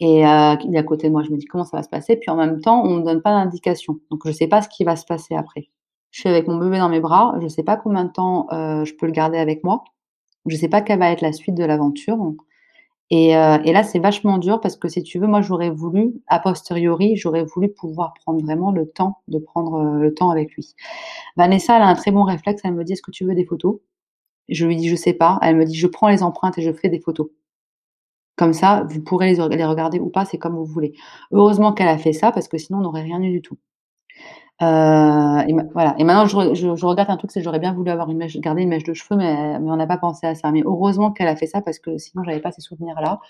Et 0.00 0.26
euh, 0.26 0.56
il 0.64 0.74
est 0.74 0.78
à 0.78 0.82
côté 0.82 1.08
de 1.08 1.12
moi. 1.12 1.22
Je 1.22 1.30
me 1.30 1.36
dis 1.36 1.46
comment 1.46 1.64
ça 1.64 1.76
va 1.76 1.82
se 1.82 1.88
passer? 1.88 2.16
Puis 2.16 2.30
en 2.30 2.36
même 2.36 2.60
temps 2.60 2.82
on 2.84 2.98
ne 2.98 3.02
donne 3.04 3.22
pas 3.22 3.32
d'indication. 3.32 3.98
Donc 4.10 4.22
je 4.26 4.32
sais 4.32 4.46
pas 4.46 4.62
ce 4.62 4.68
qui 4.68 4.84
va 4.84 4.96
se 4.96 5.04
passer 5.04 5.34
après. 5.34 5.68
Je 6.10 6.20
suis 6.20 6.28
avec 6.28 6.48
mon 6.48 6.56
bébé 6.58 6.78
dans 6.78 6.88
mes 6.88 7.00
bras. 7.00 7.34
Je 7.40 7.48
sais 7.48 7.62
pas 7.62 7.76
combien 7.76 8.04
de 8.04 8.12
temps 8.12 8.46
euh, 8.52 8.84
je 8.84 8.94
peux 8.94 9.06
le 9.06 9.12
garder 9.12 9.38
avec 9.38 9.64
moi. 9.64 9.84
Je 10.46 10.56
sais 10.56 10.68
pas 10.68 10.80
quelle 10.80 10.98
va 10.98 11.10
être 11.10 11.20
la 11.20 11.32
suite 11.32 11.54
de 11.54 11.64
l'aventure 11.64 12.18
et, 13.10 13.36
euh, 13.36 13.58
et, 13.64 13.72
là, 13.72 13.82
c'est 13.82 13.98
vachement 13.98 14.38
dur 14.38 14.60
parce 14.60 14.76
que 14.76 14.88
si 14.88 15.02
tu 15.02 15.18
veux, 15.18 15.26
moi, 15.26 15.40
j'aurais 15.42 15.70
voulu, 15.70 16.14
a 16.28 16.38
posteriori, 16.38 17.16
j'aurais 17.16 17.44
voulu 17.44 17.68
pouvoir 17.68 18.14
prendre 18.14 18.40
vraiment 18.40 18.70
le 18.70 18.88
temps 18.88 19.18
de 19.26 19.38
prendre 19.38 19.74
euh, 19.74 19.98
le 19.98 20.14
temps 20.14 20.30
avec 20.30 20.52
lui. 20.54 20.74
Vanessa, 21.36 21.76
elle 21.76 21.82
a 21.82 21.88
un 21.88 21.94
très 21.94 22.12
bon 22.12 22.22
réflexe. 22.22 22.60
Elle 22.64 22.74
me 22.74 22.84
dit, 22.84 22.92
est-ce 22.92 23.02
que 23.02 23.10
tu 23.10 23.24
veux 23.24 23.34
des 23.34 23.44
photos? 23.44 23.80
Je 24.48 24.66
lui 24.66 24.76
dis, 24.76 24.88
je 24.88 24.96
sais 24.96 25.12
pas. 25.12 25.38
Elle 25.42 25.56
me 25.56 25.64
dit, 25.64 25.74
je 25.76 25.86
prends 25.88 26.08
les 26.08 26.22
empreintes 26.22 26.58
et 26.58 26.62
je 26.62 26.72
fais 26.72 26.88
des 26.88 27.00
photos. 27.00 27.28
Comme 28.36 28.52
ça, 28.52 28.84
vous 28.88 29.02
pourrez 29.02 29.34
les 29.34 29.64
regarder 29.64 30.00
ou 30.00 30.08
pas, 30.08 30.24
c'est 30.24 30.38
comme 30.38 30.54
vous 30.56 30.64
voulez. 30.64 30.94
Heureusement 31.32 31.72
qu'elle 31.72 31.88
a 31.88 31.98
fait 31.98 32.12
ça 32.12 32.32
parce 32.32 32.48
que 32.48 32.58
sinon, 32.58 32.78
on 32.78 32.82
n'aurait 32.82 33.02
rien 33.02 33.20
eu 33.22 33.30
du 33.30 33.42
tout. 33.42 33.58
Euh, 34.62 35.38
et, 35.48 35.54
voilà. 35.72 35.94
Et 35.98 36.04
maintenant, 36.04 36.26
je, 36.26 36.54
je, 36.54 36.86
regarde 36.86 37.10
un 37.10 37.16
truc, 37.16 37.30
c'est 37.30 37.40
j'aurais 37.40 37.58
bien 37.58 37.72
voulu 37.72 37.90
avoir 37.90 38.10
une 38.10 38.26
garder 38.26 38.62
une 38.62 38.68
mèche 38.68 38.84
de 38.84 38.92
cheveux, 38.92 39.16
mais, 39.16 39.56
on 39.60 39.76
n'a 39.76 39.86
pas 39.86 39.96
pensé 39.96 40.26
à 40.26 40.34
ça. 40.34 40.50
Mais 40.50 40.62
heureusement 40.64 41.12
qu'elle 41.12 41.28
a 41.28 41.36
fait 41.36 41.46
ça 41.46 41.62
parce 41.62 41.78
que 41.78 41.96
sinon, 41.98 42.24
j'avais 42.24 42.40
pas 42.40 42.52
ces 42.52 42.60
souvenirs-là. 42.60 43.20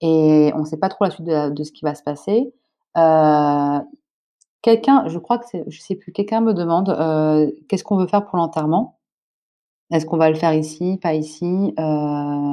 Et 0.00 0.52
on 0.54 0.60
ne 0.60 0.64
sait 0.64 0.78
pas 0.78 0.88
trop 0.88 1.04
la 1.04 1.10
suite 1.10 1.26
de, 1.26 1.62
ce 1.62 1.72
qui 1.72 1.84
va 1.84 1.94
se 1.94 2.02
passer. 2.02 2.52
Euh, 2.96 3.78
quelqu'un, 4.62 5.04
je 5.08 5.18
crois 5.18 5.38
que 5.38 5.46
c'est, 5.50 5.64
je 5.68 5.80
sais 5.80 5.94
plus, 5.94 6.12
quelqu'un 6.12 6.40
me 6.40 6.54
demande 6.54 6.88
euh, 6.90 7.50
qu'est-ce 7.68 7.84
qu'on 7.84 7.96
veut 7.96 8.06
faire 8.06 8.24
pour 8.26 8.38
l'enterrement? 8.38 8.98
Est-ce 9.92 10.06
qu'on 10.06 10.16
va 10.18 10.30
le 10.30 10.36
faire 10.36 10.54
ici, 10.54 10.98
pas 11.02 11.14
ici, 11.14 11.74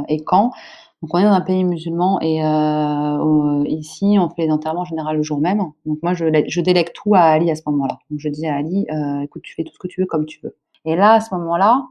et 0.08 0.24
quand? 0.26 0.52
Donc 1.02 1.14
on 1.14 1.20
est 1.20 1.24
dans 1.24 1.32
un 1.32 1.42
pays 1.42 1.64
musulman 1.64 2.20
et 2.22 2.44
euh, 2.44 3.64
ici 3.68 4.18
on 4.20 4.30
fait 4.30 4.46
les 4.46 4.52
enterrements 4.52 4.82
en 4.82 4.86
général 4.86 5.18
le 5.18 5.24
jour 5.24 5.40
même. 5.40 5.60
Donc 5.86 6.00
moi 6.02 6.14
je, 6.14 6.60
délègue 6.60 6.92
tout 6.94 7.14
à 7.14 7.22
Ali 7.22 7.52
à 7.52 7.56
ce 7.56 7.62
moment-là. 7.68 8.00
Donc 8.10 8.20
je 8.20 8.30
dis 8.30 8.48
à 8.48 8.56
Ali, 8.56 8.88
euh, 8.92 9.22
écoute 9.22 9.44
tu 9.44 9.54
fais 9.54 9.64
tout 9.64 9.74
ce 9.74 9.80
que 9.80 9.88
tu 9.88 10.02
veux 10.02 10.08
comme 10.08 10.26
tu 10.26 10.40
veux. 10.42 10.56
Et 10.86 10.96
là 10.96 11.14
à 11.14 11.22
ce 11.22 11.34
moment-là, 11.36 11.86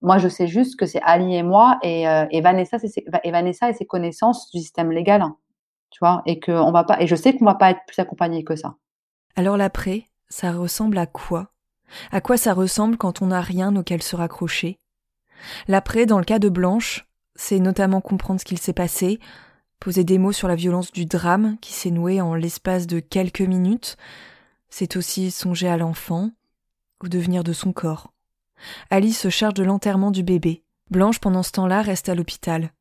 moi 0.00 0.16
je 0.16 0.28
sais 0.28 0.46
juste 0.46 0.78
que 0.78 0.86
c'est 0.86 1.00
Ali 1.02 1.34
et 1.34 1.42
moi 1.42 1.78
et, 1.82 2.08
euh, 2.08 2.24
et 2.30 2.40
Vanessa 2.40 2.78
et 3.22 3.30
Vanessa 3.30 3.68
et 3.68 3.74
ses 3.74 3.84
connaissances 3.84 4.50
du 4.50 4.60
système 4.60 4.92
légal, 4.92 5.26
tu 5.90 5.98
vois, 6.00 6.22
et 6.24 6.38
que 6.38 6.52
on 6.52 6.72
va 6.72 6.84
pas 6.84 7.02
et 7.02 7.06
je 7.06 7.16
sais 7.16 7.36
qu'on 7.36 7.44
va 7.44 7.54
pas 7.54 7.72
être 7.72 7.80
plus 7.86 7.98
accompagné 7.98 8.44
que 8.44 8.56
ça. 8.56 8.76
Alors 9.36 9.58
l'après, 9.58 10.04
ça 10.30 10.52
ressemble 10.52 10.96
à 10.96 11.06
quoi? 11.06 11.48
À 12.12 12.22
quoi 12.22 12.38
ça 12.38 12.54
ressemble 12.54 12.96
quand 12.96 13.20
on 13.20 13.26
n'a 13.26 13.42
rien 13.42 13.76
auquel 13.76 14.02
se 14.02 14.16
raccrocher? 14.16 14.78
L'après, 15.68 16.06
dans 16.06 16.18
le 16.18 16.24
cas 16.24 16.38
de 16.38 16.48
Blanche, 16.48 17.07
c'est 17.38 17.60
notamment 17.60 18.00
comprendre 18.00 18.40
ce 18.40 18.44
qu'il 18.44 18.58
s'est 18.58 18.74
passé, 18.74 19.20
poser 19.78 20.02
des 20.02 20.18
mots 20.18 20.32
sur 20.32 20.48
la 20.48 20.56
violence 20.56 20.90
du 20.90 21.06
drame 21.06 21.56
qui 21.60 21.72
s'est 21.72 21.92
noué 21.92 22.20
en 22.20 22.34
l'espace 22.34 22.88
de 22.88 22.98
quelques 22.98 23.40
minutes, 23.40 23.96
c'est 24.68 24.96
aussi 24.96 25.30
songer 25.30 25.68
à 25.68 25.76
l'enfant, 25.76 26.32
au 27.02 27.06
devenir 27.06 27.44
de 27.44 27.52
son 27.52 27.72
corps. 27.72 28.12
Alice 28.90 29.20
se 29.20 29.30
charge 29.30 29.54
de 29.54 29.62
l'enterrement 29.62 30.10
du 30.10 30.24
bébé. 30.24 30.64
Blanche, 30.90 31.20
pendant 31.20 31.44
ce 31.44 31.52
temps-là, 31.52 31.80
reste 31.80 32.08
à 32.08 32.16
l'hôpital. 32.16 32.72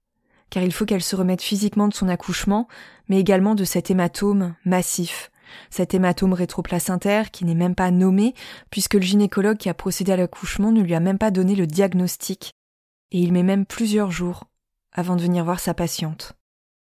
Car 0.49 0.63
il 0.63 0.73
faut 0.73 0.85
qu'elle 0.85 1.03
se 1.03 1.15
remette 1.15 1.43
physiquement 1.43 1.87
de 1.87 1.93
son 1.93 2.09
accouchement, 2.09 2.67
mais 3.09 3.19
également 3.19 3.53
de 3.53 3.63
cet 3.63 3.91
hématome 3.91 4.55
massif. 4.65 5.29
Cet 5.69 5.93
hématome 5.93 6.33
rétroplacentaire 6.33 7.29
qui 7.29 7.45
n'est 7.45 7.53
même 7.53 7.75
pas 7.75 7.91
nommé, 7.91 8.33
puisque 8.71 8.95
le 8.95 9.01
gynécologue 9.01 9.57
qui 9.57 9.69
a 9.69 9.75
procédé 9.75 10.13
à 10.13 10.17
l'accouchement 10.17 10.71
ne 10.71 10.81
lui 10.81 10.95
a 10.95 10.99
même 10.99 11.19
pas 11.19 11.31
donné 11.31 11.53
le 11.53 11.67
diagnostic 11.67 12.56
et 13.11 13.19
il 13.19 13.33
met 13.33 13.43
même 13.43 13.65
plusieurs 13.65 14.11
jours 14.11 14.45
avant 14.91 15.15
de 15.15 15.21
venir 15.21 15.43
voir 15.43 15.59
sa 15.59 15.73
patiente. 15.73 16.33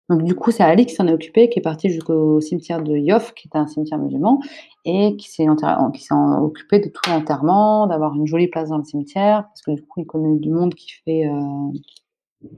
Donc 0.10 0.24
du 0.24 0.36
coup, 0.36 0.52
c'est 0.52 0.64
Ali 0.64 0.86
qui 0.86 0.94
s'en 0.94 1.08
est 1.08 1.14
occupé, 1.14 1.48
qui 1.50 1.60
est 1.60 1.62
parti 1.62 1.90
jusqu'au 1.90 2.42
cimetière 2.42 2.82
de 2.82 2.98
Yoff, 2.98 3.34
qui 3.34 3.48
est 3.48 3.58
un 3.58 3.66
cimetière 3.66 3.98
musulman, 3.98 4.42
et 4.84 5.16
qui 5.16 5.30
s'est 5.30 5.48
occupé 5.48 6.80
de 6.80 6.90
tout 6.90 7.10
l'enterrement, 7.10 7.88
d'avoir 7.88 8.14
une 8.16 8.28
jolie 8.28 8.48
place 8.48 8.70
dans 8.70 8.78
le 8.78 8.84
cimetière, 8.84 9.44
parce 9.44 9.62
que 9.62 9.72
du 9.72 9.82
coup, 9.82 10.02
il 10.02 10.06
connaît 10.06 10.38
du 10.38 10.50
monde 10.50 10.76
qui 10.76 10.92
fait 11.06 11.28
euh, 11.28 12.50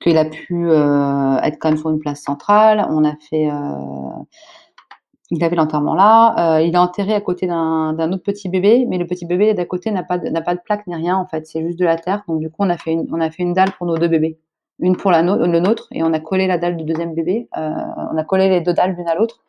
qu'il 0.00 0.18
a 0.18 0.26
pu 0.26 0.68
euh, 0.68 1.38
être 1.38 1.58
quand 1.58 1.70
même 1.70 1.78
sur 1.78 1.88
une 1.88 2.00
place 2.00 2.22
centrale. 2.22 2.86
On 2.90 3.02
a 3.04 3.16
fait 3.30 3.50
euh, 3.50 4.24
il 5.30 5.42
avait 5.42 5.56
l'enterrement 5.56 5.94
là. 5.94 6.56
Euh, 6.56 6.60
il 6.60 6.74
est 6.74 6.78
enterré 6.78 7.14
à 7.14 7.20
côté 7.20 7.46
d'un 7.46 8.12
autre 8.12 8.22
petit 8.22 8.48
bébé, 8.48 8.86
mais 8.88 8.98
le 8.98 9.06
petit 9.06 9.26
bébé 9.26 9.54
d'à 9.54 9.64
côté 9.64 9.90
n'a 9.90 10.02
pas, 10.02 10.18
pas 10.18 10.54
de 10.54 10.60
plaque 10.60 10.86
ni 10.86 10.94
rien 10.94 11.16
en 11.16 11.26
fait. 11.26 11.46
C'est 11.46 11.62
juste 11.66 11.78
de 11.78 11.84
la 11.84 11.96
terre. 11.96 12.22
Donc 12.28 12.40
du 12.40 12.50
coup, 12.50 12.58
on 12.60 12.70
a 12.70 12.76
fait 12.76 12.92
une, 12.92 13.06
on 13.12 13.20
a 13.20 13.30
fait 13.30 13.42
une 13.42 13.54
dalle 13.54 13.72
pour 13.72 13.86
nos 13.86 13.96
deux 13.96 14.08
bébés, 14.08 14.38
une 14.80 14.96
pour 14.96 15.10
la 15.10 15.22
le 15.22 15.60
nôtre, 15.60 15.88
et 15.92 16.02
on 16.02 16.12
a 16.12 16.20
collé 16.20 16.46
la 16.46 16.58
dalle 16.58 16.76
du 16.76 16.84
deuxième 16.84 17.14
bébé. 17.14 17.48
Euh, 17.56 17.70
on 18.12 18.16
a 18.18 18.24
collé 18.24 18.48
les 18.48 18.60
deux 18.60 18.74
dalles 18.74 18.94
l'une 18.96 19.08
à 19.08 19.14
l'autre. 19.14 19.40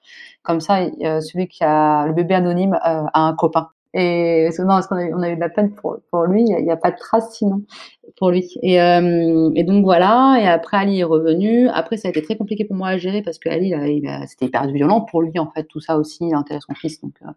Comme 0.43 0.61
ça, 0.61 0.79
euh, 0.81 1.19
celui 1.21 1.47
qui 1.47 1.63
a 1.63 2.05
le 2.07 2.13
bébé 2.13 2.35
anonyme 2.35 2.77
a 2.81 3.09
un 3.13 3.33
copain. 3.35 3.69
Et 3.97 4.49
non, 4.60 4.67
parce 4.67 4.88
qu'on 4.88 4.97
a, 4.97 5.05
on 5.05 5.21
a 5.21 5.29
eu 5.29 5.36
de 5.36 5.39
la 5.39 5.47
peine 5.47 5.71
pour, 5.71 5.99
pour 6.12 6.25
lui, 6.25 6.41
il 6.41 6.65
n'y 6.65 6.69
a, 6.69 6.75
pas 6.75 6.91
de 6.91 6.97
trace 6.97 7.34
sinon 7.34 7.62
pour 8.17 8.29
lui. 8.29 8.45
Et, 8.62 8.81
euh, 8.81 9.51
et, 9.55 9.63
donc 9.63 9.86
voilà, 9.86 10.38
et 10.38 10.47
après 10.49 10.75
Ali 10.75 10.99
est 10.99 11.05
revenu. 11.05 11.69
Après, 11.69 11.95
ça 11.95 12.10
a 12.10 12.12
été 12.12 12.21
très 12.21 12.36
compliqué 12.36 12.65
pour 12.65 12.75
moi 12.75 12.89
à 12.89 12.97
gérer 12.97 13.21
parce 13.21 13.39
que 13.39 13.47
Ali, 13.47 13.69
il 13.69 14.08
a, 14.10 14.27
c'était 14.27 14.47
hyper 14.47 14.67
violent 14.67 14.99
pour 14.99 15.21
lui 15.21 15.39
en 15.39 15.49
fait, 15.49 15.63
tout 15.63 15.79
ça 15.79 15.97
aussi, 15.97 16.27
il 16.27 16.34
a 16.34 16.39
enterré 16.39 16.60
son 16.60 16.73
fils. 16.73 16.99
Donc, 16.99 17.13
euh, 17.21 17.31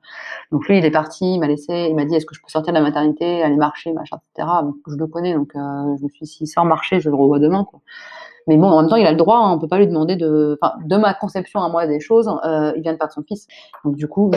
donc 0.51 0.67
lui, 0.67 0.79
il 0.79 0.85
est 0.85 0.91
parti, 0.91 1.35
il 1.35 1.39
m'a 1.39 1.47
laissé, 1.47 1.87
il 1.89 1.95
m'a 1.95 2.05
dit 2.05 2.17
est-ce 2.17 2.27
que 2.27 2.35
je 2.35 2.41
peux 2.41 2.49
sortir 2.49 2.73
de 2.73 2.79
la 2.79 2.83
maternité, 2.83 3.41
aller 3.41 3.55
marcher, 3.55 3.93
machin, 3.93 4.19
etc. 4.35 4.49
Donc 4.65 4.77
je 4.89 4.97
le 4.97 5.07
connais, 5.07 5.35
donc 5.35 5.55
euh, 5.55 5.97
je 5.97 6.03
me 6.03 6.09
suis 6.09 6.25
dit, 6.25 6.27
s'il 6.27 6.49
sort 6.49 6.65
marcher, 6.65 6.99
je 6.99 7.09
le 7.09 7.15
revois 7.15 7.39
demain. 7.39 7.63
Quoi. 7.63 7.81
Mais 8.49 8.57
bon, 8.57 8.69
en 8.69 8.81
même 8.81 8.91
temps, 8.91 8.97
il 8.97 9.07
a 9.07 9.11
le 9.11 9.17
droit, 9.17 9.37
hein, 9.37 9.53
on 9.53 9.59
peut 9.59 9.69
pas 9.69 9.79
lui 9.79 9.87
demander 9.87 10.17
de, 10.17 10.59
de 10.85 10.97
ma 10.97 11.13
conception 11.13 11.61
à 11.61 11.69
moi 11.69 11.87
des 11.87 12.01
choses, 12.01 12.29
euh, 12.45 12.73
il 12.77 12.83
vient 12.83 12.95
de 12.95 12.99
perdre 12.99 13.13
son 13.13 13.23
fils. 13.23 13.47
Donc 13.85 13.97
du 13.97 14.09
coup, 14.09 14.31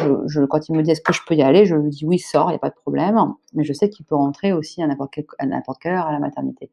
quand 0.50 0.70
il 0.70 0.76
me 0.76 0.84
dit 0.84 0.92
est-ce 0.92 1.02
que 1.02 1.14
je 1.14 1.22
peux 1.26 1.34
y 1.34 1.42
aller, 1.42 1.66
je 1.66 1.76
lui 1.76 1.90
dis 1.90 2.06
oui, 2.06 2.20
sors, 2.20 2.50
il 2.50 2.52
n'y 2.52 2.58
a 2.58 2.60
pas 2.60 2.70
de 2.70 2.76
problème. 2.76 3.18
Mais 3.54 3.64
je 3.64 3.72
sais 3.72 3.90
qu'il 3.90 4.06
peut 4.06 4.16
rentrer 4.16 4.52
aussi 4.52 4.84
à 4.84 4.88
n'importe 4.88 5.14
quelle, 5.14 5.26
à 5.40 5.46
n'importe 5.46 5.82
quelle 5.82 5.94
heure 5.94 6.08
à 6.08 6.12
la 6.12 6.20
maternité. 6.20 6.70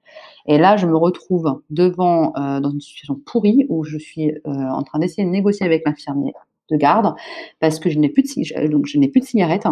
Et 0.47 0.59
là, 0.59 0.77
je 0.77 0.87
me 0.87 0.97
retrouve 0.97 1.63
devant, 1.71 2.33
euh, 2.37 2.59
dans 2.59 2.71
une 2.71 2.81
situation 2.81 3.15
pourrie 3.15 3.67
où 3.69 3.85
je 3.85 3.99
suis 3.99 4.31
euh, 4.31 4.41
en 4.47 4.83
train 4.83 4.99
d'essayer 4.99 5.25
de 5.25 5.31
négocier 5.31 5.65
avec 5.65 5.87
l'infirmier 5.87 6.35
de 6.71 6.77
garde 6.77 7.15
parce 7.61 7.79
que 7.79 7.89
je 7.89 8.01
n'ai 8.01 8.09
plus 8.09 8.23
de, 8.23 8.67
donc 8.67 8.87
je 8.87 8.99
n'ai 8.99 9.09
plus 9.09 9.21
de 9.21 9.27
cigarette 9.27 9.67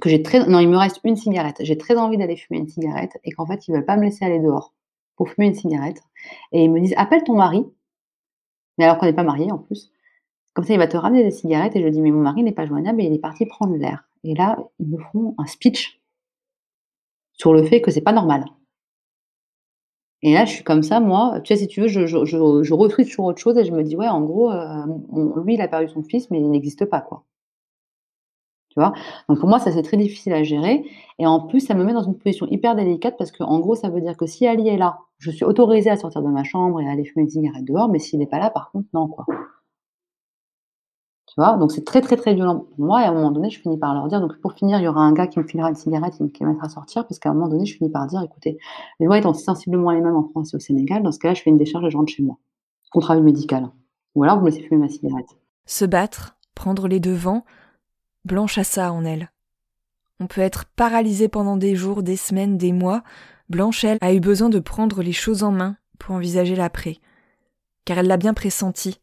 que 0.00 0.08
j'ai 0.08 0.22
très, 0.22 0.46
non, 0.46 0.60
il 0.60 0.68
me 0.68 0.76
reste 0.76 1.00
une 1.02 1.16
cigarette. 1.16 1.56
J'ai 1.60 1.76
très 1.76 1.96
envie 1.96 2.16
d'aller 2.16 2.36
fumer 2.36 2.60
une 2.60 2.68
cigarette 2.68 3.18
et 3.24 3.32
qu'en 3.32 3.46
fait, 3.46 3.66
ils 3.66 3.74
veulent 3.74 3.84
pas 3.84 3.96
me 3.96 4.04
laisser 4.04 4.24
aller 4.24 4.38
dehors 4.38 4.72
pour 5.18 5.28
fumer 5.28 5.48
une 5.48 5.54
cigarette. 5.54 6.00
Et 6.52 6.64
ils 6.64 6.70
me 6.70 6.80
disent, 6.80 6.94
appelle 6.96 7.24
ton 7.24 7.36
mari. 7.36 7.66
Mais 8.78 8.84
alors 8.84 8.96
qu'on 8.98 9.06
n'est 9.06 9.12
pas 9.12 9.24
mariés 9.24 9.50
en 9.52 9.58
plus. 9.58 9.90
Comme 10.54 10.64
ça, 10.64 10.72
il 10.72 10.78
va 10.78 10.86
te 10.86 10.96
ramener 10.96 11.24
des 11.24 11.30
cigarettes 11.30 11.76
et 11.76 11.82
je 11.82 11.88
dis, 11.88 12.00
mais 12.00 12.12
mon 12.12 12.22
mari 12.22 12.42
n'est 12.42 12.52
pas 12.52 12.66
joignable 12.66 13.02
et 13.02 13.04
il 13.04 13.12
est 13.12 13.18
parti 13.18 13.44
prendre 13.44 13.76
l'air. 13.76 14.08
Et 14.24 14.34
là, 14.34 14.56
ils 14.78 14.88
me 14.88 14.98
font 15.12 15.34
un 15.36 15.46
speech 15.46 16.00
sur 17.32 17.52
le 17.52 17.62
fait 17.64 17.82
que 17.82 17.90
c'est 17.90 18.00
pas 18.00 18.12
normal. 18.12 18.44
Et 20.22 20.32
là, 20.34 20.44
je 20.44 20.52
suis 20.52 20.64
comme 20.64 20.82
ça, 20.82 21.00
moi. 21.00 21.40
Tu 21.42 21.54
sais, 21.54 21.60
si 21.60 21.68
tu 21.68 21.80
veux, 21.80 21.88
je, 21.88 22.06
je, 22.06 22.24
je, 22.24 22.62
je 22.62 23.02
sur 23.04 23.24
autre 23.24 23.40
chose 23.40 23.58
et 23.58 23.64
je 23.64 23.72
me 23.72 23.82
dis, 23.82 23.96
ouais, 23.96 24.08
en 24.08 24.22
gros, 24.22 24.50
euh, 24.50 24.84
lui, 25.44 25.54
il 25.54 25.60
a 25.60 25.68
perdu 25.68 25.88
son 25.88 26.02
fils, 26.02 26.30
mais 26.30 26.40
il 26.40 26.50
n'existe 26.50 26.84
pas, 26.86 27.00
quoi. 27.00 27.24
Donc 29.28 29.40
pour 29.40 29.48
moi, 29.48 29.58
ça 29.58 29.72
c'est 29.72 29.82
très 29.82 29.96
difficile 29.96 30.32
à 30.32 30.42
gérer. 30.42 30.84
Et 31.18 31.26
en 31.26 31.40
plus, 31.40 31.60
ça 31.60 31.74
me 31.74 31.84
met 31.84 31.92
dans 31.92 32.02
une 32.02 32.16
position 32.16 32.46
hyper 32.50 32.74
délicate 32.76 33.16
parce 33.18 33.32
que 33.32 33.42
en 33.42 33.58
gros, 33.58 33.74
ça 33.74 33.88
veut 33.88 34.00
dire 34.00 34.16
que 34.16 34.26
si 34.26 34.46
Ali 34.46 34.68
est 34.68 34.76
là, 34.76 34.98
je 35.18 35.30
suis 35.30 35.44
autorisée 35.44 35.90
à 35.90 35.96
sortir 35.96 36.22
de 36.22 36.28
ma 36.28 36.44
chambre 36.44 36.80
et 36.80 36.88
à 36.88 36.92
aller 36.92 37.04
fumer 37.04 37.24
une 37.24 37.30
cigarette 37.30 37.64
dehors, 37.64 37.88
mais 37.88 37.98
s'il 37.98 38.18
n'est 38.18 38.26
pas 38.26 38.38
là, 38.38 38.50
par 38.50 38.70
contre, 38.70 38.88
non, 38.92 39.08
quoi. 39.08 39.26
Tu 41.26 41.34
vois? 41.36 41.56
Donc 41.58 41.72
c'est 41.72 41.84
très 41.84 42.00
très 42.00 42.16
très 42.16 42.34
violent 42.34 42.60
pour 42.60 42.84
moi. 42.84 43.02
Et 43.02 43.04
à 43.04 43.10
un 43.10 43.14
moment 43.14 43.30
donné, 43.30 43.50
je 43.50 43.60
finis 43.60 43.78
par 43.78 43.94
leur 43.94 44.08
dire. 44.08 44.20
Donc 44.20 44.40
pour 44.40 44.54
finir, 44.54 44.78
il 44.78 44.84
y 44.84 44.88
aura 44.88 45.02
un 45.02 45.12
gars 45.12 45.26
qui 45.26 45.38
me 45.38 45.44
filera 45.44 45.68
une 45.68 45.74
cigarette 45.74 46.14
et 46.20 46.30
qui 46.30 46.44
me 46.44 46.50
mettra 46.50 46.66
à 46.66 46.70
sortir, 46.70 47.06
parce 47.06 47.18
qu'à 47.18 47.30
un 47.30 47.34
moment 47.34 47.48
donné, 47.48 47.66
je 47.66 47.76
finis 47.76 47.90
par 47.90 48.06
dire, 48.06 48.22
écoutez, 48.22 48.58
les 49.00 49.06
lois 49.06 49.18
étant 49.18 49.34
sensiblement 49.34 49.90
les 49.90 50.00
mêmes 50.00 50.16
en 50.16 50.24
France 50.24 50.54
et 50.54 50.56
au 50.56 50.60
Sénégal, 50.60 51.02
dans 51.02 51.12
ce 51.12 51.18
cas-là, 51.18 51.34
je 51.34 51.42
fais 51.42 51.50
une 51.50 51.56
décharge 51.56 51.84
et 51.84 51.90
je 51.90 51.96
rentre 51.96 52.12
chez 52.12 52.22
moi, 52.22 52.38
contre 52.90 53.10
avis 53.10 53.22
médical. 53.22 53.68
Ou 54.14 54.24
alors 54.24 54.38
vous 54.38 54.44
me 54.44 54.50
laissez 54.50 54.62
fumer 54.62 54.80
ma 54.80 54.88
cigarette. 54.88 55.28
Se 55.66 55.84
battre, 55.84 56.36
prendre 56.54 56.88
les 56.88 56.98
devants, 56.98 57.44
Blanche 58.24 58.58
a 58.58 58.64
ça 58.64 58.92
en 58.92 59.04
elle. 59.04 59.30
On 60.20 60.26
peut 60.26 60.40
être 60.40 60.64
paralysé 60.64 61.28
pendant 61.28 61.56
des 61.56 61.76
jours, 61.76 62.02
des 62.02 62.16
semaines, 62.16 62.58
des 62.58 62.72
mois. 62.72 63.02
Blanche, 63.48 63.84
elle, 63.84 63.98
a 64.00 64.12
eu 64.12 64.20
besoin 64.20 64.48
de 64.48 64.58
prendre 64.58 65.02
les 65.02 65.12
choses 65.12 65.42
en 65.42 65.52
main 65.52 65.76
pour 65.98 66.14
envisager 66.14 66.56
l'après. 66.56 66.98
Car 67.84 67.98
elle 67.98 68.08
l'a 68.08 68.16
bien 68.16 68.34
pressenti. 68.34 69.00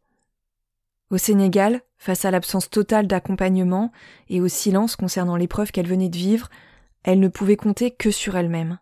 Au 1.10 1.18
Sénégal, 1.18 1.82
face 1.98 2.26
à 2.26 2.32
l'absence 2.32 2.70
totale 2.70 3.08
d'accompagnement 3.08 3.92
et 4.28 4.42
au 4.42 4.48
silence 4.48 4.96
concernant 4.96 5.38
l'épreuve 5.38 5.72
qu'elle 5.72 5.88
venait 5.88 6.10
de 6.10 6.18
vivre, 6.18 6.50
elle 7.04 7.20
ne 7.20 7.28
pouvait 7.28 7.56
compter 7.56 7.92
que 7.92 8.12
sur 8.12 8.36
elle-même. 8.36 8.80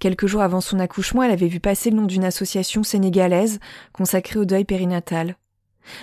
Quelques 0.00 0.26
jours 0.26 0.42
avant 0.42 0.60
son 0.60 0.80
accouchement, 0.80 1.22
elle 1.22 1.30
avait 1.30 1.46
vu 1.46 1.60
passer 1.60 1.90
le 1.90 1.96
nom 1.96 2.06
d'une 2.06 2.24
association 2.24 2.82
sénégalaise 2.82 3.60
consacrée 3.92 4.38
au 4.38 4.44
deuil 4.44 4.64
périnatal. 4.64 5.36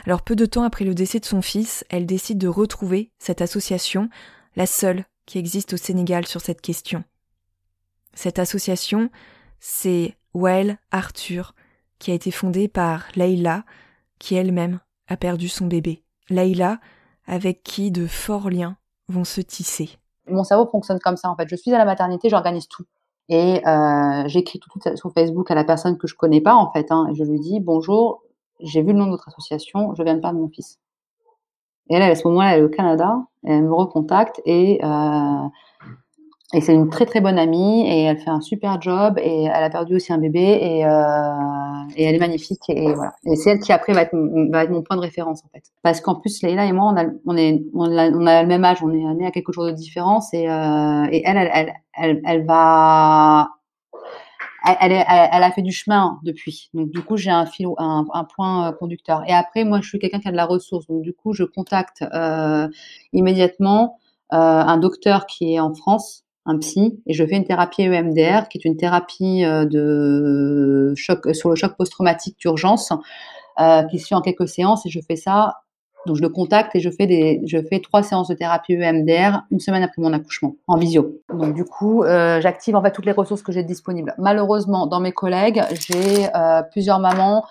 Alors 0.06 0.22
peu 0.22 0.36
de 0.36 0.46
temps 0.46 0.64
après 0.64 0.86
le 0.86 0.96
décès 0.96 1.20
de 1.20 1.26
son 1.26 1.42
fils, 1.42 1.86
elle 1.90 2.06
décide 2.06 2.38
de 2.38 2.48
retrouver 2.48 3.12
cette 3.20 3.42
association, 3.42 4.10
la 4.56 4.66
seule 4.66 5.06
qui 5.26 5.38
existe 5.40 5.74
au 5.74 5.78
Sénégal 5.78 6.26
sur 6.26 6.42
cette 6.42 6.62
question. 6.62 7.04
Cette 8.14 8.40
association, 8.40 9.10
c'est 9.60 10.16
Well 10.34 10.78
Arthur, 10.92 11.56
qui 12.00 12.12
a 12.12 12.14
été 12.14 12.32
fondée 12.32 12.68
par 12.68 13.06
Leïla, 13.16 13.64
qui 14.20 14.36
elle-même 14.36 14.80
a 15.08 15.18
perdu 15.18 15.50
son 15.50 15.68
bébé. 15.68 16.04
Leïla, 16.30 16.80
avec 17.28 17.64
qui 17.64 17.92
de 17.92 18.08
forts 18.08 18.50
liens 18.50 18.78
vont 19.08 19.24
se 19.24 19.42
tisser. 19.42 19.90
Mon 20.28 20.44
cerveau 20.44 20.68
fonctionne 20.68 21.00
comme 21.00 21.18
ça 21.18 21.30
en 21.30 21.36
fait. 21.36 21.48
Je 21.50 21.56
suis 21.56 21.74
à 21.74 21.78
la 21.78 21.86
maternité, 21.86 22.30
j'organise 22.30 22.68
tout. 22.68 22.86
Et 23.28 23.66
euh, 23.68 24.24
j'écris 24.28 24.60
tout, 24.60 24.80
sur 24.96 25.12
Facebook 25.12 25.50
à 25.50 25.56
la 25.56 25.64
personne 25.64 25.98
que 25.98 26.08
je 26.08 26.16
connais 26.16 26.42
pas 26.42 26.56
en 26.56 26.72
fait. 26.72 26.92
Hein, 26.92 27.08
et 27.12 27.16
je 27.16 27.24
lui 27.24 27.40
dis 27.40 27.60
bonjour, 27.60 28.24
j'ai 28.62 28.82
vu 28.82 28.94
le 28.94 29.00
nom 29.00 29.06
de 29.06 29.12
notre 29.12 29.28
association, 29.28 29.94
je 29.96 30.04
viens 30.04 30.16
de 30.16 30.22
perdre 30.22 30.40
mon 30.40 30.50
fils. 30.50 30.80
Et 31.90 31.96
elle, 31.96 32.02
à 32.02 32.16
ce 32.16 32.28
moment-là, 32.28 32.56
elle 32.56 32.62
est 32.62 32.66
au 32.66 32.70
Canada, 32.70 33.18
elle 33.44 33.64
me 33.64 33.74
recontacte 33.74 34.42
et, 34.46 34.80
euh, 34.84 35.48
et 36.54 36.62
c'est 36.62 36.74
une 36.74 36.90
très 36.90 37.06
très 37.06 37.22
bonne 37.22 37.38
amie 37.38 37.88
et 37.88 38.04
elle 38.04 38.18
fait 38.18 38.30
un 38.30 38.42
super 38.42 38.82
job 38.82 39.20
et 39.20 39.44
elle 39.44 39.64
a 39.64 39.70
perdu 39.70 39.96
aussi 39.96 40.12
un 40.12 40.18
bébé 40.18 40.58
et, 40.62 40.86
euh, 40.86 40.90
elle 41.98 42.16
est 42.16 42.20
magnifique 42.20 42.64
et 42.70 42.92
voilà. 42.94 43.14
Et 43.26 43.36
c'est 43.36 43.52
elle 43.52 43.60
qui 43.60 43.72
après 43.72 43.94
va 43.94 44.02
être, 44.02 44.14
mon 44.14 44.82
point 44.82 44.96
de 44.96 45.02
référence 45.02 45.44
en 45.46 45.50
fait. 45.50 45.64
Parce 45.84 46.02
qu'en 46.02 46.16
plus, 46.16 46.42
Leïla 46.42 46.66
et 46.66 46.72
moi, 46.72 46.92
on 46.92 46.98
a, 46.98 47.04
le 47.04 48.46
même 48.48 48.66
âge, 48.66 48.84
on 48.84 48.92
est 48.92 49.14
nés 49.16 49.28
à 49.28 49.32
quelque 49.32 49.52
chose 49.52 49.68
de 49.68 49.76
différence 49.76 50.34
et, 50.34 50.50
euh, 50.50 51.08
et 51.12 51.22
elle, 51.26 51.74
elle 51.98 52.46
va 52.46 53.50
elle, 54.66 54.92
elle, 54.92 55.44
a 55.44 55.52
fait 55.52 55.62
du 55.62 55.72
chemin 55.72 56.20
depuis. 56.24 56.70
Donc 56.74 56.90
du 56.90 57.02
coup, 57.02 57.18
j'ai 57.18 57.30
un 57.30 57.46
fil, 57.46 57.68
un, 57.78 58.06
un, 58.14 58.24
point 58.24 58.70
euh, 58.70 58.72
conducteur. 58.72 59.24
Et 59.28 59.34
après, 59.34 59.64
moi, 59.64 59.80
je 59.82 59.88
suis 59.88 60.00
quelqu'un 60.00 60.20
qui 60.20 60.28
a 60.28 60.32
de 60.32 60.36
la 60.36 60.46
ressource. 60.46 60.88
Donc 60.88 61.02
du 61.02 61.14
coup, 61.14 61.34
je 61.34 61.44
contacte 61.44 62.04
euh, 62.14 62.68
immédiatement 63.14 64.00
euh, 64.34 64.38
un 64.38 64.78
docteur 64.78 65.28
qui 65.28 65.54
est 65.54 65.60
en 65.60 65.74
France, 65.74 66.24
un 66.46 66.58
psy, 66.58 67.00
et 67.06 67.14
je 67.14 67.26
fais 67.26 67.36
une 67.36 67.46
thérapie 67.46 67.84
EMDR, 67.84 68.48
qui 68.50 68.58
est 68.58 68.66
une 68.66 68.76
thérapie 68.76 69.46
euh, 69.46 69.66
de 69.66 70.94
choc 70.96 71.34
sur 71.36 71.50
le 71.50 71.56
choc 71.56 71.76
post-traumatique 71.78 72.38
d'urgence, 72.40 72.92
euh, 73.60 73.84
qui 73.84 74.00
suit 74.00 74.16
en 74.16 74.22
quelques 74.22 74.48
séances. 74.48 74.86
Et 74.86 74.90
je 74.90 75.00
fais 75.08 75.16
ça 75.16 75.58
donc 76.06 76.18
je 76.18 76.22
le 76.22 76.30
contacte 76.30 76.76
et 76.76 76.80
je 76.80 76.90
fais 76.90 77.08
des, 77.08 77.42
je 77.46 77.58
fais 77.70 77.80
trois 77.80 78.04
séances 78.04 78.28
de 78.28 78.36
thérapie 78.36 78.74
EMDR 78.74 79.44
une 79.52 79.60
semaine 79.60 79.84
après 79.84 80.02
mon 80.02 80.14
accouchement 80.14 80.56
en 80.68 80.78
visio. 80.78 81.20
Donc 81.34 81.54
du 81.54 81.66
coup, 81.66 82.04
euh, 82.04 82.40
j'active 82.42 82.76
en 82.76 82.82
fait 82.82 82.92
toutes 82.92 83.06
les 83.06 83.12
ressources 83.12 83.42
que 83.42 83.52
j'ai 83.52 83.64
disponibles. 83.64 84.14
Malheureusement, 84.18 84.88
dans 84.88 85.00
mes 85.00 85.12
collègues, 85.12 85.64
j'ai 85.72 86.28
euh, 86.36 86.62
plusieurs 86.72 87.00
mamans 87.00 87.46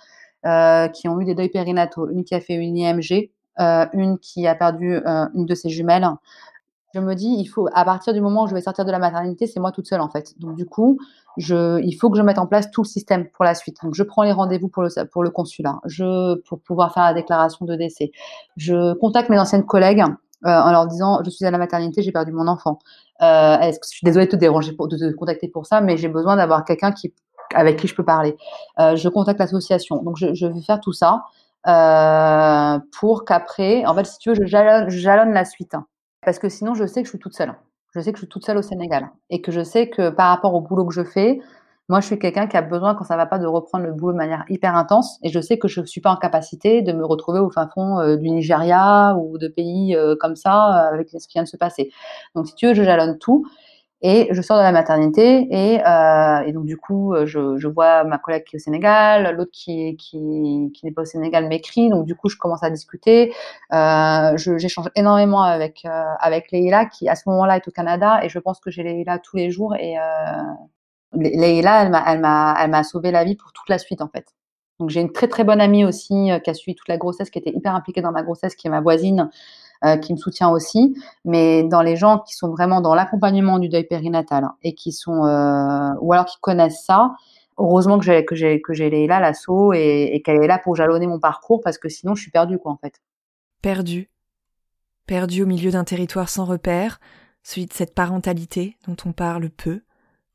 euh, 0.47 0.89
qui 0.89 1.09
ont 1.09 1.21
eu 1.21 1.25
des 1.25 1.35
deuils 1.35 1.49
périnataux. 1.49 2.09
Une 2.11 2.25
qui 2.25 2.35
a 2.35 2.41
fait 2.41 2.55
une 2.55 2.77
IMG, 2.77 3.31
une 3.59 4.19
qui 4.19 4.47
a 4.47 4.55
perdu 4.55 5.01
une 5.35 5.47
de 5.47 5.55
ses 5.55 5.69
jumelles, 5.69 6.07
je 6.95 7.01
me 7.01 7.15
dis, 7.15 7.27
il 7.27 7.47
faut, 7.47 7.69
à 7.75 7.85
partir 7.85 8.13
du 8.13 8.21
moment 8.21 8.45
où 8.45 8.47
je 8.47 8.55
vais 8.55 8.61
sortir 8.61 8.85
de 8.85 8.93
la 8.93 9.01
maternité, 9.01 9.49
c'est 9.49 9.59
moi 9.59 9.73
toute 9.73 9.87
seule 9.87 10.01
en 10.01 10.09
fait. 10.09 10.39
Donc 10.39 10.55
du 10.55 10.65
coup, 10.65 10.99
je, 11.37 11.83
il 11.83 11.93
faut 11.95 12.09
que 12.09 12.17
je 12.17 12.23
mette 12.23 12.39
en 12.39 12.47
place 12.47 12.71
tout 12.71 12.83
le 12.83 12.87
système 12.87 13.29
pour 13.31 13.45
la 13.45 13.57
suite. 13.57 13.79
Je 13.93 14.03
prends 14.05 14.23
les 14.23 14.31
rendez-vous 14.31 14.69
pour 14.69 14.85
le, 14.85 15.31
consulat, 15.31 15.81
pour 16.47 16.61
pouvoir 16.61 16.95
faire 16.95 17.03
la 17.03 17.15
déclaration 17.15 17.67
de 17.67 17.75
décès. 17.75 18.13
Je 18.57 18.95
contacte 18.95 19.29
mes 19.29 19.41
anciennes 19.41 19.67
collègues 19.67 20.05
euh, 20.47 20.51
en 20.51 20.71
leur 20.71 20.87
disant, 20.87 21.21
je 21.25 21.31
suis 21.31 21.45
à 21.45 21.51
la 21.51 21.59
maternité, 21.59 22.01
j'ai 22.03 22.13
perdu 22.13 22.31
mon 22.31 22.47
enfant. 22.47 22.79
Euh, 23.23 23.57
je 23.61 23.89
suis 23.89 24.05
désolée 24.05 24.27
de 24.27 24.31
te 24.31 24.37
déranger 24.37 24.73
pour, 24.73 24.87
de 24.87 24.97
te 24.97 25.13
contacter 25.17 25.49
pour 25.49 25.67
ça, 25.67 25.81
mais 25.81 25.97
j'ai 25.97 26.09
besoin 26.09 26.37
d'avoir 26.37 26.65
quelqu'un 26.65 26.93
qui, 26.93 27.13
avec 27.55 27.77
qui 27.77 27.89
je 27.89 27.97
peux 27.97 28.05
parler. 28.05 28.37
Euh, 28.79 28.95
je 28.95 29.09
contacte 29.09 29.41
l'association. 29.41 30.01
Donc 30.05 30.17
je, 30.17 30.47
vais 30.47 30.63
faire 30.63 30.79
tout 30.79 30.93
ça. 30.93 31.25
Pour 33.01 33.25
qu'après, 33.25 33.85
en 33.85 33.95
fait, 33.97 34.05
si 34.05 34.19
tu 34.19 34.29
veux, 34.29 34.37
je 34.37 34.47
jalonne 34.47 35.33
la 35.33 35.45
suite. 35.45 35.75
Parce 36.25 36.39
que 36.39 36.49
sinon, 36.49 36.75
je 36.75 36.87
sais 36.87 37.03
que 37.03 37.07
je 37.07 37.11
suis 37.11 37.19
toute 37.19 37.35
seule. 37.35 37.55
Je 37.95 38.01
sais 38.01 38.13
que 38.13 38.19
je 38.19 38.23
suis 38.23 38.29
toute 38.29 38.45
seule 38.45 38.59
au 38.59 38.63
Sénégal. 38.63 39.11
Et 39.31 39.41
que 39.41 39.53
je 39.53 39.63
sais 39.63 39.89
que 39.89 40.11
par 40.11 40.29
rapport 40.29 40.55
au 40.55 40.61
boulot 40.61 40.87
que 40.87 40.95
je 40.95 41.05
fais, 41.05 41.41
moi, 41.91 42.01
je 42.01 42.07
suis 42.07 42.19
quelqu'un 42.19 42.47
qui 42.47 42.57
a 42.57 42.63
besoin, 42.63 42.95
quand 42.95 43.05
ça 43.05 43.17
va 43.17 43.27
pas, 43.27 43.39
de 43.39 43.47
reprendre 43.47 43.85
le 43.85 43.93
boulot 43.93 44.13
de 44.13 44.17
manière 44.17 44.45
hyper 44.49 44.75
intense. 44.75 45.19
Et 45.23 45.29
je 45.29 45.39
sais 45.41 45.59
que 45.59 45.69
je 45.69 45.83
ne 45.83 45.87
suis 45.87 46.01
pas 46.01 46.11
en 46.11 46.17
capacité 46.17 46.81
de 46.81 46.93
me 46.93 47.05
retrouver 47.05 47.41
au 47.41 47.51
fin 47.51 47.69
fond 47.75 48.01
euh, 48.01 48.17
du 48.17 48.31
Nigeria 48.31 49.15
ou 49.19 49.37
de 49.37 49.49
pays 49.49 49.95
euh, 49.95 50.17
comme 50.19 50.35
ça, 50.35 50.89
euh, 50.89 50.95
avec 50.95 51.11
ce 51.11 51.29
qui 51.29 51.35
vient 51.35 51.43
de 51.43 51.49
se 51.49 51.59
passer. 51.59 51.91
Donc, 52.35 52.47
si 52.47 52.55
tu 52.55 52.67
veux, 52.67 52.75
je 52.75 52.83
jalonne 52.83 53.19
tout. 53.19 53.47
Et 54.07 54.29
je 54.33 54.43
sors 54.43 54.59
de 54.59 54.63
la 54.63 54.71
maternité 54.71 55.49
et, 55.51 55.81
euh, 55.81 56.53
donc 56.53 56.67
du 56.67 56.77
coup, 56.77 57.15
je, 57.25 57.57
je, 57.57 57.69
vois 57.69 58.05
ma 58.05 58.19
collègue 58.19 58.45
qui 58.45 58.57
est 58.57 58.59
au 58.59 58.63
Sénégal, 58.63 59.35
l'autre 59.35 59.51
qui, 59.51 59.97
qui, 59.97 60.21
n'est 60.21 60.93
pas 60.93 61.03
au 61.03 61.07
Sénégal 61.07 61.49
m'écrit. 61.49 61.89
Donc 61.89 62.05
du 62.05 62.15
coup, 62.15 62.29
je 62.29 62.37
commence 62.37 62.63
à 62.63 62.69
discuter. 62.69 63.33
Euh, 63.73 64.37
J'échange 64.37 64.91
énormément 64.95 65.43
avec 65.43 65.87
euh, 65.87 66.05
avec 66.21 66.53
Leïla 66.53 66.85
qui 66.85 67.09
à 67.09 67.17
ce 67.17 67.27
moment-là 67.31 67.57
est 67.57 67.67
au 67.67 67.71
Canada 67.71 68.21
et 68.23 68.29
je 68.29 68.39
pense 68.39 68.61
que 68.61 68.71
j'ai 68.71 68.83
Leïla 68.83 69.19
tous 69.21 69.39
les 69.39 69.51
jours 69.51 69.75
et 69.77 69.99
euh, 69.99 70.03
Leïla, 71.15 71.85
elle 71.85 71.91
m'a 71.91 72.05
elle 72.07 72.21
m'a 72.21 72.55
elle 72.61 72.71
m'a 72.71 72.85
sauvé 72.85 73.11
la 73.11 73.25
vie 73.25 73.37
pour 73.37 73.55
toute 73.55 73.71
la 73.71 73.79
suite 73.79 74.03
en 74.03 74.09
fait. 74.09 74.27
Donc 74.81 74.91
j'ai 74.91 75.01
une 75.01 75.13
très 75.13 75.29
très 75.29 75.45
bonne 75.45 75.61
amie 75.61 75.85
aussi 75.85 76.33
euh, 76.33 76.41
qui 76.41 76.51
a 76.51 76.55
suivi 76.55 76.75
toute 76.75 76.89
la 76.89 76.97
grossesse, 76.97 77.31
qui 77.31 77.39
était 77.39 77.53
hyper 77.55 77.75
impliquée 77.75 78.01
dans 78.03 78.11
ma 78.11 78.23
grossesse, 78.23 78.57
qui 78.57 78.67
est 78.67 78.71
ma 78.71 78.81
voisine, 78.81 79.31
euh, 79.85 79.97
qui 79.97 80.13
me 80.13 80.19
soutient 80.19 80.51
aussi. 80.51 80.97
Mais 81.25 81.63
dans 81.65 81.83
les 81.83 81.97
gens 81.97 82.19
qui 82.19 82.35
sont 82.35 82.51
vraiment 82.51 82.81
dans 82.81 82.95
l'accompagnement 82.95 83.59
du 83.59 83.69
deuil 83.69 83.85
périnatal 83.85 84.49
et 84.63 84.75
qui 84.75 84.93
sont 84.93 85.25
euh, 85.25 85.91
ou 86.01 86.13
alors 86.13 86.27
qui 86.27 86.37
connaissent 86.41 86.85
ça, 86.85 87.15
heureusement 87.59 87.99
que 87.99 88.05
j'ai 88.05 88.25
que 88.25 88.35
j'ai 88.35 88.61
que 88.61 88.73
j'ai 88.73 89.07
là 89.07 89.21
l'assaut 89.21 89.73
et, 89.73 90.11
et 90.13 90.23
qu'elle 90.23 90.43
est 90.43 90.47
là 90.47 90.59
pour 90.59 90.77
jalonner 90.77 91.07
mon 91.07 91.21
parcours 91.21 91.61
parce 91.63 91.79
que 91.79 91.89
sinon 91.89 92.15
je 92.15 92.23
suis 92.23 92.31
perdue 92.31 92.59
quoi 92.59 92.73
en 92.73 92.77
fait. 92.77 93.01
Perdue, 93.63 94.11
perdue 95.07 95.43
au 95.43 95.47
milieu 95.47 95.71
d'un 95.71 95.85
territoire 95.85 96.29
sans 96.29 96.45
repère, 96.45 97.01
celui 97.43 97.67
de 97.67 97.73
cette 97.73 97.95
parentalité 97.95 98.77
dont 98.87 98.97
on 99.07 99.13
parle 99.13 99.51
peu 99.51 99.83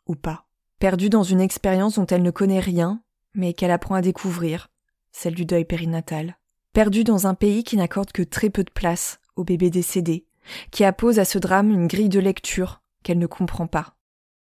ou 0.07 0.15
pas. 0.15 0.45
Perdue 0.79 1.09
dans 1.09 1.23
une 1.23 1.41
expérience 1.41 1.95
dont 1.95 2.05
elle 2.05 2.23
ne 2.23 2.31
connaît 2.31 2.59
rien 2.59 3.01
mais 3.33 3.53
qu'elle 3.53 3.71
apprend 3.71 3.95
à 3.95 4.01
découvrir, 4.01 4.69
celle 5.11 5.35
du 5.35 5.45
deuil 5.45 5.65
périnatal. 5.65 6.37
Perdue 6.73 7.03
dans 7.03 7.27
un 7.27 7.33
pays 7.33 7.63
qui 7.63 7.77
n'accorde 7.77 8.11
que 8.11 8.21
très 8.21 8.49
peu 8.49 8.63
de 8.63 8.71
place 8.71 9.19
aux 9.39 9.43
bébés 9.43 9.69
décédés, 9.69 10.25
qui 10.71 10.83
appose 10.83 11.19
à 11.19 11.25
ce 11.25 11.39
drame 11.39 11.71
une 11.71 11.87
grille 11.87 12.09
de 12.09 12.19
lecture 12.19 12.81
qu'elle 13.03 13.19
ne 13.19 13.27
comprend 13.27 13.67
pas. 13.67 13.93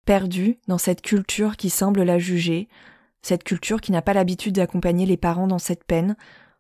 Perdue 0.06 0.60
dans 0.68 0.78
cette 0.78 1.02
culture 1.02 1.58
qui 1.58 1.70
semble 1.70 2.04
la 2.04 2.20
juger, 2.20 2.70
cette 3.22 3.44
culture 3.44 3.82
qui 3.82 3.92
n'a 3.92 4.02
pas 4.02 4.14
l'habitude 4.14 4.56
d'accompagner 4.56 5.06
les 5.06 5.18
parents 5.18 5.48
dans 5.48 5.60
cette 5.60 5.84
peine, 5.84 6.16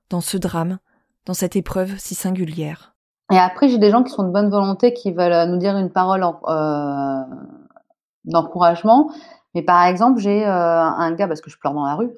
dans 0.09 0.21
ce 0.21 0.37
drame, 0.37 0.79
dans 1.25 1.33
cette 1.33 1.55
épreuve 1.55 1.97
si 1.97 2.15
singulière. 2.15 2.95
Et 3.31 3.37
après, 3.37 3.69
j'ai 3.69 3.77
des 3.77 3.91
gens 3.91 4.03
qui 4.03 4.11
sont 4.11 4.23
de 4.23 4.31
bonne 4.31 4.49
volonté, 4.49 4.93
qui 4.93 5.11
veulent 5.11 5.49
nous 5.49 5.57
dire 5.57 5.77
une 5.77 5.91
parole 5.91 6.23
euh, 6.23 7.21
d'encouragement. 8.25 9.11
Mais 9.55 9.63
par 9.63 9.85
exemple, 9.85 10.19
j'ai 10.19 10.45
euh, 10.45 10.49
un 10.51 11.11
gars, 11.13 11.27
parce 11.27 11.41
que 11.41 11.49
je 11.49 11.57
pleure 11.57 11.73
dans 11.73 11.85
la 11.85 11.95
rue. 11.95 12.11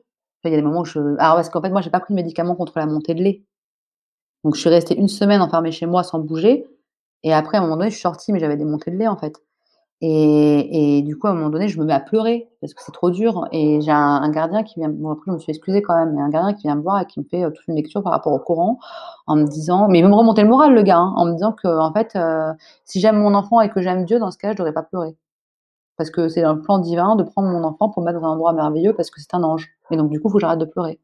Il 0.44 0.52
y 0.52 0.54
a 0.54 0.58
des 0.58 0.64
moments 0.64 0.82
où 0.82 0.86
je. 0.86 1.00
Alors, 1.20 1.36
parce 1.36 1.50
qu'en 1.50 1.62
fait, 1.62 1.70
moi, 1.70 1.82
j'ai 1.82 1.90
pas 1.90 2.00
pris 2.00 2.14
de 2.14 2.16
médicaments 2.16 2.56
contre 2.56 2.74
la 2.78 2.86
montée 2.86 3.14
de 3.14 3.22
lait. 3.22 3.44
Donc, 4.44 4.56
je 4.56 4.62
suis 4.62 4.70
restée 4.70 4.98
une 4.98 5.08
semaine 5.08 5.42
enfermée 5.42 5.72
chez 5.72 5.86
moi 5.86 6.04
sans 6.04 6.20
bouger. 6.20 6.68
Et 7.24 7.34
après, 7.34 7.58
à 7.58 7.62
un 7.62 7.64
moment 7.64 7.78
donné, 7.78 7.90
je 7.90 7.96
suis 7.96 8.02
sortie, 8.02 8.32
mais 8.32 8.40
j'avais 8.40 8.58
des 8.58 8.66
montées 8.66 8.92
de 8.92 8.98
lait, 8.98 9.08
en 9.08 9.18
fait. 9.18 9.42
Et, 10.02 11.02
du 11.04 11.18
coup, 11.18 11.28
à 11.28 11.32
un 11.32 11.34
moment 11.34 11.50
donné, 11.50 11.68
je 11.68 11.80
me 11.80 11.86
mets 11.86 11.94
à 11.94 12.00
pleurer 12.00 12.50
parce 12.62 12.74
que 12.76 12.84
c'est 12.84 12.92
trop 12.92 13.10
dur. 13.10 13.48
Et 13.52 13.82
j'ai 13.82 13.92
un, 13.92 14.30
gardien 14.30 14.64
qui 14.64 14.80
vient. 14.80 14.90
Bon, 14.90 15.12
après, 15.12 15.24
je 15.28 15.32
me 15.34 15.40
suis 15.40 15.52
excusée 15.52 15.82
quand 15.82 15.96
même, 15.98 16.14
mais 16.14 16.22
un 16.22 16.30
gardien 16.30 16.54
qui 16.54 16.64
vient 16.64 16.76
me 16.76 16.82
voir 16.84 17.02
et 17.02 17.06
qui 17.08 17.20
me 17.20 17.26
fait 17.26 17.44
euh, 17.44 17.50
toute 17.50 17.68
une 17.68 17.76
lecture 17.76 18.04
par 18.04 18.12
rapport 18.12 18.34
au 18.34 18.40
courant 18.40 18.80
en 19.26 19.36
me 19.36 19.46
disant. 19.46 19.88
Mais 19.88 20.00
il 20.00 20.04
veut 20.04 20.10
me 20.10 20.16
remonter 20.16 20.44
le 20.44 20.50
moral, 20.50 20.74
le 20.76 20.84
gars, 20.84 20.98
hein, 21.00 21.14
en 21.16 21.26
me 21.26 21.34
disant 21.34 21.52
que, 21.52 21.68
en 21.68 21.92
fait, 21.94 22.16
euh, 22.16 22.54
si 22.86 23.00
j'aime 23.00 23.18
mon 23.18 23.34
enfant 23.34 23.60
et 23.62 23.70
que 23.70 23.82
j'aime 23.82 24.06
Dieu, 24.06 24.20
dans 24.20 24.32
ce 24.32 24.38
cas, 24.38 24.52
je 24.52 24.58
devrais 24.58 24.74
pas 24.74 24.84
pleurer. 24.84 25.16
Parce 25.98 26.12
que 26.12 26.30
c'est 26.30 26.44
un 26.44 26.58
plan 26.58 26.80
divin 26.80 27.16
de 27.16 27.24
prendre 27.24 27.50
mon 27.50 27.64
enfant 27.64 27.90
pour 27.90 28.04
mettre 28.04 28.20
dans 28.20 28.28
un 28.28 28.32
endroit 28.32 28.54
merveilleux 28.54 28.94
parce 28.94 29.10
que 29.10 29.20
c'est 29.20 29.34
un 29.34 29.44
ange. 29.44 29.70
Et 29.92 29.98
donc, 29.98 30.10
du 30.12 30.20
coup, 30.22 30.30
il 30.30 30.32
faut 30.32 30.38
que 30.38 30.42
j'arrête 30.42 30.60
de 30.60 30.66
pleurer. 30.66 31.00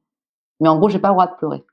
Mais 0.60 0.70
en 0.70 0.78
gros, 0.78 0.90
j'ai 0.90 1.00
pas 1.00 1.10
le 1.10 1.16
droit 1.16 1.28
de 1.28 1.36
pleurer. 1.36 1.66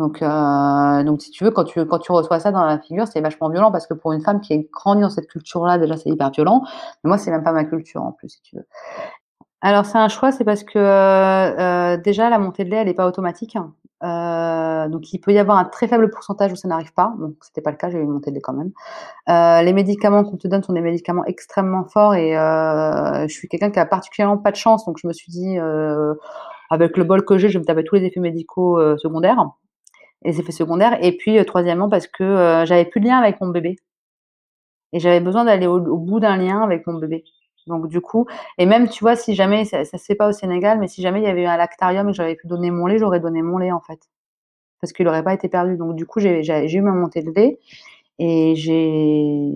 Donc, 0.00 0.22
euh, 0.22 1.04
donc 1.04 1.20
si 1.20 1.30
tu 1.30 1.44
veux, 1.44 1.50
quand 1.50 1.64
tu, 1.64 1.84
quand 1.84 1.98
tu 1.98 2.10
reçois 2.10 2.40
ça 2.40 2.50
dans 2.50 2.64
la 2.64 2.78
figure, 2.78 3.06
c'est 3.06 3.20
vachement 3.20 3.50
violent 3.50 3.70
parce 3.70 3.86
que 3.86 3.92
pour 3.92 4.12
une 4.12 4.22
femme 4.22 4.40
qui 4.40 4.54
est 4.54 4.70
grandie 4.72 5.02
dans 5.02 5.10
cette 5.10 5.28
culture-là, 5.28 5.76
déjà, 5.76 5.98
c'est 5.98 6.08
hyper 6.08 6.30
violent. 6.30 6.62
Mais 7.04 7.08
moi, 7.08 7.18
c'est 7.18 7.30
même 7.30 7.44
pas 7.44 7.52
ma 7.52 7.64
culture 7.64 8.02
en 8.02 8.12
plus, 8.12 8.30
si 8.30 8.40
tu 8.40 8.56
veux. 8.56 8.66
Alors, 9.60 9.84
c'est 9.84 9.98
un 9.98 10.08
choix, 10.08 10.32
c'est 10.32 10.44
parce 10.44 10.64
que 10.64 10.78
euh, 10.78 11.98
déjà, 11.98 12.30
la 12.30 12.38
montée 12.38 12.64
de 12.64 12.70
lait, 12.70 12.78
elle 12.78 12.86
n'est 12.86 12.94
pas 12.94 13.06
automatique. 13.06 13.58
Euh, 14.02 14.88
donc, 14.88 15.12
il 15.12 15.18
peut 15.18 15.32
y 15.32 15.38
avoir 15.38 15.58
un 15.58 15.66
très 15.66 15.86
faible 15.86 16.08
pourcentage 16.08 16.50
où 16.52 16.56
ça 16.56 16.66
n'arrive 16.66 16.94
pas. 16.94 17.12
Donc, 17.18 17.34
c'était 17.42 17.60
pas 17.60 17.70
le 17.70 17.76
cas, 17.76 17.90
j'ai 17.90 17.98
eu 17.98 18.02
une 18.02 18.08
montée 18.08 18.30
de 18.30 18.36
lait 18.36 18.40
quand 18.40 18.54
même. 18.54 18.70
Euh, 19.28 19.60
les 19.60 19.74
médicaments 19.74 20.24
qu'on 20.24 20.38
te 20.38 20.48
donne 20.48 20.62
sont 20.62 20.72
des 20.72 20.80
médicaments 20.80 21.26
extrêmement 21.26 21.84
forts 21.84 22.14
et 22.14 22.38
euh, 22.38 23.28
je 23.28 23.34
suis 23.34 23.48
quelqu'un 23.48 23.70
qui 23.70 23.78
a 23.78 23.84
particulièrement 23.84 24.38
pas 24.38 24.50
de 24.50 24.56
chance. 24.56 24.86
Donc, 24.86 24.96
je 24.98 25.06
me 25.06 25.12
suis 25.12 25.30
dit, 25.30 25.58
euh, 25.58 26.14
avec 26.70 26.96
le 26.96 27.04
bol 27.04 27.24
que 27.24 27.36
j'ai, 27.36 27.48
je 27.48 27.54
vais 27.54 27.62
me 27.62 27.66
taper 27.66 27.84
tous 27.84 27.96
les 27.96 28.04
effets 28.04 28.20
médicaux 28.20 28.78
euh, 28.78 28.96
secondaires 28.96 29.44
les 30.22 30.40
effets 30.40 30.52
secondaires. 30.52 30.98
Et 31.02 31.16
puis, 31.16 31.44
troisièmement, 31.44 31.88
parce 31.88 32.06
que 32.06 32.64
j'avais 32.66 32.84
plus 32.84 33.00
de 33.00 33.06
lien 33.06 33.18
avec 33.18 33.40
mon 33.40 33.48
bébé. 33.48 33.76
Et 34.92 35.00
j'avais 35.00 35.20
besoin 35.20 35.44
d'aller 35.44 35.66
au, 35.66 35.80
bout 35.98 36.20
d'un 36.20 36.36
lien 36.36 36.62
avec 36.62 36.86
mon 36.86 36.94
bébé. 36.94 37.24
Donc, 37.66 37.88
du 37.88 38.00
coup, 38.00 38.26
et 38.58 38.66
même, 38.66 38.88
tu 38.88 39.04
vois, 39.04 39.16
si 39.16 39.34
jamais, 39.34 39.64
ça, 39.64 39.84
ça 39.84 39.98
se 39.98 40.04
fait 40.04 40.14
pas 40.14 40.28
au 40.28 40.32
Sénégal, 40.32 40.78
mais 40.80 40.88
si 40.88 41.02
jamais 41.02 41.20
il 41.20 41.24
y 41.24 41.28
avait 41.28 41.42
eu 41.42 41.46
un 41.46 41.56
lactarium 41.56 42.08
et 42.08 42.12
que 42.12 42.16
j'avais 42.16 42.34
pu 42.34 42.46
donner 42.48 42.70
mon 42.70 42.86
lait, 42.86 42.98
j'aurais 42.98 43.20
donné 43.20 43.42
mon 43.42 43.58
lait, 43.58 43.72
en 43.72 43.80
fait. 43.80 44.00
Parce 44.80 44.92
qu'il 44.92 45.06
n'aurait 45.06 45.22
pas 45.22 45.34
été 45.34 45.48
perdu. 45.48 45.76
Donc, 45.76 45.94
du 45.96 46.06
coup, 46.06 46.20
j'ai 46.20 46.42
eu 46.42 46.82
ma 46.82 46.92
montée 46.92 47.22
de 47.22 47.30
lait 47.30 47.58
et 48.18 48.54
j'ai. 48.56 49.52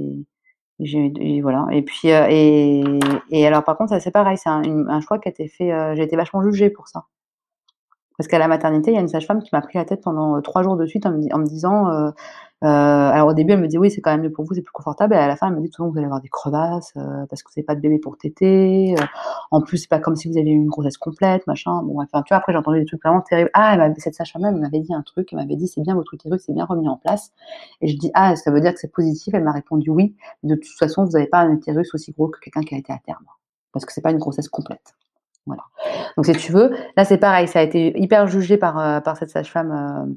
Voilà. 1.42 1.66
Et 1.72 1.82
puis, 1.82 2.08
et, 2.08 2.84
et 3.30 3.46
alors, 3.46 3.64
par 3.64 3.76
contre, 3.76 3.90
ça, 3.90 4.00
c'est 4.00 4.10
pareil. 4.10 4.38
C'est 4.38 4.50
un, 4.50 5.00
choix 5.00 5.18
qui 5.18 5.28
a 5.28 5.30
été 5.30 5.48
fait. 5.48 5.96
j'ai 5.96 6.02
été 6.02 6.16
vachement 6.16 6.42
jugée 6.42 6.70
pour 6.70 6.88
ça. 6.88 7.06
Parce 8.16 8.28
qu'à 8.28 8.38
la 8.38 8.48
maternité, 8.48 8.92
il 8.92 8.94
y 8.94 8.98
a 8.98 9.00
une 9.00 9.08
sage-femme 9.08 9.42
qui 9.42 9.50
m'a 9.52 9.60
pris 9.60 9.78
la 9.78 9.84
tête 9.84 10.00
pendant 10.02 10.36
euh, 10.36 10.40
trois 10.40 10.62
jours 10.62 10.76
de 10.76 10.86
suite 10.86 11.04
en 11.06 11.10
me, 11.10 11.46
disant, 11.46 11.90
euh, 11.90 12.10
euh, 12.64 12.66
alors 12.66 13.28
au 13.28 13.34
début 13.34 13.52
elle 13.52 13.60
me 13.60 13.68
dit 13.68 13.76
oui 13.76 13.90
c'est 13.90 14.00
quand 14.00 14.10
même 14.12 14.22
mieux 14.22 14.32
pour 14.32 14.44
vous, 14.44 14.54
c'est 14.54 14.62
plus 14.62 14.72
confortable, 14.72 15.12
et 15.12 15.18
à 15.18 15.26
la 15.28 15.36
fin 15.36 15.48
elle 15.48 15.54
me 15.54 15.60
dit 15.60 15.68
tout 15.68 15.84
le 15.84 15.90
vous 15.90 15.98
allez 15.98 16.06
avoir 16.06 16.22
des 16.22 16.30
crevasses 16.30 16.92
euh, 16.96 17.26
parce 17.28 17.42
que 17.42 17.50
vous 17.50 17.54
n'avez 17.58 17.66
pas 17.66 17.74
de 17.74 17.80
bébé 17.80 17.98
pour 17.98 18.16
téter, 18.16 18.94
euh, 18.98 19.04
en 19.50 19.60
plus 19.60 19.78
c'est 19.78 19.88
pas 19.90 19.98
comme 19.98 20.16
si 20.16 20.30
vous 20.30 20.38
aviez 20.38 20.52
une 20.52 20.68
grossesse 20.68 20.96
complète, 20.96 21.46
machin. 21.46 21.82
Bon, 21.82 22.00
enfin 22.00 22.22
tu 22.22 22.30
vois 22.30 22.38
après 22.38 22.52
j'ai 22.52 22.58
entendu 22.58 22.80
des 22.80 22.86
trucs 22.86 23.02
vraiment 23.02 23.20
terribles. 23.20 23.50
Ah 23.52 23.76
cette 23.98 24.14
sage-femme 24.14 24.44
elle 24.46 24.56
m'avait 24.56 24.80
dit 24.80 24.94
un 24.94 25.02
truc, 25.02 25.28
elle 25.32 25.40
m'avait 25.40 25.56
dit 25.56 25.68
c'est 25.68 25.82
bien 25.82 25.94
votre 25.94 26.14
utérus, 26.14 26.42
c'est 26.46 26.54
bien 26.54 26.64
remis 26.64 26.88
en 26.88 26.96
place, 26.96 27.32
et 27.82 27.88
je 27.88 27.98
dis 27.98 28.10
ah 28.14 28.34
ça 28.36 28.50
veut 28.50 28.60
dire 28.60 28.72
que 28.72 28.80
c'est 28.80 28.92
positif, 28.92 29.34
elle 29.34 29.44
m'a 29.44 29.52
répondu 29.52 29.90
oui, 29.90 30.16
de 30.42 30.54
toute 30.54 30.78
façon 30.78 31.04
vous 31.04 31.12
n'avez 31.12 31.26
pas 31.26 31.40
un 31.40 31.52
utérus 31.52 31.92
aussi 31.94 32.12
gros 32.12 32.28
que 32.28 32.40
quelqu'un 32.40 32.62
qui 32.62 32.74
a 32.74 32.78
été 32.78 32.92
à 32.94 32.98
terme, 33.04 33.26
parce 33.72 33.84
que 33.84 33.92
c'est 33.92 34.00
pas 34.00 34.10
une 34.10 34.18
grossesse 34.18 34.48
complète. 34.48 34.94
Donc, 35.46 36.26
si 36.26 36.32
tu 36.32 36.52
veux, 36.52 36.72
là, 36.96 37.04
c'est 37.04 37.18
pareil. 37.18 37.48
Ça 37.48 37.60
a 37.60 37.62
été 37.62 37.98
hyper 38.00 38.26
jugé 38.26 38.56
par, 38.56 38.78
euh, 38.78 39.00
cette 39.18 39.30
sage-femme 39.30 39.72
euh, 39.72 40.14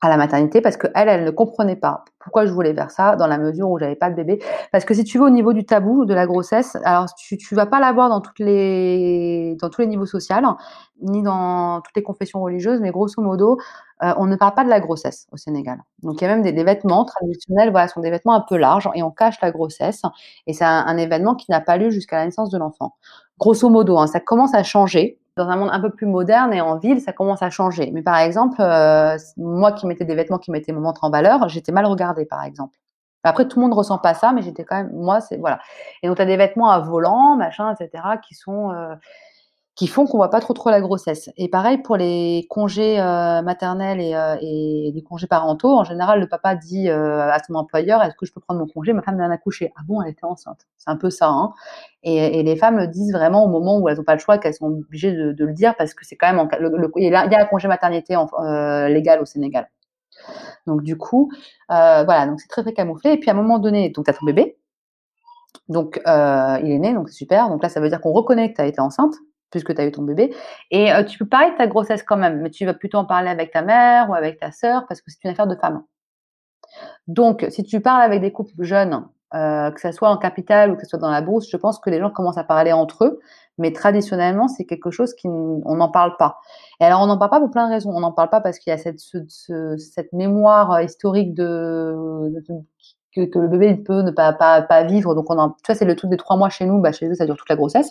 à 0.00 0.08
la 0.08 0.16
maternité 0.16 0.60
parce 0.60 0.76
que 0.76 0.86
elle, 0.94 1.08
elle 1.08 1.24
ne 1.24 1.30
comprenait 1.30 1.76
pas 1.76 2.04
pourquoi 2.18 2.44
je 2.44 2.52
voulais 2.52 2.74
faire 2.74 2.90
ça 2.90 3.16
dans 3.16 3.26
la 3.26 3.38
mesure 3.38 3.70
où 3.70 3.78
j'avais 3.78 3.96
pas 3.96 4.10
de 4.10 4.14
bébé. 4.14 4.38
Parce 4.70 4.84
que 4.84 4.92
si 4.92 5.04
tu 5.04 5.18
veux, 5.18 5.24
au 5.24 5.30
niveau 5.30 5.52
du 5.52 5.64
tabou 5.64 6.04
de 6.04 6.14
la 6.14 6.26
grossesse, 6.26 6.76
alors 6.84 7.06
tu, 7.14 7.38
tu 7.38 7.54
vas 7.54 7.66
pas 7.66 7.80
l'avoir 7.80 8.08
dans 8.08 8.16
dans 8.16 8.20
tous 8.20 8.42
les 8.42 9.86
niveaux 9.86 10.06
sociaux, 10.06 10.36
ni 11.00 11.22
dans 11.22 11.80
toutes 11.80 11.96
les 11.96 12.02
confessions 12.02 12.42
religieuses, 12.42 12.80
mais 12.80 12.90
grosso 12.90 13.20
modo, 13.22 13.58
euh, 14.02 14.12
on 14.18 14.26
ne 14.26 14.36
parle 14.36 14.54
pas 14.54 14.64
de 14.64 14.68
la 14.68 14.80
grossesse 14.80 15.26
au 15.32 15.36
Sénégal. 15.36 15.78
Donc 16.02 16.20
il 16.20 16.24
y 16.24 16.26
a 16.26 16.36
même 16.36 16.42
des, 16.42 16.64
vêtements 16.64 17.04
traditionnels, 17.04 17.70
voilà, 17.70 17.88
sont 17.88 18.00
des 18.00 18.10
vêtements 18.10 18.34
un 18.34 18.44
peu 18.46 18.56
larges 18.56 18.88
et 18.94 19.02
on 19.02 19.10
cache 19.10 19.40
la 19.40 19.50
grossesse. 19.50 20.02
Et 20.46 20.52
c'est 20.52 20.64
un, 20.64 20.96
événement 20.96 21.34
qui 21.34 21.50
n'a 21.50 21.60
pas 21.60 21.76
lieu 21.76 21.90
jusqu'à 21.90 22.16
la 22.18 22.26
naissance 22.26 22.50
de 22.50 22.58
l'enfant. 22.58 22.96
Grosso 23.38 23.68
modo, 23.68 23.98
hein, 23.98 24.06
ça 24.06 24.20
commence 24.20 24.54
à 24.54 24.62
changer 24.62 25.18
dans 25.36 25.48
un 25.48 25.56
monde 25.56 25.70
un 25.72 25.80
peu 25.80 25.90
plus 25.90 26.06
moderne 26.06 26.52
et 26.52 26.60
en 26.60 26.76
ville, 26.78 27.00
ça 27.00 27.12
commence 27.12 27.42
à 27.42 27.50
changer. 27.50 27.90
Mais 27.92 28.02
par 28.02 28.18
exemple, 28.18 28.60
euh, 28.60 29.16
moi 29.36 29.72
qui 29.72 29.86
mettais 29.86 30.04
des 30.04 30.14
vêtements 30.14 30.38
qui 30.38 30.50
mettaient 30.50 30.72
mon 30.72 30.82
ventre 30.82 31.04
en 31.04 31.10
valeur, 31.10 31.48
j'étais 31.48 31.72
mal 31.72 31.86
regardée, 31.86 32.24
par 32.24 32.44
exemple. 32.44 32.78
Après, 33.24 33.48
tout 33.48 33.58
le 33.58 33.64
monde 33.64 33.74
ressent 33.74 33.98
pas 33.98 34.14
ça, 34.14 34.32
mais 34.32 34.42
j'étais 34.42 34.64
quand 34.64 34.76
même, 34.76 34.92
moi, 34.92 35.20
c'est 35.20 35.38
voilà. 35.38 35.58
Et 36.02 36.08
donc, 36.08 36.16
tu 36.16 36.22
as 36.22 36.26
des 36.26 36.36
vêtements 36.36 36.70
à 36.70 36.78
volant, 36.80 37.36
machin, 37.36 37.74
etc., 37.74 38.04
qui 38.22 38.34
sont 38.34 38.70
euh, 38.70 38.94
qui 39.76 39.88
font 39.88 40.06
qu'on 40.06 40.18
voit 40.18 40.30
pas 40.30 40.40
trop 40.40 40.54
trop 40.54 40.70
la 40.70 40.80
grossesse. 40.80 41.30
Et 41.36 41.48
pareil 41.48 41.78
pour 41.78 41.96
les 41.96 42.46
congés 42.48 43.00
euh, 43.00 43.42
maternels 43.42 44.00
et, 44.00 44.14
euh, 44.14 44.36
et, 44.40 44.92
les 44.94 45.02
congés 45.02 45.26
parentaux. 45.26 45.72
En 45.76 45.82
général, 45.82 46.20
le 46.20 46.28
papa 46.28 46.54
dit 46.54 46.88
euh, 46.88 47.28
à 47.28 47.42
son 47.42 47.54
employeur 47.54 48.00
Est-ce 48.02 48.14
que 48.14 48.24
je 48.24 48.32
peux 48.32 48.40
prendre 48.40 48.60
mon 48.60 48.66
congé? 48.66 48.92
Ma 48.92 49.02
femme 49.02 49.16
vient 49.16 49.28
d'accoucher. 49.28 49.72
Ah 49.76 49.80
bon, 49.84 50.00
elle 50.00 50.10
était 50.10 50.24
enceinte. 50.24 50.68
C'est 50.76 50.90
un 50.90 50.96
peu 50.96 51.10
ça. 51.10 51.28
Hein 51.28 51.52
et, 52.04 52.42
les 52.44 52.56
femmes 52.56 52.76
le 52.76 52.86
disent 52.86 53.12
vraiment 53.12 53.44
au 53.44 53.48
moment 53.48 53.78
où 53.78 53.88
elles 53.88 53.96
n'ont 53.96 54.04
pas 54.04 54.14
le 54.14 54.20
choix, 54.20 54.38
qu'elles 54.38 54.54
sont 54.54 54.66
obligées 54.66 55.12
de, 55.12 55.44
le 55.44 55.52
dire 55.52 55.74
parce 55.76 55.94
que 55.94 56.04
c'est 56.06 56.16
quand 56.16 56.32
même 56.32 56.48
il 56.96 57.02
y 57.08 57.14
a 57.14 57.40
un 57.40 57.46
congé 57.46 57.66
maternité 57.66 58.16
euh, 58.16 58.88
légal 58.88 59.20
au 59.20 59.24
Sénégal. 59.24 59.68
Donc 60.66 60.82
du 60.82 60.96
coup, 60.96 61.32
voilà, 61.68 62.26
donc 62.26 62.40
c'est 62.40 62.48
très 62.48 62.62
très 62.62 62.72
camouflé. 62.74 63.12
Et 63.12 63.18
puis 63.18 63.28
à 63.30 63.32
un 63.32 63.36
moment 63.36 63.58
donné, 63.58 63.90
donc 63.90 64.08
as 64.08 64.12
ton 64.12 64.24
bébé. 64.24 64.56
Donc 65.68 66.00
euh, 66.06 66.58
il 66.62 66.70
est 66.70 66.78
né, 66.78 66.94
donc 66.94 67.08
c'est 67.08 67.16
super. 67.16 67.48
Donc 67.48 67.62
là, 67.62 67.68
ça 67.68 67.80
veut 67.80 67.88
dire 67.88 68.00
qu'on 68.00 68.12
reconnaît 68.12 68.50
que 68.50 68.56
tu 68.56 68.60
as 68.60 68.66
été 68.66 68.80
enceinte 68.80 69.14
puisque 69.54 69.74
tu 69.74 69.80
as 69.80 69.86
eu 69.86 69.92
ton 69.92 70.02
bébé. 70.02 70.34
Et 70.70 70.92
euh, 70.92 71.04
tu 71.04 71.18
peux 71.18 71.26
parler 71.26 71.52
de 71.52 71.56
ta 71.56 71.66
grossesse 71.66 72.02
quand 72.02 72.16
même, 72.16 72.40
mais 72.40 72.50
tu 72.50 72.66
vas 72.66 72.74
plutôt 72.74 72.98
en 72.98 73.04
parler 73.04 73.28
avec 73.28 73.52
ta 73.52 73.62
mère 73.62 74.10
ou 74.10 74.14
avec 74.14 74.40
ta 74.40 74.50
sœur 74.50 74.84
parce 74.88 75.00
que 75.00 75.10
c'est 75.10 75.22
une 75.24 75.30
affaire 75.30 75.46
de 75.46 75.56
femme. 75.56 75.82
Donc, 77.06 77.46
si 77.50 77.62
tu 77.62 77.80
parles 77.80 78.02
avec 78.02 78.20
des 78.20 78.32
couples 78.32 78.62
jeunes, 78.64 79.06
euh, 79.34 79.70
que 79.70 79.80
ce 79.80 79.92
soit 79.92 80.08
en 80.08 80.16
capitale 80.16 80.70
ou 80.70 80.76
que 80.76 80.82
ce 80.82 80.88
soit 80.88 80.98
dans 80.98 81.10
la 81.10 81.22
bourse, 81.22 81.48
je 81.48 81.56
pense 81.56 81.78
que 81.78 81.90
les 81.90 82.00
gens 82.00 82.10
commencent 82.10 82.38
à 82.38 82.44
parler 82.44 82.72
entre 82.72 83.04
eux, 83.04 83.20
mais 83.58 83.72
traditionnellement, 83.72 84.48
c'est 84.48 84.64
quelque 84.64 84.90
chose 84.90 85.14
qu'on 85.20 85.74
n'en 85.74 85.88
parle 85.90 86.16
pas. 86.16 86.38
Et 86.80 86.84
alors, 86.84 87.00
on 87.02 87.06
n'en 87.06 87.18
parle 87.18 87.30
pas 87.30 87.40
pour 87.40 87.50
plein 87.50 87.68
de 87.68 87.72
raisons. 87.72 87.90
On 87.94 88.00
n'en 88.00 88.12
parle 88.12 88.30
pas 88.30 88.40
parce 88.40 88.58
qu'il 88.58 88.70
y 88.70 88.74
a 88.74 88.78
cette, 88.78 88.98
ce, 88.98 89.18
ce, 89.28 89.76
cette 89.76 90.12
mémoire 90.12 90.72
euh, 90.72 90.82
historique 90.82 91.34
de, 91.34 91.94
que, 93.14 93.38
le 93.38 93.48
bébé 93.48 93.76
peut 93.76 94.02
ne 94.02 94.10
pas, 94.10 94.32
pas, 94.32 94.82
vivre. 94.84 95.14
Donc, 95.14 95.30
on 95.30 95.38
en, 95.38 95.50
tu 95.50 95.56
vois, 95.66 95.74
c'est 95.74 95.84
le 95.84 95.96
truc 95.96 96.10
des 96.10 96.16
trois 96.16 96.36
mois 96.36 96.50
chez 96.50 96.66
nous. 96.66 96.80
Bah, 96.80 96.92
chez 96.92 97.08
eux, 97.08 97.14
ça 97.14 97.26
dure 97.26 97.36
toute 97.36 97.48
la 97.48 97.56
grossesse. 97.56 97.90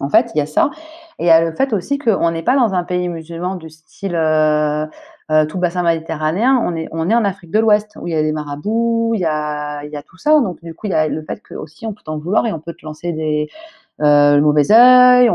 En 0.00 0.08
fait, 0.08 0.30
il 0.34 0.38
y 0.38 0.40
a 0.40 0.46
ça. 0.46 0.70
Et 1.18 1.24
il 1.24 1.26
y 1.26 1.30
a 1.30 1.42
le 1.44 1.54
fait 1.54 1.72
aussi 1.72 1.98
qu'on 1.98 2.30
n'est 2.30 2.42
pas 2.42 2.56
dans 2.56 2.74
un 2.74 2.84
pays 2.84 3.08
musulman 3.08 3.56
du 3.56 3.70
style 3.70 4.14
euh, 4.14 4.86
euh, 5.30 5.46
tout 5.46 5.58
bassin 5.58 5.82
méditerranéen. 5.82 6.56
On 6.62 6.74
est, 6.76 6.88
en 6.92 7.24
Afrique 7.24 7.50
de 7.50 7.58
l'Ouest, 7.58 7.96
où 8.00 8.06
il 8.06 8.12
y 8.14 8.16
a 8.16 8.22
des 8.22 8.32
marabouts, 8.32 9.12
il 9.14 9.20
y 9.20 9.24
a, 9.24 9.84
y 9.84 9.96
a 9.96 10.02
tout 10.02 10.16
ça. 10.16 10.32
Donc, 10.40 10.62
du 10.62 10.74
coup, 10.74 10.86
il 10.86 10.90
y 10.90 10.94
a 10.94 11.08
le 11.08 11.22
fait 11.22 11.40
que 11.42 11.54
aussi 11.54 11.86
on 11.86 11.92
peut 11.92 12.02
t'en 12.04 12.18
vouloir 12.18 12.46
et 12.46 12.52
on 12.52 12.60
peut 12.60 12.72
te 12.74 12.84
lancer 12.84 13.12
des, 13.12 13.48
euh, 14.00 14.40
mauvais 14.40 14.70
œil. 14.72 15.30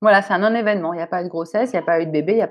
Voilà, 0.00 0.22
c'est 0.22 0.34
un 0.34 0.38
non-événement. 0.38 0.92
Il 0.92 0.96
n'y 0.96 1.02
a 1.02 1.06
pas 1.06 1.22
eu 1.22 1.24
de 1.24 1.28
grossesse, 1.30 1.70
il 1.72 1.76
n'y 1.76 1.82
a 1.82 1.86
pas 1.86 2.00
eu 2.00 2.06
de 2.06 2.10
bébé, 2.10 2.44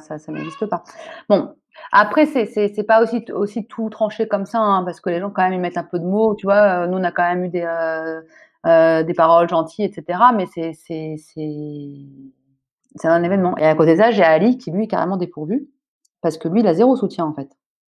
ça, 0.00 0.18
ça 0.18 0.32
n'existe 0.32 0.66
pas. 0.66 0.82
Bon, 1.28 1.54
après, 1.92 2.26
c'est, 2.26 2.46
c'est, 2.46 2.84
pas 2.84 3.02
aussi, 3.02 3.66
tout 3.66 3.90
tranché 3.90 4.26
comme 4.28 4.46
ça, 4.46 4.58
hein, 4.60 4.84
parce 4.84 5.00
que 5.00 5.10
les 5.10 5.20
gens, 5.20 5.30
quand 5.30 5.42
même, 5.42 5.52
ils 5.52 5.60
mettent 5.60 5.76
un 5.76 5.84
peu 5.84 5.98
de 5.98 6.06
mots. 6.06 6.34
Tu 6.36 6.46
vois, 6.46 6.86
nous, 6.86 6.96
on 6.98 7.04
a 7.04 7.12
quand 7.12 7.28
même 7.28 7.44
eu 7.44 7.48
des, 7.48 7.66
euh, 8.66 9.02
des 9.02 9.14
paroles 9.14 9.48
gentilles, 9.48 9.84
etc. 9.84 10.18
Mais 10.34 10.46
c'est, 10.46 10.72
un 13.04 13.22
événement. 13.22 13.56
Et 13.58 13.66
à 13.66 13.74
côté 13.74 13.92
de 13.92 13.98
ça, 13.98 14.10
j'ai 14.10 14.22
Ali 14.22 14.58
qui, 14.58 14.70
lui, 14.70 14.84
est 14.84 14.88
carrément 14.88 15.16
dépourvu, 15.16 15.68
parce 16.22 16.38
que 16.38 16.48
lui, 16.48 16.60
il 16.60 16.66
a 16.66 16.74
zéro 16.74 16.96
soutien, 16.96 17.24
en 17.26 17.34
fait. 17.34 17.48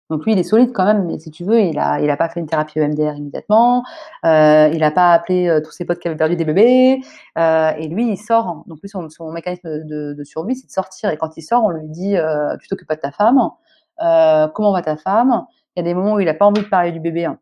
Donc 0.09 0.23
lui, 0.25 0.33
il 0.33 0.39
est 0.39 0.43
solide 0.43 0.71
quand 0.71 0.85
même, 0.85 1.05
mais 1.05 1.17
si 1.17 1.31
tu 1.31 1.43
veux, 1.43 1.59
il 1.59 1.79
a, 1.79 2.17
pas 2.17 2.29
fait 2.29 2.39
une 2.39 2.45
thérapie 2.45 2.79
EMDR 2.79 3.15
immédiatement. 3.15 3.83
Euh, 4.23 4.69
il 4.71 4.79
n'a 4.79 4.91
pas 4.91 5.13
appelé 5.13 5.47
euh, 5.47 5.61
tous 5.61 5.71
ses 5.71 5.83
potes 5.83 5.99
qui 5.99 6.07
avaient 6.07 6.17
perdu 6.17 6.35
des 6.35 6.45
bébés. 6.45 7.01
Et 7.37 7.87
lui, 7.87 8.09
il 8.11 8.17
sort. 8.17 8.63
Donc 8.67 8.79
lui, 8.83 8.89
son, 8.89 9.31
mécanisme 9.31 9.83
de, 9.85 10.23
survie, 10.23 10.55
c'est 10.55 10.67
de 10.67 10.71
sortir. 10.71 11.09
Et 11.09 11.17
quand 11.17 11.37
il 11.37 11.41
sort, 11.41 11.63
on 11.63 11.69
lui 11.69 11.87
dit, 11.89 12.15
tu 12.61 12.67
t'occupes 12.67 12.87
pas 12.87 12.95
de 12.95 13.01
ta 13.01 13.11
femme. 13.11 13.49
Comment 13.97 14.73
va 14.73 14.81
ta 14.81 14.97
femme? 14.97 15.45
Il 15.75 15.79
y 15.79 15.81
a 15.81 15.83
des 15.83 15.93
moments 15.93 16.13
où 16.13 16.19
il 16.19 16.29
a 16.29 16.33
pas 16.33 16.45
envie 16.45 16.61
de 16.61 16.67
parler 16.67 16.91
du 16.91 16.99
bébé. 16.99 17.25
Hein. 17.25 17.37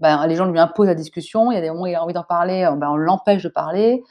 Ben, 0.00 0.26
les 0.26 0.34
gens 0.34 0.46
lui 0.46 0.58
imposent 0.58 0.88
la 0.88 0.94
discussion. 0.94 1.50
Il 1.50 1.54
y 1.54 1.58
a 1.58 1.60
des 1.60 1.70
moments 1.70 1.82
où 1.82 1.86
il 1.86 1.94
a 1.94 2.02
envie 2.02 2.14
d'en 2.14 2.24
parler. 2.24 2.68
Ben, 2.76 2.88
on 2.90 2.96
l'empêche 2.96 3.42
de 3.42 3.48
parler. 3.48 4.02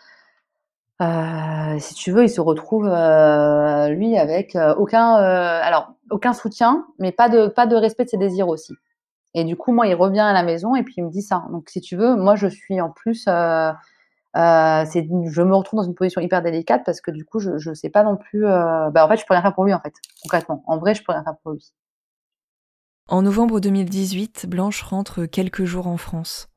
Euh, 1.01 1.79
si 1.79 1.93
tu 1.95 2.11
veux, 2.11 2.23
il 2.23 2.29
se 2.29 2.41
retrouve 2.41 2.87
euh, 2.87 3.87
lui 3.89 4.17
avec 4.17 4.55
euh, 4.55 4.75
aucun, 4.75 5.17
euh, 5.17 5.61
alors 5.63 5.93
aucun 6.11 6.33
soutien, 6.33 6.85
mais 6.99 7.11
pas 7.13 7.29
de 7.29 7.47
pas 7.47 7.67
de 7.67 7.75
respect 7.75 8.03
de 8.05 8.09
ses 8.09 8.17
désirs 8.17 8.49
aussi. 8.49 8.73
Et 9.35 9.43
du 9.45 9.55
coup, 9.55 9.71
moi, 9.73 9.87
il 9.87 9.95
revient 9.95 10.19
à 10.21 10.33
la 10.33 10.43
maison 10.43 10.75
et 10.75 10.83
puis 10.83 10.95
il 10.97 11.05
me 11.05 11.09
dit 11.11 11.21
ça. 11.21 11.45
Donc, 11.51 11.69
si 11.69 11.81
tu 11.81 11.95
veux, 11.95 12.15
moi, 12.15 12.35
je 12.35 12.47
suis 12.47 12.81
en 12.81 12.89
plus, 12.91 13.27
euh, 13.27 13.71
je 14.35 15.41
me 15.41 15.55
retrouve 15.55 15.79
dans 15.79 15.85
une 15.87 15.95
position 15.95 16.21
hyper 16.21 16.41
délicate 16.41 16.83
parce 16.85 17.01
que 17.01 17.11
du 17.11 17.25
coup, 17.25 17.39
je 17.39 17.57
je 17.57 17.73
sais 17.73 17.89
pas 17.89 18.03
non 18.03 18.17
plus. 18.17 18.43
bah, 18.43 18.91
en 19.05 19.07
fait, 19.07 19.17
je 19.17 19.25
peux 19.25 19.33
rien 19.33 19.41
faire 19.43 19.53
pour 19.55 19.65
lui 19.65 19.73
en 19.73 19.79
fait, 19.79 19.93
concrètement. 20.23 20.63
En 20.67 20.77
vrai, 20.79 20.95
je 20.95 21.03
peux 21.03 21.13
rien 21.13 21.23
faire 21.23 21.37
pour 21.43 21.53
lui. 21.53 21.71
En 23.10 23.24
novembre 23.24 23.60
2018, 23.60 24.45
Blanche 24.47 24.84
rentre 24.84 25.26
quelques 25.26 25.66
jours 25.66 25.88
en 25.88 25.97
France. 25.97 26.47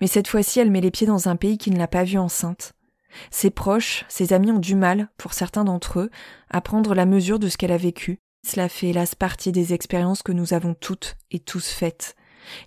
Mais 0.00 0.08
cette 0.08 0.26
fois-ci, 0.26 0.58
elle 0.58 0.72
met 0.72 0.80
les 0.80 0.90
pieds 0.90 1.06
dans 1.06 1.28
un 1.28 1.36
pays 1.36 1.58
qui 1.58 1.70
ne 1.70 1.78
l'a 1.78 1.86
pas 1.86 2.02
vue 2.02 2.18
enceinte. 2.18 2.72
Ses 3.30 3.50
proches, 3.50 4.04
ses 4.08 4.32
amis 4.32 4.50
ont 4.50 4.58
du 4.58 4.74
mal, 4.74 5.10
pour 5.16 5.32
certains 5.32 5.62
d'entre 5.62 6.00
eux, 6.00 6.10
à 6.50 6.60
prendre 6.60 6.96
la 6.96 7.06
mesure 7.06 7.38
de 7.38 7.48
ce 7.48 7.56
qu'elle 7.56 7.70
a 7.70 7.76
vécu. 7.76 8.18
Cela 8.44 8.68
fait 8.68 8.88
hélas 8.88 9.14
partie 9.14 9.52
des 9.52 9.74
expériences 9.74 10.24
que 10.24 10.32
nous 10.32 10.54
avons 10.54 10.74
toutes 10.74 11.14
et 11.30 11.38
tous 11.38 11.68
faites. 11.68 12.16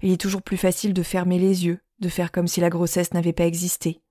Il 0.02 0.14
est 0.14 0.22
toujours 0.22 0.42
plus 0.42 0.56
facile 0.56 0.94
de 0.94 1.04
fermer 1.04 1.38
les 1.38 1.66
yeux, 1.66 1.80
de 2.00 2.08
faire 2.08 2.32
comme 2.32 2.48
si 2.48 2.62
la 2.62 2.70
grossesse 2.70 3.14
n'avait 3.14 3.34
pas 3.34 3.48
existé. 3.48 4.02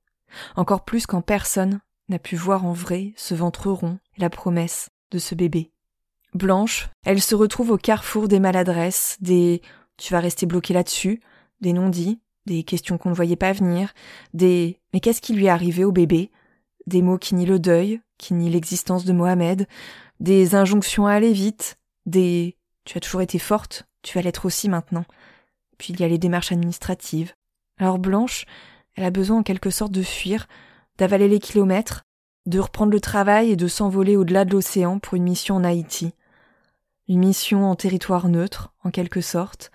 Encore 0.55 0.85
plus 0.85 1.07
quand 1.07 1.23
personne 1.23 1.81
n'a 2.11 2.19
pu 2.19 2.37
voir 2.37 2.67
en 2.67 2.75
vrai 2.75 3.15
ce 3.17 3.35
ventre 3.35 3.71
rond 3.71 3.99
la 4.19 4.29
promesse 4.29 4.91
de 5.13 5.19
ce 5.19 5.35
bébé. 5.35 5.74
Blanche, 6.35 6.89
elle 7.05 7.23
se 7.23 7.37
retrouve 7.37 7.71
au 7.71 7.79
carrefour 7.79 8.27
des 8.27 8.41
maladresses, 8.41 9.17
des 9.21 9.63
tu 9.97 10.13
vas 10.13 10.19
rester 10.19 10.47
bloqué 10.47 10.75
là-dessus, 10.75 11.21
des 11.61 11.73
non-dits, 11.73 12.19
des 12.47 12.65
questions 12.65 12.99
qu'on 12.99 13.11
ne 13.11 13.15
voyait 13.15 13.37
pas 13.37 13.53
venir, 13.53 13.95
des 14.33 14.81
mais 14.93 14.99
qu'est-ce 14.99 15.21
qui 15.21 15.33
lui 15.33 15.47
est 15.47 15.51
arrivé 15.51 15.85
au 15.85 15.93
bébé, 15.93 16.33
des 16.87 17.03
mots 17.03 17.19
qui 17.19 17.37
nient 17.37 17.47
le 17.47 17.61
deuil, 17.61 18.01
qui 18.19 18.35
nient 18.35 18.51
l'existence 18.51 19.05
de 19.05 19.13
Mohamed, 19.13 19.69
des 20.19 20.57
injonctions 20.57 21.07
à 21.07 21.13
aller 21.13 21.33
vite, 21.33 21.79
des 22.05 22.57
tu 22.85 22.99
as 22.99 23.01
toujours 23.01 23.23
été 23.23 23.39
forte, 23.39 23.85
tu 24.03 24.19
vas 24.19 24.23
l'être 24.23 24.45
aussi 24.45 24.69
maintenant. 24.69 25.05
Puis 25.79 25.93
il 25.93 26.01
y 26.01 26.05
a 26.05 26.09
les 26.09 26.19
démarches 26.19 26.53
administratives. 26.53 27.33
Alors 27.79 27.99
Blanche, 27.99 28.45
elle 28.97 29.05
a 29.05 29.11
besoin 29.11 29.39
en 29.39 29.43
quelque 29.43 29.71
sorte 29.71 29.93
de 29.93 30.03
fuir, 30.03 30.49
d'avaler 30.99 31.29
les 31.29 31.39
kilomètres, 31.39 32.05
de 32.47 32.59
reprendre 32.59 32.93
le 32.93 33.01
travail 33.01 33.51
et 33.51 33.57
de 33.57 33.69
s'envoler 33.69 34.17
au-delà 34.17 34.45
de 34.45 34.53
l'océan 34.53 34.99
pour 34.99 35.15
une 35.15 35.23
mission 35.23 35.55
en 35.55 35.65
Haïti. 35.65 36.13
Une 37.09 37.19
mission 37.19 37.67
en 37.67 37.75
territoire 37.75 38.29
neutre, 38.29 38.73
en 38.83 38.91
quelque 38.91 39.21
sorte, 39.21 39.71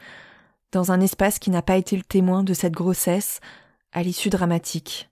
dans 0.71 0.91
un 0.91 0.99
espace 0.99 1.37
qui 1.37 1.51
n'a 1.51 1.61
pas 1.61 1.77
été 1.77 1.95
le 1.95 2.03
témoin 2.03 2.43
de 2.43 2.53
cette 2.53 2.73
grossesse 2.73 3.39
à 3.91 4.01
l'issue 4.01 4.29
dramatique. 4.29 5.09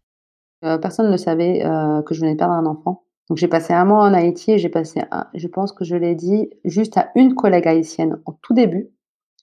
Euh, 0.63 0.77
personne 0.77 1.11
ne 1.11 1.17
savait 1.17 1.63
euh, 1.63 2.01
que 2.01 2.13
je 2.13 2.21
venais 2.21 2.33
de 2.33 2.37
perdre 2.37 2.53
un 2.53 2.65
enfant. 2.65 3.03
Donc 3.29 3.37
j'ai 3.37 3.47
passé 3.47 3.73
un 3.73 3.85
mois 3.85 4.03
en 4.03 4.13
Haïti 4.13 4.51
et 4.51 4.57
j'ai 4.57 4.69
passé, 4.69 5.01
je 5.33 5.47
pense 5.47 5.73
que 5.73 5.83
je 5.83 5.95
l'ai 5.95 6.15
dit 6.15 6.49
juste 6.63 6.97
à 6.97 7.11
une 7.15 7.35
collègue 7.35 7.67
haïtienne 7.67 8.19
au 8.25 8.31
tout 8.41 8.53
début. 8.53 8.89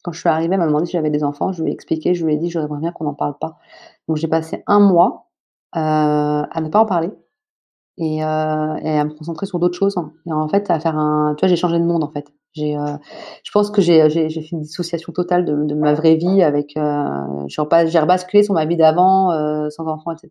Quand 0.02 0.12
je 0.12 0.20
suis 0.20 0.28
arrivée, 0.28 0.54
elle 0.54 0.60
m'a 0.60 0.66
demandé 0.66 0.86
si 0.86 0.92
j'avais 0.92 1.10
des 1.10 1.22
enfants. 1.22 1.52
Je 1.52 1.62
lui 1.62 1.70
ai 1.70 1.74
expliqué, 1.74 2.14
je 2.14 2.24
lui 2.24 2.34
ai 2.34 2.36
dit, 2.36 2.50
j'aimerais 2.50 2.80
bien 2.80 2.92
qu'on 2.92 3.04
n'en 3.04 3.14
parle 3.14 3.36
pas. 3.38 3.58
Donc 4.08 4.16
j'ai 4.16 4.28
passé 4.28 4.62
un 4.66 4.80
mois 4.80 5.30
euh, 5.76 5.78
à 5.78 6.60
ne 6.60 6.68
pas 6.68 6.80
en 6.80 6.86
parler 6.86 7.10
et, 7.98 8.22
à 8.22 9.04
me 9.04 9.16
concentrer 9.16 9.46
sur 9.46 9.58
d'autres 9.58 9.78
choses. 9.78 9.96
Et 10.26 10.32
en 10.32 10.48
fait, 10.48 10.70
à 10.70 10.80
faire 10.80 10.96
un, 10.96 11.34
tu 11.36 11.42
vois, 11.42 11.48
j'ai 11.48 11.56
changé 11.56 11.78
de 11.78 11.84
monde 11.84 12.04
en 12.04 12.10
fait. 12.10 12.32
J'ai, 12.55 12.76
euh, 12.76 12.96
je 13.42 13.50
pense 13.50 13.70
que 13.70 13.82
j'ai, 13.82 14.09
j'ai, 14.11 14.28
j'ai 14.28 14.40
fait 14.40 14.52
une 14.52 14.61
dissociation 14.61 15.12
totale 15.12 15.44
de, 15.44 15.74
ma 15.74 15.92
vraie 15.94 16.14
vie 16.14 16.42
avec, 16.42 16.76
euh, 16.76 17.46
j'ai 17.48 17.61
rebasculé 17.98 18.44
sur 18.44 18.55
ma 18.55 18.64
vie 18.64 18.76
d'avant, 18.76 19.32
euh, 19.32 19.68
sans 19.70 19.86
enfants, 19.88 20.12
etc. 20.12 20.30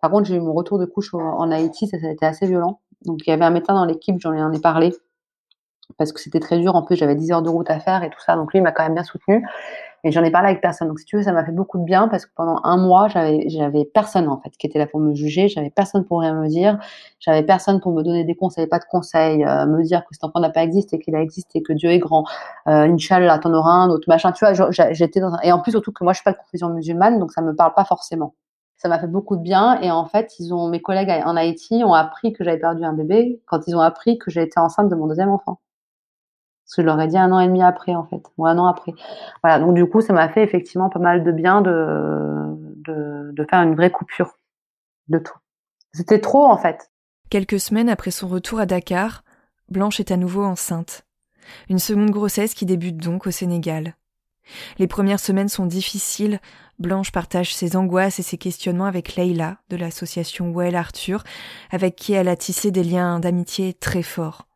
Par 0.00 0.10
contre, 0.10 0.26
j'ai 0.28 0.36
eu 0.36 0.40
mon 0.40 0.52
retour 0.52 0.78
de 0.78 0.84
couche 0.86 1.12
en, 1.14 1.18
en 1.18 1.50
Haïti, 1.50 1.88
ça, 1.88 1.98
ça 1.98 2.06
a 2.06 2.10
été 2.10 2.24
assez 2.24 2.46
violent. 2.46 2.80
Donc, 3.04 3.20
il 3.26 3.30
y 3.30 3.32
avait 3.32 3.44
un 3.44 3.50
médecin 3.50 3.74
dans 3.74 3.84
l'équipe, 3.84 4.16
j'en 4.20 4.52
ai 4.52 4.60
parlé, 4.60 4.94
parce 5.98 6.12
que 6.12 6.20
c'était 6.20 6.40
très 6.40 6.58
dur. 6.58 6.76
En 6.76 6.82
plus, 6.82 6.96
j'avais 6.96 7.16
10 7.16 7.32
heures 7.32 7.42
de 7.42 7.50
route 7.50 7.70
à 7.70 7.80
faire 7.80 8.04
et 8.04 8.10
tout 8.10 8.20
ça. 8.24 8.36
Donc, 8.36 8.52
lui, 8.52 8.60
il 8.60 8.62
m'a 8.62 8.72
quand 8.72 8.84
même 8.84 8.94
bien 8.94 9.04
soutenu. 9.04 9.44
Et 10.06 10.12
j'en 10.12 10.22
ai 10.22 10.30
parlé 10.30 10.50
avec 10.50 10.60
personne. 10.60 10.88
Donc, 10.88 10.98
si 10.98 11.06
tu 11.06 11.16
veux, 11.16 11.22
ça 11.22 11.32
m'a 11.32 11.44
fait 11.46 11.52
beaucoup 11.52 11.78
de 11.78 11.84
bien 11.84 12.08
parce 12.08 12.26
que 12.26 12.30
pendant 12.36 12.60
un 12.62 12.76
mois, 12.76 13.08
j'avais, 13.08 13.84
personne, 13.86 14.28
en 14.28 14.38
fait, 14.38 14.50
qui 14.50 14.66
était 14.66 14.78
là 14.78 14.86
pour 14.86 15.00
me 15.00 15.14
juger. 15.14 15.48
J'avais 15.48 15.70
personne 15.70 16.04
pour 16.04 16.20
rien 16.20 16.34
me 16.34 16.46
dire. 16.46 16.78
J'avais 17.20 17.42
personne 17.42 17.80
pour 17.80 17.92
me 17.92 18.02
donner 18.02 18.24
des 18.24 18.34
conseils, 18.34 18.66
pas 18.66 18.78
de 18.78 18.84
conseils, 18.84 19.42
euh, 19.44 19.64
me 19.64 19.82
dire 19.82 20.02
que 20.02 20.08
cet 20.12 20.22
enfant 20.24 20.40
n'a 20.40 20.50
pas 20.50 20.62
existé, 20.62 20.98
qu'il 20.98 21.16
a 21.16 21.22
existé, 21.22 21.62
que 21.62 21.72
Dieu 21.72 21.88
est 21.88 21.98
grand. 21.98 22.24
Euh, 22.68 22.86
Inch'Allah, 22.86 23.38
t'en 23.38 23.54
auras 23.54 23.72
un 23.72 23.88
autre, 23.88 24.04
machin. 24.06 24.30
Tu 24.32 24.44
vois, 24.44 24.70
j'étais 24.92 25.20
dans 25.20 25.32
un... 25.32 25.40
Et 25.42 25.52
en 25.52 25.60
plus, 25.60 25.70
surtout 25.70 25.92
que 25.92 26.04
moi, 26.04 26.12
je 26.12 26.18
suis 26.18 26.24
pas 26.24 26.32
de 26.32 26.38
confession 26.38 26.68
musulmane, 26.68 27.18
donc 27.18 27.32
ça 27.32 27.40
me 27.40 27.54
parle 27.56 27.72
pas 27.72 27.86
forcément. 27.86 28.34
Ça 28.76 28.88
m'a 28.90 28.98
fait 28.98 29.06
beaucoup 29.06 29.36
de 29.36 29.42
bien. 29.42 29.80
Et 29.80 29.90
en 29.90 30.04
fait, 30.04 30.34
ils 30.38 30.52
ont, 30.52 30.68
mes 30.68 30.82
collègues 30.82 31.10
en 31.24 31.36
Haïti 31.36 31.82
ont 31.82 31.94
appris 31.94 32.34
que 32.34 32.44
j'avais 32.44 32.58
perdu 32.58 32.84
un 32.84 32.92
bébé 32.92 33.40
quand 33.46 33.66
ils 33.66 33.74
ont 33.74 33.80
appris 33.80 34.18
que 34.18 34.30
j'étais 34.30 34.60
enceinte 34.60 34.90
de 34.90 34.94
mon 34.94 35.06
deuxième 35.06 35.30
enfant. 35.30 35.60
Parce 36.64 36.76
que 36.76 36.82
je 36.82 36.86
leur 36.86 37.00
ai 37.00 37.08
dit 37.08 37.18
un 37.18 37.30
an 37.30 37.40
et 37.40 37.46
demi 37.46 37.62
après, 37.62 37.94
en 37.94 38.04
fait, 38.04 38.22
ou 38.38 38.46
un 38.46 38.56
an 38.58 38.66
après. 38.66 38.92
Voilà, 39.42 39.58
donc 39.58 39.74
du 39.74 39.86
coup, 39.86 40.00
ça 40.00 40.12
m'a 40.12 40.28
fait 40.28 40.42
effectivement 40.42 40.88
pas 40.88 40.98
mal 40.98 41.22
de 41.22 41.30
bien 41.30 41.60
de, 41.60 42.56
de, 42.76 43.32
de 43.32 43.46
faire 43.48 43.62
une 43.62 43.74
vraie 43.74 43.90
coupure 43.90 44.38
de 45.08 45.18
tout. 45.18 45.36
C'était 45.92 46.20
trop, 46.20 46.46
en 46.46 46.56
fait. 46.56 46.90
Quelques 47.30 47.60
semaines 47.60 47.88
après 47.88 48.10
son 48.10 48.28
retour 48.28 48.60
à 48.60 48.66
Dakar, 48.66 49.24
Blanche 49.68 50.00
est 50.00 50.10
à 50.10 50.16
nouveau 50.16 50.44
enceinte. 50.44 51.04
Une 51.68 51.78
seconde 51.78 52.10
grossesse 52.10 52.54
qui 52.54 52.66
débute 52.66 52.96
donc 52.96 53.26
au 53.26 53.30
Sénégal. 53.30 53.94
Les 54.78 54.86
premières 54.86 55.20
semaines 55.20 55.48
sont 55.48 55.66
difficiles. 55.66 56.40
Blanche 56.78 57.12
partage 57.12 57.54
ses 57.54 57.76
angoisses 57.76 58.18
et 58.18 58.22
ses 58.22 58.38
questionnements 58.38 58.84
avec 58.84 59.16
Leila 59.16 59.58
de 59.68 59.76
l'association 59.76 60.50
Well 60.52 60.76
Arthur, 60.76 61.22
avec 61.70 61.96
qui 61.96 62.12
elle 62.12 62.28
a 62.28 62.36
tissé 62.36 62.70
des 62.70 62.84
liens 62.84 63.20
d'amitié 63.20 63.74
très 63.74 64.02
forts. 64.02 64.46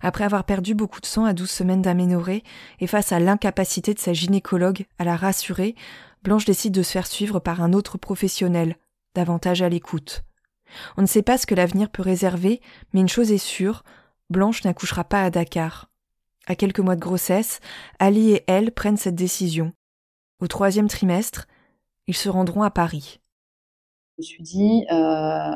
Après 0.00 0.24
avoir 0.24 0.44
perdu 0.44 0.74
beaucoup 0.74 1.00
de 1.00 1.06
sang 1.06 1.24
à 1.24 1.32
douze 1.32 1.50
semaines 1.50 1.82
d'aménorrhée 1.82 2.42
et 2.80 2.86
face 2.86 3.12
à 3.12 3.20
l'incapacité 3.20 3.94
de 3.94 3.98
sa 3.98 4.12
gynécologue 4.12 4.86
à 4.98 5.04
la 5.04 5.16
rassurer, 5.16 5.74
Blanche 6.22 6.44
décide 6.44 6.74
de 6.74 6.82
se 6.82 6.92
faire 6.92 7.06
suivre 7.06 7.40
par 7.40 7.62
un 7.62 7.72
autre 7.72 7.98
professionnel, 7.98 8.76
davantage 9.14 9.62
à 9.62 9.68
l'écoute. 9.68 10.22
On 10.96 11.02
ne 11.02 11.06
sait 11.06 11.22
pas 11.22 11.38
ce 11.38 11.46
que 11.46 11.54
l'avenir 11.54 11.90
peut 11.90 12.02
réserver, 12.02 12.60
mais 12.92 13.00
une 13.00 13.08
chose 13.08 13.32
est 13.32 13.38
sûre, 13.38 13.82
Blanche 14.30 14.64
n'accouchera 14.64 15.04
pas 15.04 15.22
à 15.22 15.30
Dakar. 15.30 15.90
À 16.46 16.54
quelques 16.54 16.80
mois 16.80 16.96
de 16.96 17.00
grossesse, 17.00 17.60
Ali 17.98 18.32
et 18.32 18.44
elle 18.46 18.72
prennent 18.72 18.96
cette 18.96 19.14
décision. 19.14 19.72
Au 20.40 20.46
troisième 20.46 20.88
trimestre, 20.88 21.46
ils 22.06 22.16
se 22.16 22.28
rendront 22.28 22.62
à 22.62 22.70
Paris. 22.70 23.20
Je 24.18 24.22
me 24.22 24.24
suis 24.24 24.42
dit, 24.42 24.86
euh, 24.90 25.52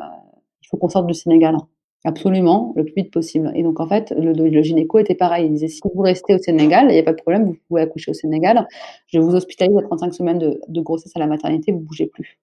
il 0.63 0.69
faut 0.69 0.77
qu'on 0.77 0.89
sorte 0.89 1.07
du 1.07 1.15
Sénégal. 1.15 1.57
Absolument, 2.05 2.73
le 2.77 2.85
plus 2.85 2.95
vite 2.97 3.13
possible. 3.13 3.51
Et 3.55 3.63
donc, 3.63 3.81
en 3.81 3.89
fait, 3.89 4.13
le, 4.17 4.63
gynéco 4.63 4.99
était 4.99 5.15
pareil. 5.15 5.47
Il 5.47 5.53
disait, 5.53 5.69
si 5.69 5.81
vous 5.83 6.03
restez 6.03 6.35
au 6.35 6.39
Sénégal, 6.39 6.87
il 6.89 6.95
n'y 6.95 7.01
a 7.01 7.03
pas 7.03 7.13
de 7.13 7.21
problème, 7.21 7.47
vous 7.47 7.57
pouvez 7.69 7.83
accoucher 7.83 8.13
au 8.13 8.15
Sénégal. 8.15 8.69
Je 9.09 9.19
vous 9.19 9.35
hospitalise 9.35 9.77
à 9.77 9.83
35 9.83 10.15
semaines 10.15 10.39
de, 10.39 10.81
grossesse 10.81 11.17
à 11.17 11.19
la 11.19 11.27
maternité, 11.27 11.73
vous 11.73 11.81
ne 11.81 11.85
bougez 11.85 12.07
plus. 12.07 12.39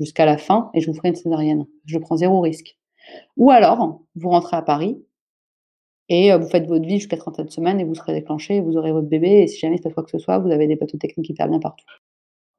Jusqu'à 0.00 0.26
la 0.26 0.36
fin, 0.36 0.70
et 0.74 0.80
je 0.80 0.90
vous 0.90 0.96
ferai 0.96 1.10
une 1.10 1.14
césarienne. 1.14 1.66
Je 1.86 1.98
prends 1.98 2.16
zéro 2.16 2.40
risque. 2.40 2.76
Ou 3.36 3.50
alors, 3.50 4.00
vous 4.16 4.30
rentrez 4.30 4.56
à 4.56 4.62
Paris, 4.62 4.98
et 6.08 6.36
vous 6.36 6.48
faites 6.48 6.66
votre 6.66 6.84
vie 6.84 6.98
jusqu'à 6.98 7.16
37 7.16 7.50
semaines, 7.50 7.80
et 7.80 7.84
vous 7.84 7.94
serez 7.94 8.12
déclenché, 8.12 8.60
vous 8.60 8.76
aurez 8.76 8.92
votre 8.92 9.08
bébé, 9.08 9.42
et 9.42 9.46
si 9.46 9.60
jamais 9.60 9.76
il 9.76 9.78
se 9.78 9.84
passe 9.84 9.94
quoi 9.94 10.02
que 10.02 10.10
ce 10.10 10.18
soit, 10.18 10.38
vous 10.38 10.50
avez 10.50 10.66
des 10.66 10.76
plateaux 10.76 10.98
techniques 10.98 11.30
hyper 11.30 11.48
bien 11.48 11.60
partout. 11.60 11.86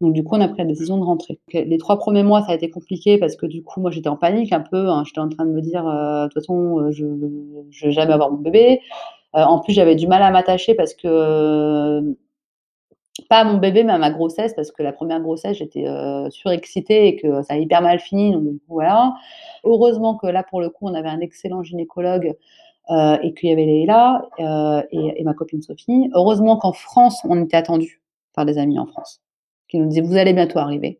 Donc 0.03 0.11
du 0.11 0.21
coup, 0.21 0.35
on 0.35 0.41
a 0.41 0.49
pris 0.49 0.57
la 0.57 0.65
décision 0.65 0.97
de 0.97 1.03
rentrer. 1.05 1.39
Les 1.53 1.77
trois 1.77 1.97
premiers 1.97 2.23
mois, 2.23 2.41
ça 2.41 2.51
a 2.51 2.55
été 2.55 2.69
compliqué 2.69 3.17
parce 3.17 3.37
que 3.37 3.45
du 3.45 3.63
coup, 3.63 3.79
moi, 3.79 3.89
j'étais 3.89 4.09
en 4.09 4.17
panique 4.17 4.51
un 4.51 4.59
peu. 4.59 4.89
Hein. 4.89 5.03
J'étais 5.05 5.21
en 5.21 5.29
train 5.29 5.45
de 5.45 5.51
me 5.51 5.61
dire, 5.61 5.87
euh, 5.87 6.23
de 6.23 6.27
toute 6.27 6.41
façon, 6.41 6.79
euh, 6.79 6.91
je 6.91 7.05
ne 7.05 7.63
vais 7.81 7.91
jamais 7.91 8.11
avoir 8.11 8.29
mon 8.29 8.37
bébé. 8.37 8.81
Euh, 9.35 9.43
en 9.43 9.59
plus, 9.59 9.71
j'avais 9.71 9.95
du 9.95 10.07
mal 10.07 10.21
à 10.21 10.29
m'attacher 10.29 10.75
parce 10.75 10.93
que 10.93 12.01
pas 13.29 13.37
à 13.37 13.43
mon 13.45 13.59
bébé, 13.59 13.85
mais 13.85 13.93
à 13.93 13.97
ma 13.97 14.11
grossesse, 14.11 14.53
parce 14.53 14.71
que 14.71 14.83
la 14.83 14.91
première 14.91 15.21
grossesse, 15.21 15.57
j'étais 15.57 15.85
surexcitée 16.31 17.07
et 17.07 17.15
que 17.15 17.41
ça 17.43 17.53
a 17.53 17.57
hyper 17.57 17.81
mal 17.81 17.99
fini. 17.99 18.33
Donc 18.33 18.55
voilà. 18.67 19.13
Heureusement 19.63 20.15
que 20.17 20.27
là, 20.27 20.43
pour 20.43 20.59
le 20.59 20.69
coup, 20.69 20.85
on 20.87 20.93
avait 20.93 21.09
un 21.09 21.21
excellent 21.21 21.63
gynécologue 21.63 22.33
et 22.89 23.33
qu'il 23.35 23.49
y 23.49 23.51
avait 23.53 23.65
Leïla 23.65 24.27
et, 24.91 25.21
et 25.21 25.23
ma 25.23 25.33
copine 25.33 25.61
Sophie. 25.61 26.09
Heureusement 26.13 26.57
qu'en 26.57 26.73
France, 26.73 27.21
on 27.23 27.41
était 27.41 27.57
attendu 27.57 28.01
par 28.33 28.45
des 28.45 28.57
amis 28.57 28.79
en 28.79 28.87
France 28.87 29.22
qui 29.73 29.79
nous 29.79 29.87
disait 29.87 30.01
vous 30.01 30.17
allez 30.17 30.33
bientôt 30.33 30.59
arriver. 30.59 30.99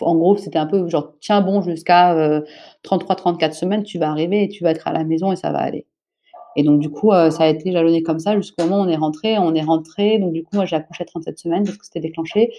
En 0.00 0.14
gros, 0.14 0.36
c'était 0.36 0.58
un 0.58 0.66
peu 0.66 0.88
genre 0.88 1.14
tiens 1.20 1.40
bon 1.40 1.62
jusqu'à 1.62 2.14
euh, 2.16 2.42
33-34 2.84 3.52
semaines, 3.52 3.82
tu 3.82 3.98
vas 3.98 4.10
arriver 4.10 4.44
et 4.44 4.48
tu 4.48 4.62
vas 4.62 4.70
être 4.70 4.86
à 4.86 4.92
la 4.92 5.04
maison 5.04 5.32
et 5.32 5.36
ça 5.36 5.50
va 5.50 5.58
aller. 5.58 5.86
Et 6.56 6.64
donc, 6.64 6.80
du 6.80 6.90
coup, 6.90 7.12
ça 7.12 7.44
a 7.44 7.46
été 7.46 7.70
jalonné 7.70 8.02
comme 8.02 8.18
ça 8.18 8.34
jusqu'au 8.36 8.64
moment 8.64 8.80
où 8.80 8.84
on 8.84 8.88
est 8.88 8.96
rentré. 8.96 9.38
On 9.38 9.54
est 9.54 9.62
rentré, 9.62 10.18
donc 10.18 10.32
du 10.32 10.42
coup, 10.42 10.56
moi, 10.56 10.64
j'ai 10.64 10.74
accouché 10.74 11.04
à 11.04 11.06
37 11.06 11.38
semaines 11.38 11.64
parce 11.64 11.78
que 11.78 11.84
c'était 11.84 12.00
déclenché. 12.00 12.52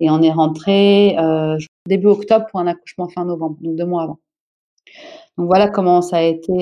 Et 0.00 0.08
on 0.10 0.22
est 0.22 0.30
rentré 0.30 1.14
début 1.86 2.06
octobre 2.06 2.46
pour 2.50 2.60
un 2.60 2.66
accouchement 2.66 3.08
fin 3.08 3.26
novembre, 3.26 3.58
donc 3.60 3.76
deux 3.76 3.84
mois 3.84 4.04
avant. 4.04 4.18
Donc 5.36 5.46
voilà 5.46 5.68
comment 5.68 6.00
ça 6.00 6.16
a 6.16 6.22
été, 6.22 6.52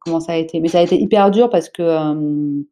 comment 0.00 0.20
ça 0.20 0.32
a 0.32 0.36
été. 0.36 0.58
Mais 0.58 0.68
ça 0.68 0.80
a 0.80 0.82
été 0.82 1.00
hyper 1.00 1.30
dur 1.30 1.50
parce 1.50 1.68
que 1.68 2.64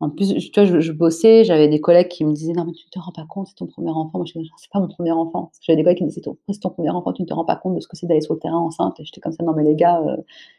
en 0.00 0.10
plus, 0.10 0.32
tu 0.52 0.64
vois, 0.64 0.80
je, 0.80 0.92
bossais, 0.92 1.42
j'avais 1.42 1.66
des 1.66 1.80
collègues 1.80 2.06
qui 2.06 2.24
me 2.24 2.32
disaient 2.32 2.52
non 2.52 2.64
mais 2.64 2.72
tu 2.72 2.86
ne 2.86 2.90
te 2.90 3.00
rends 3.00 3.10
pas 3.10 3.26
compte, 3.28 3.48
c'est 3.48 3.56
ton 3.56 3.66
premier 3.66 3.90
enfant. 3.90 4.18
Moi, 4.18 4.26
je 4.26 4.38
disais 4.38 4.50
c'est 4.56 4.70
pas 4.70 4.78
mon 4.78 4.86
premier 4.86 5.10
enfant. 5.10 5.50
J'avais 5.60 5.76
des 5.76 5.82
collègues 5.82 5.98
qui 5.98 6.04
me 6.04 6.08
disaient 6.08 6.22
c'est 6.48 6.60
ton, 6.60 6.70
premier 6.70 6.90
enfant, 6.90 7.12
tu 7.12 7.22
ne 7.22 7.26
te 7.26 7.34
rends 7.34 7.44
pas 7.44 7.56
compte 7.56 7.74
de 7.74 7.80
ce 7.80 7.88
que 7.88 7.96
c'est 7.96 8.06
d'aller 8.06 8.20
sur 8.20 8.34
le 8.34 8.38
terrain 8.38 8.58
enceinte. 8.58 9.00
Et 9.00 9.04
j'étais 9.04 9.20
comme 9.20 9.32
ça 9.32 9.42
non 9.42 9.54
mais 9.54 9.64
les 9.64 9.74
gars, 9.74 10.00
euh, 10.00 10.16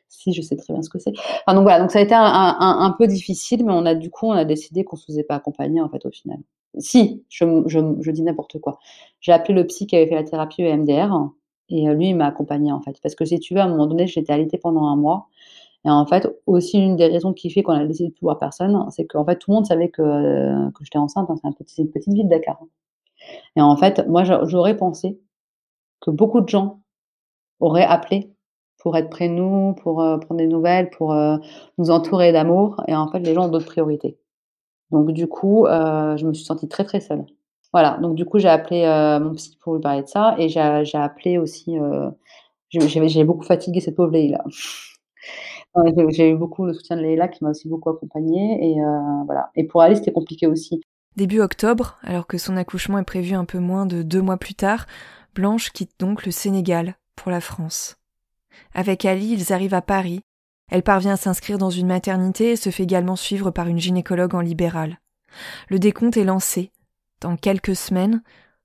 si 0.09 0.33
je 0.33 0.41
sais 0.41 0.57
très 0.57 0.73
bien 0.73 0.81
ce 0.81 0.89
que 0.89 0.99
c'est. 0.99 1.13
Enfin 1.45 1.55
donc 1.55 1.63
voilà, 1.63 1.79
donc 1.79 1.91
ça 1.91 1.99
a 1.99 2.01
été 2.01 2.13
un, 2.13 2.95
peu 2.97 3.07
difficile, 3.07 3.65
mais 3.65 3.71
on 3.71 3.85
a 3.85 3.95
du 3.95 4.09
coup 4.09 4.27
on 4.27 4.33
a 4.33 4.43
décidé 4.43 4.83
qu'on 4.83 4.97
se 4.97 5.05
faisait 5.05 5.23
pas 5.23 5.35
accompagner 5.35 5.79
en 5.79 5.87
fait 5.87 6.05
au 6.05 6.11
final. 6.11 6.39
Si, 6.77 7.23
je, 7.29 8.11
dis 8.11 8.21
n'importe 8.21 8.59
quoi. 8.59 8.79
J'ai 9.21 9.31
appelé 9.31 9.53
le 9.53 9.65
psy 9.67 9.87
qui 9.87 9.95
avait 9.95 10.07
fait 10.07 10.15
la 10.15 10.23
thérapie 10.23 10.63
EMDR 10.63 11.29
et 11.69 11.87
euh, 11.87 11.93
lui 11.93 12.09
il 12.09 12.15
m'a 12.15 12.27
accompagné 12.27 12.71
en 12.73 12.81
fait 12.81 12.99
parce 13.01 13.15
que 13.15 13.23
si 13.23 13.39
tu 13.39 13.53
veux 13.53 13.61
à 13.61 13.65
un 13.65 13.69
moment 13.69 13.87
donné 13.87 14.05
j'étais 14.05 14.33
allaitée 14.33 14.57
pendant 14.57 14.85
un 14.85 14.95
mois 14.95 15.27
et 15.85 15.89
en 15.89 16.05
fait, 16.05 16.27
aussi 16.45 16.77
une 16.77 16.97
des 16.97 17.07
raisons 17.07 17.33
qui 17.33 17.49
fait 17.49 17.63
qu'on 17.63 17.73
a 17.73 17.85
décidé 17.85 18.09
de 18.09 18.13
plus 18.13 18.23
voir 18.23 18.37
personne, 18.37 18.85
c'est 18.91 19.05
qu'en 19.05 19.25
fait, 19.25 19.37
tout 19.37 19.51
le 19.51 19.55
monde 19.55 19.65
savait 19.65 19.89
que, 19.89 20.69
que 20.71 20.83
j'étais 20.83 20.97
enceinte. 20.97 21.29
Hein, 21.29 21.35
c'est 21.41 21.47
un 21.47 21.53
petit, 21.53 21.81
une 21.81 21.91
petite 21.91 22.13
ville 22.13 22.25
de 22.25 22.29
Dakar. 22.29 22.59
Et 23.55 23.61
en 23.61 23.75
fait, 23.77 24.05
moi, 24.07 24.23
j'aurais 24.23 24.75
pensé 24.75 25.19
que 26.01 26.11
beaucoup 26.11 26.41
de 26.41 26.49
gens 26.49 26.81
auraient 27.59 27.85
appelé 27.85 28.33
pour 28.79 28.95
être 28.97 29.09
près 29.09 29.29
de 29.29 29.33
nous, 29.33 29.73
pour 29.75 30.01
euh, 30.01 30.17
prendre 30.17 30.39
des 30.39 30.47
nouvelles, 30.47 30.89
pour 30.89 31.13
euh, 31.13 31.37
nous 31.77 31.91
entourer 31.91 32.31
d'amour. 32.31 32.81
Et 32.87 32.95
en 32.95 33.09
fait, 33.09 33.19
les 33.19 33.33
gens 33.33 33.45
ont 33.45 33.49
d'autres 33.49 33.65
priorités. 33.65 34.17
Donc, 34.91 35.11
du 35.11 35.27
coup, 35.27 35.65
euh, 35.65 36.17
je 36.17 36.25
me 36.25 36.33
suis 36.33 36.45
sentie 36.45 36.67
très, 36.67 36.85
très 36.85 37.01
seule. 37.01 37.25
Voilà. 37.73 37.97
Donc, 38.01 38.15
du 38.15 38.25
coup, 38.25 38.39
j'ai 38.39 38.49
appelé 38.49 38.83
mon 39.21 39.33
psy 39.35 39.57
pour 39.61 39.75
lui 39.75 39.81
parler 39.81 40.01
de 40.01 40.07
ça. 40.07 40.35
Et 40.39 40.49
j'ai 40.49 40.59
appelé 40.59 41.37
aussi. 41.37 41.77
j'ai 42.71 43.23
beaucoup 43.23 43.43
fatigué 43.43 43.79
cette 43.81 43.95
pauvre 43.95 44.17
là 44.17 44.43
j'ai 46.09 46.31
eu 46.31 46.35
beaucoup 46.35 46.65
le 46.65 46.73
soutien 46.73 46.95
de 46.95 47.01
Leïla 47.01 47.27
qui 47.27 47.43
m'a 47.43 47.51
aussi 47.51 47.67
beaucoup 47.67 47.89
accompagnée. 47.89 48.71
Et 48.71 48.81
euh, 48.81 49.23
voilà. 49.25 49.51
Et 49.55 49.65
pour 49.65 49.81
Alice, 49.81 49.99
c'était 49.99 50.11
compliqué 50.11 50.47
aussi. 50.47 50.81
Début 51.15 51.41
octobre, 51.41 51.97
alors 52.03 52.27
que 52.27 52.37
son 52.37 52.55
accouchement 52.55 52.97
est 52.97 53.03
prévu 53.03 53.33
un 53.33 53.45
peu 53.45 53.59
moins 53.59 53.85
de 53.85 54.03
deux 54.03 54.21
mois 54.21 54.37
plus 54.37 54.55
tard, 54.55 54.85
Blanche 55.35 55.71
quitte 55.71 55.91
donc 55.99 56.25
le 56.25 56.31
Sénégal 56.31 56.95
pour 57.15 57.31
la 57.31 57.41
France. 57.41 57.97
Avec 58.73 59.05
Ali, 59.05 59.33
ils 59.33 59.53
arrivent 59.53 59.73
à 59.73 59.81
Paris. 59.81 60.21
Elle 60.71 60.83
parvient 60.83 61.13
à 61.13 61.17
s'inscrire 61.17 61.57
dans 61.57 61.69
une 61.69 61.87
maternité 61.87 62.51
et 62.51 62.55
se 62.55 62.69
fait 62.69 62.83
également 62.83 63.15
suivre 63.15 63.51
par 63.51 63.67
une 63.67 63.79
gynécologue 63.79 64.35
en 64.35 64.41
libéral. 64.41 64.99
Le 65.69 65.79
décompte 65.79 66.17
est 66.17 66.23
lancé. 66.23 66.71
Dans 67.21 67.35
quelques 67.35 67.75
semaines, 67.75 68.21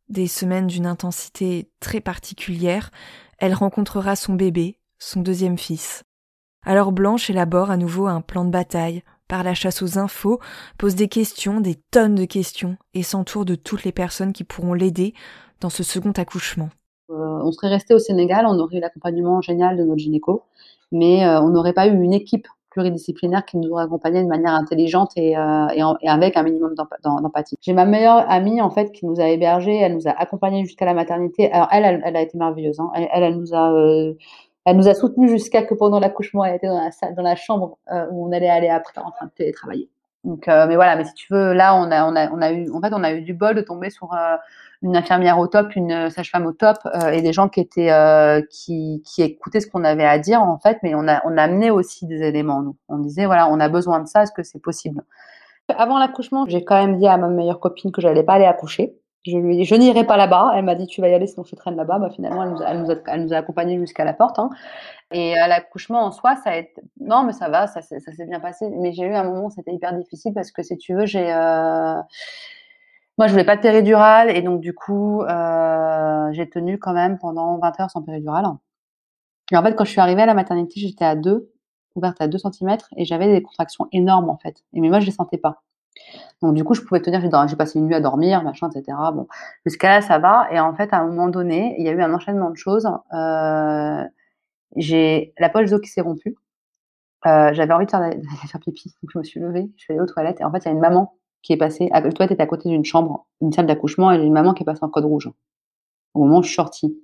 des 0.08 0.26
semaines 0.26 0.66
d'une 0.66 0.86
intensité 0.86 1.70
très 1.80 2.00
particulière, 2.00 2.90
elle 3.38 3.54
rencontrera 3.54 4.16
son 4.16 4.34
bébé, 4.34 4.78
son 4.98 5.20
deuxième 5.20 5.58
fils. 5.58 6.04
Alors 6.66 6.92
Blanche 6.92 7.28
élabore 7.28 7.70
à 7.70 7.76
nouveau 7.76 8.06
un 8.06 8.22
plan 8.22 8.44
de 8.44 8.50
bataille, 8.50 9.02
par 9.28 9.42
la 9.42 9.54
chasse 9.54 9.82
aux 9.82 9.98
infos, 9.98 10.38
pose 10.78 10.94
des 10.94 11.08
questions, 11.08 11.60
des 11.60 11.76
tonnes 11.90 12.14
de 12.14 12.24
questions, 12.24 12.76
et 12.94 13.02
s'entoure 13.02 13.44
de 13.44 13.54
toutes 13.54 13.84
les 13.84 13.92
personnes 13.92 14.32
qui 14.32 14.44
pourront 14.44 14.74
l'aider 14.74 15.14
dans 15.60 15.70
ce 15.70 15.82
second 15.82 16.12
accouchement. 16.12 16.70
Euh, 17.10 17.14
on 17.42 17.52
serait 17.52 17.68
resté 17.68 17.94
au 17.94 17.98
Sénégal, 17.98 18.46
on 18.46 18.58
aurait 18.58 18.78
eu 18.78 18.80
l'accompagnement 18.80 19.40
génial 19.40 19.76
de 19.76 19.84
notre 19.84 19.98
gynéco, 19.98 20.42
mais 20.90 21.26
euh, 21.26 21.40
on 21.42 21.48
n'aurait 21.48 21.74
pas 21.74 21.86
eu 21.86 21.94
une 21.94 22.12
équipe 22.12 22.46
pluridisciplinaire 22.70 23.44
qui 23.44 23.56
nous 23.56 23.70
aurait 23.70 23.84
accompagné 23.84 24.22
de 24.22 24.26
manière 24.26 24.52
intelligente 24.52 25.12
et, 25.16 25.36
euh, 25.36 25.66
avec 26.06 26.36
un 26.36 26.42
minimum 26.42 26.74
d'empathie. 26.74 27.56
J'ai 27.60 27.72
ma 27.72 27.84
meilleure 27.84 28.28
amie 28.28 28.60
en 28.60 28.70
fait 28.70 28.90
qui 28.90 29.06
nous 29.06 29.20
a 29.20 29.28
hébergés, 29.28 29.76
elle 29.76 29.94
nous 29.94 30.08
a 30.08 30.10
accompagnés 30.10 30.64
jusqu'à 30.64 30.84
la 30.84 30.94
maternité. 30.94 31.52
Alors 31.52 31.68
elle, 31.70 32.02
elle, 32.04 32.16
a 32.16 32.20
été 32.20 32.36
merveilleuse. 32.36 32.80
Hein. 32.80 32.90
Elle, 32.94 33.22
elle, 33.22 33.38
nous 33.38 33.54
a 33.54 33.72
elle 34.64 34.76
nous 34.76 34.88
a 34.88 34.94
soutenus 34.94 35.30
jusqu'à 35.30 35.62
que 35.62 35.74
pendant 35.74 36.00
l'accouchement, 36.00 36.44
elle 36.44 36.56
était 36.56 36.68
dans 36.68 36.82
la 36.82 36.90
salle, 36.90 37.14
dans 37.14 37.22
la 37.22 37.36
chambre 37.36 37.78
euh, 37.92 38.06
où 38.10 38.26
on 38.28 38.32
allait 38.32 38.48
aller 38.48 38.68
après 38.68 39.00
en 39.00 39.10
train 39.10 39.26
de 39.26 39.30
télétravailler. 39.30 39.90
Donc, 40.24 40.48
euh, 40.48 40.66
mais 40.66 40.76
voilà, 40.76 40.96
mais 40.96 41.04
si 41.04 41.12
tu 41.12 41.32
veux, 41.32 41.52
là, 41.52 41.74
on 41.76 41.90
a, 41.90 42.06
on 42.06 42.16
a, 42.16 42.30
on 42.30 42.40
a 42.40 42.50
eu, 42.50 42.70
en 42.72 42.80
fait, 42.80 42.92
on 42.94 43.04
a 43.04 43.12
eu 43.12 43.20
du 43.20 43.34
bol 43.34 43.54
de 43.54 43.60
tomber 43.60 43.90
sur 43.90 44.14
euh, 44.14 44.36
une 44.80 44.96
infirmière 44.96 45.38
au 45.38 45.46
top, 45.46 45.76
une 45.76 46.08
sage-femme 46.08 46.46
au 46.46 46.52
top, 46.52 46.78
et 47.12 47.22
des 47.22 47.32
gens 47.32 47.48
qui 47.48 47.60
étaient, 47.60 47.90
qui, 48.50 49.02
qui 49.04 49.22
écoutaient 49.22 49.60
ce 49.60 49.66
qu'on 49.66 49.82
avait 49.82 50.04
à 50.04 50.18
dire, 50.18 50.42
en 50.42 50.58
fait, 50.58 50.78
mais 50.82 50.94
on 50.94 51.08
a, 51.08 51.22
on 51.26 51.38
a 51.38 51.42
amené 51.42 51.70
aussi 51.70 52.04
des 52.06 52.22
éléments. 52.22 52.60
Nous, 52.60 52.76
on 52.90 52.98
disait, 52.98 53.24
voilà, 53.24 53.48
on 53.48 53.60
a 53.60 53.70
besoin 53.70 54.00
de 54.00 54.06
ça, 54.06 54.24
est-ce 54.24 54.32
que 54.32 54.42
c'est 54.42 54.58
possible? 54.58 55.02
Avant 55.68 55.98
l'accouchement, 55.98 56.44
j'ai 56.46 56.64
quand 56.64 56.76
même 56.76 56.98
dit 56.98 57.06
à 57.06 57.16
ma 57.16 57.28
meilleure 57.28 57.60
copine 57.60 57.92
que 57.92 58.02
j'allais 58.02 58.22
pas 58.22 58.34
aller 58.34 58.44
accoucher. 58.44 58.94
Je 59.26 59.32
je 59.64 59.74
n'irai 59.74 60.04
pas 60.04 60.16
là-bas. 60.16 60.52
Elle 60.54 60.64
m'a 60.64 60.74
dit, 60.74 60.86
tu 60.86 61.00
vas 61.00 61.08
y 61.08 61.14
aller, 61.14 61.26
sinon 61.26 61.44
je 61.44 61.56
traîne 61.56 61.76
là-bas. 61.76 61.98
Bah, 61.98 62.10
finalement, 62.10 62.42
elle 62.66 62.82
nous 62.82 62.90
a, 62.90 62.96
elle 63.06 63.34
accompagnés 63.34 63.78
jusqu'à 63.78 64.04
la 64.04 64.12
porte. 64.12 64.38
Hein. 64.38 64.50
Et 65.12 65.36
à 65.38 65.48
l'accouchement 65.48 66.04
en 66.04 66.10
soi, 66.10 66.36
ça 66.36 66.50
a 66.50 66.56
été, 66.56 66.82
non, 67.00 67.24
mais 67.24 67.32
ça 67.32 67.48
va, 67.48 67.66
ça, 67.66 67.80
s'est 67.82 68.26
bien 68.26 68.40
passé. 68.40 68.68
Mais 68.70 68.92
j'ai 68.92 69.04
eu 69.04 69.14
un 69.14 69.24
moment, 69.24 69.50
c'était 69.50 69.72
hyper 69.72 69.96
difficile 69.96 70.34
parce 70.34 70.50
que 70.50 70.62
si 70.62 70.76
tu 70.76 70.94
veux, 70.94 71.06
j'ai, 71.06 71.32
euh... 71.32 71.94
moi, 73.18 73.26
je 73.26 73.32
voulais 73.32 73.44
pas 73.44 73.56
de 73.56 73.62
péridurale 73.62 74.30
et 74.36 74.42
donc 74.42 74.60
du 74.60 74.74
coup, 74.74 75.22
euh, 75.22 76.32
j'ai 76.32 76.48
tenu 76.48 76.78
quand 76.78 76.92
même 76.92 77.18
pendant 77.18 77.58
20 77.58 77.80
heures 77.80 77.90
sans 77.90 78.02
péridurale. 78.02 78.44
Et 79.52 79.56
en 79.56 79.62
fait, 79.62 79.74
quand 79.74 79.84
je 79.84 79.90
suis 79.90 80.00
arrivée 80.00 80.22
à 80.22 80.26
la 80.26 80.34
maternité, 80.34 80.80
j'étais 80.80 81.04
à 81.04 81.14
2, 81.14 81.50
ouverte 81.94 82.20
à 82.20 82.28
2 82.28 82.38
cm 82.38 82.76
et 82.96 83.04
j'avais 83.04 83.28
des 83.28 83.42
contractions 83.42 83.86
énormes 83.92 84.30
en 84.30 84.36
fait. 84.38 84.64
Et 84.72 84.80
mais 84.80 84.88
moi, 84.88 85.00
je 85.00 85.06
les 85.06 85.12
sentais 85.12 85.38
pas. 85.38 85.62
Donc 86.42 86.54
du 86.54 86.64
coup, 86.64 86.74
je 86.74 86.82
pouvais 86.82 87.00
tenir, 87.00 87.20
j'ai 87.20 87.56
passé 87.56 87.78
une 87.78 87.86
nuit 87.86 87.94
à 87.94 88.00
dormir, 88.00 88.42
machin, 88.42 88.68
etc. 88.68 88.96
Bon, 89.14 89.26
jusqu'à 89.64 89.88
là, 89.88 90.02
ça 90.02 90.18
va. 90.18 90.48
Et 90.50 90.60
en 90.60 90.74
fait, 90.74 90.92
à 90.92 90.98
un 90.98 91.06
moment 91.06 91.28
donné, 91.28 91.74
il 91.78 91.84
y 91.84 91.88
a 91.88 91.92
eu 91.92 92.02
un 92.02 92.12
enchaînement 92.12 92.50
de 92.50 92.56
choses. 92.56 92.88
Euh, 93.12 94.04
j'ai 94.76 95.32
la 95.38 95.48
poche 95.48 95.70
d'eau 95.70 95.78
qui 95.78 95.88
s'est 95.88 96.00
rompue. 96.00 96.36
Euh, 97.26 97.52
j'avais 97.54 97.72
envie 97.72 97.86
de 97.86 97.90
faire, 97.90 98.60
pipi, 98.60 98.94
donc 99.02 99.10
je 99.12 99.18
me 99.18 99.24
suis 99.24 99.40
levée, 99.40 99.70
je 99.76 99.84
suis 99.84 99.92
allée 99.92 100.02
aux 100.02 100.06
toilettes. 100.06 100.40
Et 100.40 100.44
en 100.44 100.50
fait, 100.50 100.58
il 100.58 100.66
y 100.66 100.68
a 100.68 100.72
une 100.72 100.80
maman 100.80 101.14
qui 101.42 101.52
est 101.52 101.56
passée. 101.56 101.88
La 101.92 102.02
toilette 102.02 102.32
était 102.32 102.42
à 102.42 102.46
côté 102.46 102.68
d'une 102.68 102.84
chambre, 102.84 103.26
une 103.40 103.52
salle 103.52 103.66
d'accouchement, 103.66 104.12
et 104.12 104.18
j'ai 104.18 104.24
une 104.24 104.32
maman 104.32 104.52
qui 104.52 104.62
est 104.62 104.66
passée 104.66 104.84
en 104.84 104.88
code 104.88 105.04
rouge 105.04 105.30
au 106.14 106.20
moment 106.20 106.38
où 106.38 106.42
je 106.42 106.48
suis 106.48 106.56
sortie. 106.56 106.96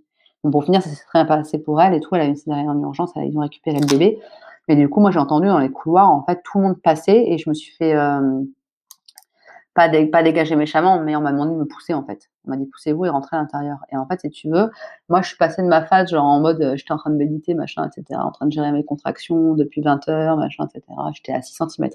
Donc 0.43 0.53
pour 0.53 0.65
finir, 0.65 0.83
ça 0.83 0.89
s'est 0.91 1.05
très 1.05 1.27
passé 1.27 1.59
pour 1.59 1.81
elle 1.81 1.95
et 1.95 2.01
tout. 2.01 2.15
Elle 2.15 2.23
a 2.23 2.25
eu 2.25 2.29
une 2.29 2.37
césarienne 2.37 2.69
en 2.69 2.81
urgence, 2.81 3.13
ils 3.17 3.37
ont 3.37 3.43
récupéré 3.43 3.79
le 3.79 3.87
bébé. 3.87 4.19
Mais 4.69 4.77
du 4.77 4.89
coup, 4.89 5.01
moi, 5.01 5.11
j'ai 5.11 5.19
entendu 5.19 5.49
dans 5.49 5.59
les 5.59 5.71
couloirs, 5.71 6.09
en 6.09 6.23
fait, 6.25 6.43
tout 6.45 6.59
le 6.59 6.65
monde 6.65 6.81
passer 6.81 7.25
et 7.27 7.39
je 7.39 7.49
me 7.49 7.55
suis 7.55 7.75
fait 7.75 7.95
euh, 7.95 8.41
pas, 9.75 9.89
dégager 9.89 10.57
méchamment, 10.57 11.01
mais 11.01 11.15
on 11.17 11.21
m'a 11.21 11.33
demandé 11.33 11.53
de 11.53 11.59
me 11.59 11.65
pousser 11.65 11.95
en 11.95 12.05
fait. 12.05 12.29
On 12.47 12.51
m'a 12.51 12.57
dit 12.57 12.67
poussez-vous 12.67 13.07
et 13.07 13.09
rentrez 13.09 13.37
à 13.37 13.41
l'intérieur. 13.41 13.79
Et 13.93 13.97
en 13.97 14.07
fait, 14.07 14.21
si 14.21 14.31
tu 14.31 14.51
veux, 14.51 14.71
moi 15.09 15.23
je 15.23 15.29
suis 15.29 15.37
passée 15.37 15.63
de 15.63 15.69
ma 15.69 15.85
phase 15.85 16.11
genre 16.11 16.25
en 16.25 16.41
mode 16.41 16.61
euh, 16.61 16.77
j'étais 16.77 16.93
en 16.93 16.97
train 16.97 17.11
de 17.11 17.17
méditer, 17.17 17.55
machin, 17.55 17.89
etc., 17.89 18.21
en 18.23 18.33
train 18.33 18.47
de 18.47 18.53
gérer 18.53 18.73
mes 18.73 18.85
contractions 18.85 19.55
depuis 19.55 19.81
20 19.81 20.09
heures, 20.09 20.37
machin, 20.37 20.67
etc. 20.67 20.85
J'étais 21.15 21.33
à 21.33 21.43
6 21.43 21.63
cm. 21.69 21.91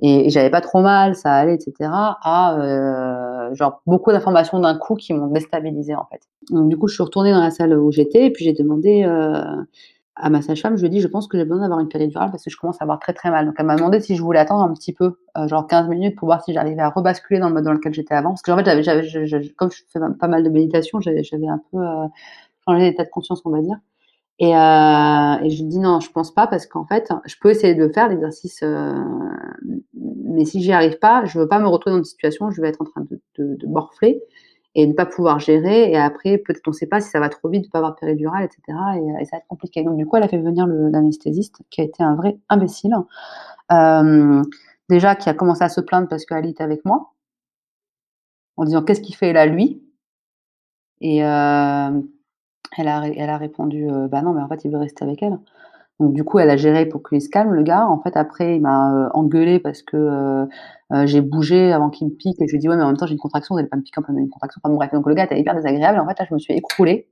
Et, 0.00 0.30
j'avais 0.30 0.50
pas 0.50 0.60
trop 0.60 0.80
mal, 0.80 1.16
ça 1.16 1.32
allait, 1.32 1.54
etc. 1.54 1.90
à 1.90 2.56
euh, 2.60 3.54
genre 3.54 3.82
beaucoup 3.86 4.12
d'informations 4.12 4.60
d'un 4.60 4.76
coup 4.76 4.94
qui 4.94 5.12
m'ont 5.14 5.26
déstabilisé 5.26 5.94
en 5.94 6.04
fait. 6.04 6.20
Donc 6.50 6.68
du 6.68 6.76
coup, 6.76 6.88
je 6.88 6.94
suis 6.94 7.02
retournée 7.02 7.32
dans 7.32 7.40
la 7.40 7.50
salle 7.50 7.76
où 7.76 7.90
j'étais 7.90 8.26
et 8.26 8.30
puis 8.30 8.44
j'ai 8.44 8.52
demandé 8.52 9.04
euh, 9.04 9.42
à 10.20 10.30
ma 10.30 10.42
sage-femme, 10.42 10.76
je 10.76 10.80
lui 10.80 10.88
ai 10.88 10.90
dit, 10.90 11.00
je 11.00 11.08
pense 11.08 11.28
que 11.28 11.38
j'ai 11.38 11.44
besoin 11.44 11.62
d'avoir 11.62 11.80
une 11.80 11.88
péridurale 11.88 12.30
parce 12.30 12.44
que 12.44 12.50
je 12.50 12.56
commence 12.56 12.80
à 12.80 12.84
avoir 12.84 12.98
très 12.98 13.12
très 13.12 13.30
mal. 13.30 13.46
Donc 13.46 13.54
elle 13.58 13.66
m'a 13.66 13.76
demandé 13.76 14.00
si 14.00 14.16
je 14.16 14.22
voulais 14.22 14.40
attendre 14.40 14.64
un 14.64 14.72
petit 14.74 14.92
peu, 14.92 15.18
euh, 15.36 15.48
genre 15.48 15.66
15 15.66 15.88
minutes, 15.88 16.16
pour 16.16 16.26
voir 16.26 16.42
si 16.42 16.52
j'arrivais 16.52 16.82
à 16.82 16.90
rebasculer 16.90 17.40
dans 17.40 17.48
le 17.48 17.54
mode 17.54 17.64
dans 17.64 17.72
lequel 17.72 17.94
j'étais 17.94 18.14
avant. 18.14 18.30
Parce 18.30 18.42
que 18.42 18.50
en 18.50 18.56
fait, 18.56 19.54
comme 19.56 19.70
je 19.70 19.82
fais 19.92 20.00
pas 20.18 20.28
mal 20.28 20.42
de 20.42 20.50
méditation, 20.50 21.00
j'avais, 21.00 21.22
un 21.48 21.60
peu 21.70 21.78
euh, 21.78 22.06
changé 22.64 22.90
d'état 22.90 23.04
de 23.04 23.10
conscience, 23.10 23.42
on 23.44 23.50
va 23.50 23.60
dire. 23.60 23.76
Et, 24.40 24.54
euh, 24.56 25.48
je 25.48 25.54
lui 25.56 25.62
ai 25.62 25.66
dit 25.66 25.78
non, 25.78 26.00
je 26.00 26.10
pense 26.10 26.32
pas 26.32 26.46
parce 26.46 26.66
qu'en 26.66 26.84
fait, 26.84 27.12
je 27.26 27.36
peux 27.40 27.50
essayer 27.50 27.74
de 27.74 27.88
faire 27.88 28.08
l'exercice, 28.08 28.62
mais 29.94 30.44
si 30.44 30.62
j'y 30.62 30.72
arrive 30.72 30.98
pas, 30.98 31.24
je 31.24 31.38
veux 31.38 31.48
pas 31.48 31.58
me 31.58 31.68
retrouver 31.68 31.94
dans 31.94 31.98
une 31.98 32.04
situation 32.04 32.46
où 32.46 32.50
je 32.50 32.60
vais 32.60 32.68
être 32.68 32.82
en 32.82 32.84
train 32.84 33.02
de, 33.02 33.20
de, 33.38 33.56
de 33.56 33.66
morfler 33.66 34.22
et 34.78 34.86
ne 34.86 34.92
pas 34.92 35.06
pouvoir 35.06 35.40
gérer. 35.40 35.90
Et 35.90 35.96
après, 35.96 36.38
peut-être 36.38 36.62
on 36.68 36.70
ne 36.70 36.76
sait 36.76 36.86
pas 36.86 37.00
si 37.00 37.10
ça 37.10 37.18
va 37.18 37.28
trop 37.28 37.48
vite, 37.48 37.64
de 37.64 37.68
pas 37.68 37.78
avoir 37.78 37.96
péridurale, 37.96 38.44
etc. 38.44 38.62
Et, 39.20 39.24
ça 39.24 39.32
va 39.32 39.38
être 39.38 39.48
compliqué. 39.48 39.82
Donc 39.82 39.96
du 39.96 40.06
coup, 40.06 40.16
elle 40.16 40.22
a 40.22 40.28
fait 40.28 40.38
venir 40.38 40.68
l'anesthésiste, 40.68 41.62
qui 41.68 41.80
a 41.80 41.84
été 41.84 42.04
un 42.04 42.14
vrai 42.14 42.38
imbécile. 42.48 42.94
Euh, 43.72 44.42
déjà, 44.88 45.16
qui 45.16 45.28
a 45.28 45.34
commencé 45.34 45.64
à 45.64 45.68
se 45.68 45.80
plaindre 45.80 46.06
parce 46.06 46.24
qu'elle 46.24 46.46
était 46.46 46.62
avec 46.62 46.84
moi, 46.84 47.12
en 48.56 48.64
disant 48.64 48.82
qu'est-ce 48.84 49.00
qu'il 49.00 49.16
fait 49.16 49.32
là, 49.32 49.46
lui? 49.46 49.82
Et 51.00 51.24
euh, 51.24 52.00
elle, 52.76 52.88
a, 52.88 53.08
elle 53.08 53.30
a 53.30 53.36
répondu, 53.36 53.90
euh, 53.90 54.06
bah 54.06 54.22
non, 54.22 54.32
mais 54.32 54.42
en 54.42 54.48
fait, 54.48 54.64
il 54.64 54.70
veut 54.70 54.78
rester 54.78 55.04
avec 55.04 55.24
elle. 55.24 55.40
Donc 56.00 56.12
du 56.12 56.22
coup, 56.22 56.38
elle 56.38 56.50
a 56.50 56.56
géré 56.56 56.86
pour 56.86 57.02
qu'il 57.02 57.20
se 57.20 57.28
calme, 57.28 57.52
le 57.52 57.62
gars. 57.62 57.86
En 57.86 58.00
fait, 58.00 58.16
après, 58.16 58.56
il 58.56 58.60
m'a 58.62 58.92
euh, 58.94 59.08
engueulé 59.14 59.58
parce 59.58 59.82
que 59.82 59.96
euh, 59.96 60.46
euh, 60.92 61.06
j'ai 61.06 61.20
bougé 61.20 61.72
avant 61.72 61.90
qu'il 61.90 62.06
me 62.06 62.12
pique. 62.12 62.40
Et 62.40 62.46
je 62.46 62.52
lui 62.52 62.58
ai 62.58 62.60
dit, 62.60 62.68
ouais, 62.68 62.76
mais 62.76 62.84
en 62.84 62.88
même 62.88 62.96
temps, 62.96 63.06
j'ai 63.06 63.14
une 63.14 63.18
contraction, 63.18 63.54
vous 63.54 63.58
n'allez 63.58 63.68
pas 63.68 63.76
me 63.76 63.82
piquer 63.82 63.98
en 63.98 64.02
plein 64.02 64.16
une 64.16 64.28
contraction. 64.28 64.60
Enfin, 64.62 64.72
bref, 64.74 64.92
donc 64.92 65.06
le 65.08 65.14
gars 65.14 65.24
était 65.24 65.40
hyper 65.40 65.54
désagréable. 65.56 65.98
En 65.98 66.06
fait, 66.06 66.18
là, 66.18 66.26
je 66.28 66.34
me 66.34 66.38
suis 66.38 66.54
écroulée 66.54 67.08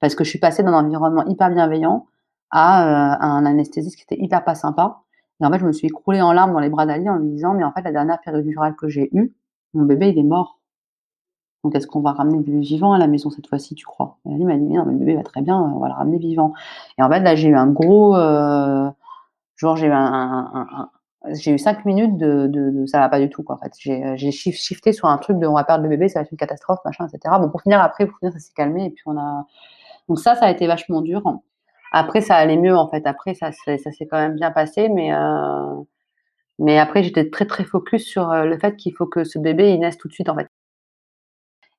parce 0.00 0.14
que 0.14 0.24
je 0.24 0.30
suis 0.30 0.38
passée 0.38 0.62
d'un 0.62 0.72
environnement 0.72 1.26
hyper 1.26 1.50
bienveillant 1.50 2.06
à, 2.50 3.24
un 3.24 3.44
anesthésiste 3.46 3.96
qui 3.96 4.02
était 4.02 4.22
hyper 4.22 4.44
pas 4.44 4.54
sympa. 4.54 5.02
Et 5.40 5.46
en 5.46 5.52
fait, 5.52 5.58
je 5.58 5.66
me 5.66 5.72
suis 5.72 5.88
écroulée 5.88 6.22
en 6.22 6.32
larmes 6.32 6.52
dans 6.52 6.60
les 6.60 6.70
bras 6.70 6.86
d'Ali 6.86 7.08
en 7.08 7.16
lui 7.16 7.28
disant, 7.30 7.54
mais 7.54 7.64
en 7.64 7.72
fait, 7.72 7.82
la 7.82 7.92
dernière 7.92 8.20
péridurale 8.20 8.74
que 8.76 8.88
j'ai 8.88 9.10
eue, 9.12 9.34
mon 9.74 9.84
bébé, 9.84 10.08
il 10.08 10.18
est 10.18 10.22
mort. 10.22 10.61
Donc, 11.64 11.74
est-ce 11.74 11.86
qu'on 11.86 12.00
va 12.00 12.12
ramener 12.12 12.38
le 12.38 12.42
bébé 12.42 12.60
vivant 12.60 12.92
à 12.92 12.98
la 12.98 13.06
maison 13.06 13.30
cette 13.30 13.46
fois-ci, 13.46 13.74
tu 13.74 13.84
crois? 13.86 14.18
Et 14.26 14.34
Ali 14.34 14.44
m'a 14.44 14.56
dit, 14.56 14.64
non, 14.64 14.84
mais 14.84 14.92
le 14.92 14.98
bébé 14.98 15.14
va 15.16 15.22
très 15.22 15.42
bien, 15.42 15.56
on 15.56 15.78
va 15.78 15.88
le 15.88 15.94
ramener 15.94 16.18
vivant. 16.18 16.54
Et 16.98 17.02
en 17.02 17.08
fait, 17.10 17.20
là, 17.20 17.36
j'ai 17.36 17.48
eu 17.48 17.56
un 17.56 17.68
gros, 17.68 18.16
euh, 18.16 18.90
genre, 19.56 19.76
j'ai 19.76 19.86
eu 19.86 19.92
un, 19.92 20.88
j'ai 21.30 21.52
eu 21.52 21.58
cinq 21.58 21.84
minutes 21.84 22.16
de, 22.16 22.46
de, 22.46 22.70
de, 22.70 22.86
ça 22.86 22.98
va 22.98 23.08
pas 23.08 23.20
du 23.20 23.28
tout 23.28 23.42
quoi 23.42 23.56
en 23.56 23.58
fait. 23.58 23.72
J'ai 23.78 24.16
j'ai 24.16 24.30
shifté 24.32 24.92
sur 24.92 25.08
un 25.08 25.18
truc 25.18 25.38
de 25.38 25.46
on 25.46 25.54
va 25.54 25.64
perdre 25.64 25.84
le 25.84 25.88
bébé 25.88 26.08
ça 26.08 26.20
va 26.20 26.24
être 26.24 26.32
une 26.32 26.38
catastrophe 26.38 26.80
machin 26.84 27.06
etc 27.06 27.34
bon 27.40 27.48
pour 27.50 27.62
finir 27.62 27.80
après 27.80 28.06
pour 28.06 28.18
finir 28.18 28.32
ça 28.32 28.38
s'est 28.38 28.52
calmé 28.54 28.86
et 28.86 28.90
puis 28.90 29.02
on 29.06 29.16
a 29.18 29.46
donc 30.08 30.18
ça 30.18 30.34
ça 30.34 30.46
a 30.46 30.50
été 30.50 30.66
vachement 30.66 31.00
dur. 31.02 31.22
Après 31.92 32.20
ça 32.22 32.36
allait 32.36 32.56
mieux 32.56 32.76
en 32.76 32.88
fait. 32.90 33.06
Après 33.06 33.34
ça 33.34 33.52
ça 33.52 33.76
s'est 33.76 34.06
quand 34.06 34.18
même 34.18 34.34
bien 34.36 34.50
passé 34.50 34.88
mais 34.88 35.12
euh, 35.14 35.76
mais 36.58 36.78
après 36.78 37.02
j'étais 37.02 37.30
très 37.30 37.46
très 37.46 37.64
focus 37.64 38.04
sur 38.06 38.30
euh, 38.30 38.44
le 38.44 38.58
fait 38.58 38.76
qu'il 38.76 38.94
faut 38.94 39.06
que 39.06 39.24
ce 39.24 39.38
bébé 39.38 39.72
il 39.74 39.80
naisse 39.80 39.98
tout 39.98 40.08
de 40.08 40.12
suite 40.14 40.28
en 40.28 40.36
fait 40.36 40.48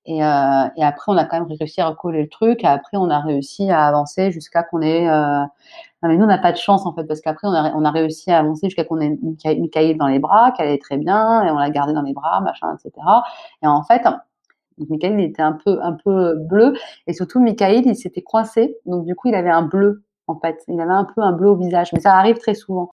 et, 0.05 0.23
euh, 0.23 0.65
et 0.75 0.83
après 0.83 1.11
on 1.11 1.17
a 1.17 1.25
quand 1.25 1.39
même 1.39 1.47
réussi 1.59 1.81
à 1.81 1.87
recoller 1.87 2.23
le 2.23 2.29
truc 2.29 2.63
et 2.63 2.67
après 2.67 2.97
on 2.97 3.09
a 3.09 3.19
réussi 3.19 3.71
à 3.71 3.85
avancer 3.87 4.31
jusqu'à 4.31 4.63
qu'on 4.63 4.81
ait 4.81 5.09
euh, 5.09 5.43
non, 6.03 6.09
mais 6.09 6.17
nous, 6.17 6.25
on 6.25 6.27
n'a 6.27 6.37
pas 6.37 6.51
de 6.51 6.57
chance, 6.57 6.85
en 6.85 6.93
fait, 6.93 7.05
parce 7.05 7.21
qu'après, 7.21 7.47
on 7.47 7.85
a, 7.85 7.91
réussi 7.91 8.29
à 8.29 8.39
avancer 8.39 8.67
jusqu'à 8.67 8.83
qu'on 8.83 8.99
ait 8.99 9.17
Michael 9.21 9.97
dans 9.97 10.07
les 10.07 10.19
bras, 10.19 10.51
qu'elle 10.51 10.67
allait 10.67 10.77
très 10.77 10.97
bien, 10.97 11.45
et 11.45 11.49
on 11.49 11.57
l'a 11.57 11.69
gardé 11.69 11.93
dans 11.93 12.01
les 12.01 12.11
bras, 12.11 12.41
machin, 12.41 12.75
etc. 12.75 12.91
Et 13.61 13.67
en 13.67 13.83
fait, 13.83 14.01
il 14.77 15.19
était 15.21 15.41
un 15.41 15.53
peu, 15.53 15.79
un 15.81 15.93
peu 15.93 16.35
bleu, 16.35 16.73
et 17.07 17.13
surtout, 17.13 17.39
Michael, 17.39 17.83
il 17.85 17.95
s'était 17.95 18.21
coincé, 18.21 18.77
donc 18.85 19.05
du 19.05 19.15
coup, 19.15 19.29
il 19.29 19.35
avait 19.35 19.49
un 19.49 19.61
bleu, 19.61 20.03
en 20.27 20.37
fait. 20.37 20.61
Il 20.67 20.81
avait 20.81 20.91
un 20.91 21.05
peu 21.05 21.21
un 21.21 21.31
bleu 21.31 21.49
au 21.49 21.55
visage, 21.55 21.93
mais 21.93 22.01
ça 22.01 22.15
arrive 22.15 22.37
très 22.37 22.53
souvent. 22.53 22.91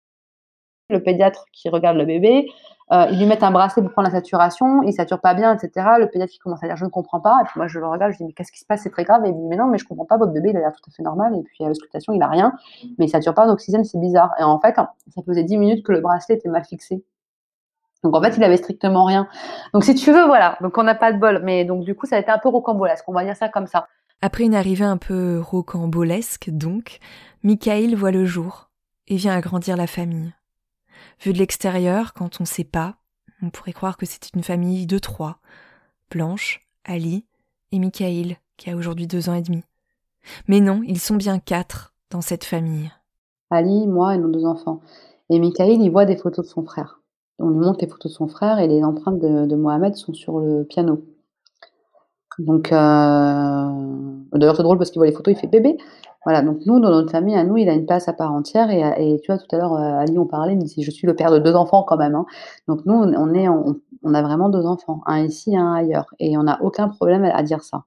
Le 0.90 1.02
pédiatre 1.02 1.46
qui 1.52 1.68
regarde 1.68 1.96
le 1.96 2.04
bébé, 2.04 2.48
euh, 2.92 3.06
ils 3.10 3.18
lui 3.18 3.26
mettent 3.26 3.44
un 3.44 3.52
bracelet 3.52 3.82
pour 3.82 3.92
prendre 3.92 4.08
la 4.08 4.14
saturation, 4.14 4.82
il 4.82 4.92
sature 4.92 5.20
pas 5.20 5.34
bien, 5.34 5.54
etc. 5.54 5.86
Le 5.98 6.08
pédiatre 6.08 6.32
qui 6.32 6.38
commence 6.38 6.62
à 6.64 6.66
dire 6.66 6.76
je 6.76 6.84
ne 6.84 6.90
comprends 6.90 7.20
pas, 7.20 7.38
et 7.40 7.44
puis 7.44 7.54
moi 7.56 7.68
je 7.68 7.78
le 7.78 7.86
regarde, 7.86 8.12
je 8.12 8.18
dis 8.18 8.24
mais 8.24 8.32
qu'est-ce 8.32 8.50
qui 8.50 8.58
se 8.58 8.66
passe, 8.66 8.82
c'est 8.82 8.90
très 8.90 9.04
grave, 9.04 9.24
et 9.24 9.28
il 9.28 9.34
dit 9.34 9.46
mais 9.46 9.56
non 9.56 9.66
mais 9.66 9.78
je 9.78 9.84
comprends 9.84 10.06
pas, 10.06 10.16
votre 10.16 10.32
bébé 10.32 10.50
il 10.50 10.56
a 10.56 10.60
l'air 10.60 10.72
tout 10.72 10.90
à 10.90 10.92
fait 10.92 11.02
normal, 11.02 11.36
et 11.36 11.42
puis 11.42 11.64
à 11.64 11.68
l'auscultation 11.68 12.12
il 12.12 12.22
a 12.22 12.26
rien, 12.26 12.52
mais 12.98 13.06
il 13.06 13.08
sature 13.08 13.34
pas 13.34 13.46
d'oxygène, 13.46 13.84
c'est 13.84 14.00
bizarre. 14.00 14.32
Et 14.40 14.42
en 14.42 14.58
fait, 14.58 14.74
ça 14.74 15.22
faisait 15.24 15.44
10 15.44 15.56
minutes 15.56 15.86
que 15.86 15.92
le 15.92 16.00
bracelet 16.00 16.34
était 16.34 16.48
mal 16.48 16.64
fixé. 16.64 17.04
Donc 18.02 18.16
en 18.16 18.22
fait, 18.22 18.36
il 18.36 18.42
avait 18.42 18.56
strictement 18.56 19.04
rien. 19.04 19.28
Donc 19.74 19.84
si 19.84 19.94
tu 19.94 20.10
veux, 20.10 20.24
voilà. 20.26 20.56
Donc 20.60 20.76
on 20.78 20.82
n'a 20.82 20.94
pas 20.94 21.12
de 21.12 21.18
bol. 21.18 21.42
Mais 21.44 21.64
donc 21.64 21.84
du 21.84 21.94
coup, 21.94 22.06
ça 22.06 22.16
a 22.16 22.18
été 22.18 22.30
un 22.30 22.38
peu 22.38 22.48
rocambolesque. 22.48 23.04
On 23.08 23.12
va 23.12 23.24
dire 23.24 23.36
ça 23.36 23.48
comme 23.48 23.66
ça. 23.66 23.86
Après 24.22 24.44
une 24.44 24.54
arrivée 24.54 24.84
un 24.84 24.96
peu 24.96 25.40
rocambolesque, 25.40 26.50
donc, 26.50 26.98
Michael 27.42 27.94
voit 27.94 28.10
le 28.10 28.24
jour 28.24 28.70
et 29.08 29.16
vient 29.16 29.34
agrandir 29.34 29.76
la 29.76 29.86
famille. 29.86 30.32
Vu 31.22 31.34
de 31.34 31.38
l'extérieur, 31.38 32.14
quand 32.14 32.40
on 32.40 32.44
ne 32.44 32.48
sait 32.48 32.64
pas, 32.64 32.96
on 33.42 33.50
pourrait 33.50 33.72
croire 33.72 33.96
que 33.98 34.06
c'était 34.06 34.30
une 34.34 34.42
famille 34.42 34.86
de 34.86 34.98
trois. 34.98 35.38
Blanche, 36.10 36.66
Ali 36.84 37.26
et 37.72 37.78
Michael, 37.78 38.36
qui 38.56 38.70
a 38.70 38.76
aujourd'hui 38.76 39.06
deux 39.06 39.28
ans 39.28 39.34
et 39.34 39.42
demi. 39.42 39.62
Mais 40.48 40.60
non, 40.60 40.82
ils 40.86 40.98
sont 40.98 41.16
bien 41.16 41.38
quatre 41.38 41.94
dans 42.10 42.22
cette 42.22 42.44
famille. 42.44 42.90
Ali, 43.50 43.86
moi 43.86 44.14
et 44.14 44.18
nos 44.18 44.30
deux 44.30 44.46
enfants. 44.46 44.80
Et 45.28 45.38
Michael, 45.38 45.80
il 45.80 45.90
voit 45.90 46.06
des 46.06 46.16
photos 46.16 46.46
de 46.46 46.50
son 46.50 46.64
frère. 46.64 47.00
On 47.38 47.50
lui 47.50 47.58
montre 47.58 47.80
les 47.82 47.88
photos 47.88 48.12
de 48.12 48.16
son 48.16 48.26
frère 48.26 48.58
et 48.58 48.66
les 48.66 48.82
empreintes 48.82 49.18
de, 49.18 49.56
Mohamed 49.56 49.94
sont 49.96 50.14
sur 50.14 50.38
le 50.38 50.64
piano. 50.64 51.04
Donc, 52.46 52.72
euh... 52.72 53.68
d'ailleurs, 54.32 54.56
c'est 54.56 54.62
drôle 54.62 54.78
parce 54.78 54.90
qu'il 54.90 54.98
voit 54.98 55.06
les 55.06 55.12
photos, 55.12 55.34
il 55.34 55.40
fait 55.40 55.46
bébé. 55.46 55.76
Voilà, 56.24 56.42
donc 56.42 56.58
nous, 56.66 56.80
dans 56.80 56.90
notre 56.90 57.10
famille, 57.10 57.34
à 57.34 57.44
nous, 57.44 57.56
il 57.56 57.68
a 57.68 57.72
une 57.72 57.86
place 57.86 58.08
à 58.08 58.12
part 58.12 58.32
entière. 58.32 58.70
Et, 58.70 59.20
tu 59.22 59.32
vois, 59.32 59.38
tout 59.38 59.54
à 59.54 59.58
l'heure, 59.58 59.74
euh, 59.74 60.00
Ali, 60.00 60.18
on 60.18 60.26
parlait, 60.26 60.54
mais 60.54 60.66
je 60.66 60.90
suis 60.90 61.06
le 61.06 61.14
père 61.16 61.30
de 61.30 61.38
deux 61.38 61.54
enfants 61.54 61.82
quand 61.82 61.96
même. 61.96 62.14
Hein. 62.14 62.26
Donc 62.68 62.84
nous, 62.86 62.94
on, 62.94 63.34
est, 63.34 63.48
on, 63.48 64.14
a 64.14 64.22
vraiment 64.22 64.50
deux 64.50 64.66
enfants, 64.66 65.00
un 65.06 65.24
ici, 65.24 65.56
un 65.56 65.72
ailleurs. 65.74 66.06
Et 66.18 66.36
on 66.36 66.42
n'a 66.42 66.62
aucun 66.62 66.88
problème 66.88 67.24
à, 67.24 67.42
dire 67.42 67.62
ça. 67.62 67.84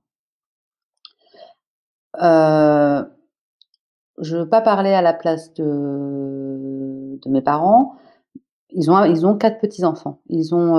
Euh, 2.22 3.04
je 4.20 4.36
ne 4.36 4.42
veux 4.44 4.50
pas 4.50 4.62
parler 4.62 4.94
à 4.94 5.02
la 5.02 5.14
place 5.14 5.54
de, 5.54 7.20
de 7.24 7.30
mes 7.30 7.42
parents. 7.42 7.96
Ils 8.72 8.90
ont, 8.90 9.04
ils 9.04 9.26
ont 9.28 9.36
quatre 9.38 9.60
petits-enfants. 9.60 10.20
Ils 10.30 10.56
ont 10.56 10.76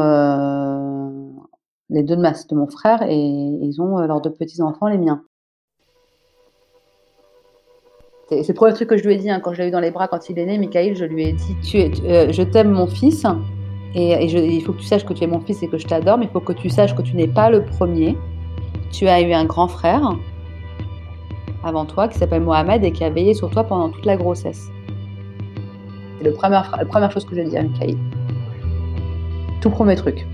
les 1.91 2.03
deux 2.03 2.17
de, 2.17 2.21
ma, 2.21 2.33
de 2.33 2.55
mon 2.55 2.67
frère 2.67 3.03
et 3.03 3.17
ils 3.17 3.81
ont 3.81 3.99
leurs 3.99 4.21
deux 4.21 4.33
petits-enfants, 4.33 4.89
les 4.89 4.99
miens. 4.99 5.23
C'est 8.29 8.49
le 8.49 8.55
premier 8.55 8.73
truc 8.73 8.89
que 8.89 8.97
je 8.97 9.05
lui 9.05 9.15
ai 9.15 9.17
dit 9.17 9.31
hein, 9.31 9.41
quand 9.41 9.53
je 9.53 9.63
l'ai 9.63 9.69
eu 9.69 9.71
dans 9.71 9.81
les 9.81 9.91
bras 9.91 10.09
quand 10.09 10.31
il 10.31 10.39
est 10.39 10.47
né, 10.47 10.59
Michael. 10.59 10.97
Je 10.97 11.05
lui 11.05 11.25
ai 11.25 11.33
dit 11.33 11.57
tu 11.63 11.79
es, 11.79 11.93
euh, 12.05 12.33
Je 12.33 12.43
t'aime, 12.43 12.71
mon 12.71 12.87
fils, 12.87 13.27
et, 13.95 14.25
il 14.25 14.63
faut 14.63 14.73
que 14.73 14.79
tu 14.79 14.87
saches 14.87 15.05
que 15.05 15.13
tu 15.13 15.25
es 15.25 15.27
mon 15.27 15.41
fils 15.41 15.63
et 15.63 15.69
que 15.69 15.79
je 15.79 15.87
t'adore, 15.87 16.19
mais 16.19 16.25
il 16.25 16.31
faut 16.31 16.41
que 16.41 16.53
tu 16.53 16.69
saches 16.69 16.95
que 16.95 17.03
tu 17.03 17.15
n'es 17.17 17.29
pas 17.29 17.51
le 17.51 17.65
premier. 17.65 18.17
Tu 18.91 19.07
as 19.09 19.21
eu 19.21 19.33
un 19.33 19.45
grand 19.45 19.69
frère 19.69 20.17
avant 21.63 21.85
toi 21.85 22.09
qui 22.09 22.19
s'appelle 22.19 22.43
Mohamed 22.43 22.85
et 22.85 22.93
qui 22.93 23.05
a 23.05 23.11
veillé 23.11 23.35
sur 23.35 23.51
toi 23.51 23.65
pendant 23.65 23.91
toute 23.91 24.05
la 24.05 24.17
grossesse. 24.17 24.69
C'est 26.19 26.31
la 26.31 26.85
première 26.87 27.11
chose 27.11 27.25
que 27.25 27.35
j'ai 27.35 27.45
dit 27.45 27.57
à 27.57 27.63
Michael. 27.63 27.97
Tout 29.61 29.71
premier 29.71 29.97
truc. 29.97 30.27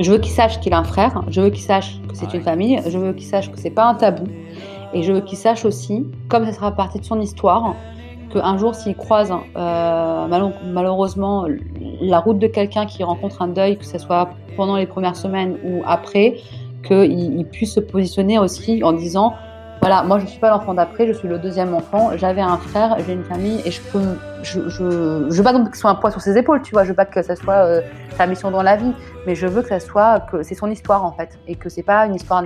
Je 0.00 0.10
veux 0.10 0.18
qu'il 0.18 0.32
sache 0.32 0.60
qu'il 0.60 0.72
a 0.72 0.78
un 0.78 0.84
frère, 0.84 1.22
je 1.28 1.40
veux 1.40 1.50
qu'il 1.50 1.62
sache 1.62 2.00
que 2.08 2.16
c'est 2.16 2.34
une 2.34 2.42
famille, 2.42 2.80
je 2.86 2.98
veux 2.98 3.12
qu'il 3.12 3.26
sache 3.26 3.50
que 3.50 3.58
c'est 3.58 3.70
pas 3.70 3.84
un 3.84 3.94
tabou, 3.94 4.24
et 4.92 5.02
je 5.02 5.12
veux 5.12 5.20
qu'il 5.20 5.38
sache 5.38 5.64
aussi, 5.64 6.06
comme 6.28 6.44
ça 6.46 6.52
sera 6.52 6.72
partie 6.72 6.98
de 6.98 7.04
son 7.04 7.20
histoire, 7.20 7.74
qu'un 8.32 8.58
jour, 8.58 8.74
s'il 8.74 8.96
croise 8.96 9.32
euh, 9.56 10.48
malheureusement 10.72 11.46
la 12.00 12.18
route 12.18 12.38
de 12.38 12.48
quelqu'un 12.48 12.86
qui 12.86 13.04
rencontre 13.04 13.42
un 13.42 13.48
deuil, 13.48 13.78
que 13.78 13.84
ce 13.84 13.98
soit 13.98 14.30
pendant 14.56 14.76
les 14.76 14.86
premières 14.86 15.16
semaines 15.16 15.56
ou 15.64 15.82
après, 15.86 16.36
qu'il 16.86 17.46
puisse 17.50 17.74
se 17.74 17.80
positionner 17.80 18.38
aussi 18.38 18.82
en 18.82 18.92
disant 18.92 19.34
voilà, 19.84 20.02
moi 20.02 20.18
je 20.18 20.24
ne 20.24 20.28
suis 20.28 20.40
pas 20.40 20.50
l'enfant 20.50 20.74
d'après, 20.74 21.06
je 21.06 21.12
suis 21.12 21.28
le 21.28 21.38
deuxième 21.38 21.74
enfant, 21.74 22.10
j'avais 22.16 22.40
un 22.40 22.56
frère, 22.56 22.96
j'ai 23.06 23.12
une 23.12 23.24
famille 23.24 23.60
et 23.64 23.70
je 23.70 23.80
peux, 23.82 24.00
je, 24.42 24.68
je, 24.68 24.82
veux 24.82 25.42
pas 25.42 25.52
que 25.52 25.74
ce 25.74 25.80
soit 25.80 25.90
un 25.90 25.94
poids 25.94 26.10
sur 26.10 26.20
ses 26.20 26.38
épaules, 26.38 26.62
tu 26.62 26.72
vois, 26.72 26.84
je 26.84 26.88
veux 26.88 26.94
pas 26.94 27.04
que 27.04 27.22
ça 27.22 27.36
soit 27.36 27.54
euh, 27.54 27.80
sa 28.16 28.26
mission 28.26 28.50
dans 28.50 28.62
la 28.62 28.76
vie, 28.76 28.92
mais 29.26 29.34
je 29.34 29.46
veux 29.46 29.62
que 29.62 29.68
ça 29.68 29.80
soit, 29.80 30.20
que 30.20 30.42
c'est 30.42 30.54
son 30.54 30.70
histoire 30.70 31.04
en 31.04 31.12
fait, 31.12 31.38
et 31.46 31.56
que 31.56 31.68
c'est 31.68 31.82
pas 31.82 32.06
une 32.06 32.14
histoire, 32.14 32.44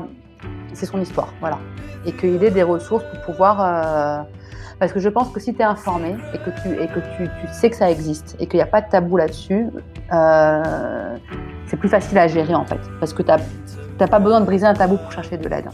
c'est 0.73 0.87
son 0.87 1.01
histoire, 1.01 1.33
voilà 1.41 1.59
et 2.07 2.13
qu'il 2.13 2.43
ait 2.43 2.51
des 2.51 2.63
ressources 2.63 3.05
pour 3.05 3.21
pouvoir. 3.21 3.61
Euh, 3.61 4.23
parce 4.79 4.93
que 4.93 5.01
je 5.01 5.09
pense 5.09 5.31
que 5.31 5.41
si 5.41 5.55
tu 5.55 5.61
es 5.61 5.65
informé 5.65 6.17
et 6.33 6.39
que, 6.39 6.51
tu, 6.63 6.69
et 6.81 6.87
que 6.87 7.01
tu, 7.17 7.29
sais 7.53 7.69
que 7.69 7.75
ça 7.75 7.91
existe 7.91 8.37
et 8.39 8.47
qu'il 8.47 8.59
n'y 8.59 8.63
a 8.63 8.67
pas 8.67 8.81
de 8.81 8.89
tabou 8.89 9.17
là-dessus, 9.17 9.67
euh, 10.13 11.17
c'est 11.67 11.77
plus 11.77 11.89
facile 11.89 12.17
à 12.19 12.29
gérer 12.29 12.55
en 12.55 12.65
fait. 12.65 12.79
Parce 13.01 13.13
que 13.13 13.23
tu 13.23 13.29
n'as 13.29 14.07
pas 14.07 14.19
besoin 14.21 14.41
de 14.41 14.47
briser 14.47 14.67
un 14.67 14.75
tabou 14.75 14.97
pour 14.97 15.11
chercher 15.11 15.37
de 15.37 15.49
l'aide. 15.49 15.67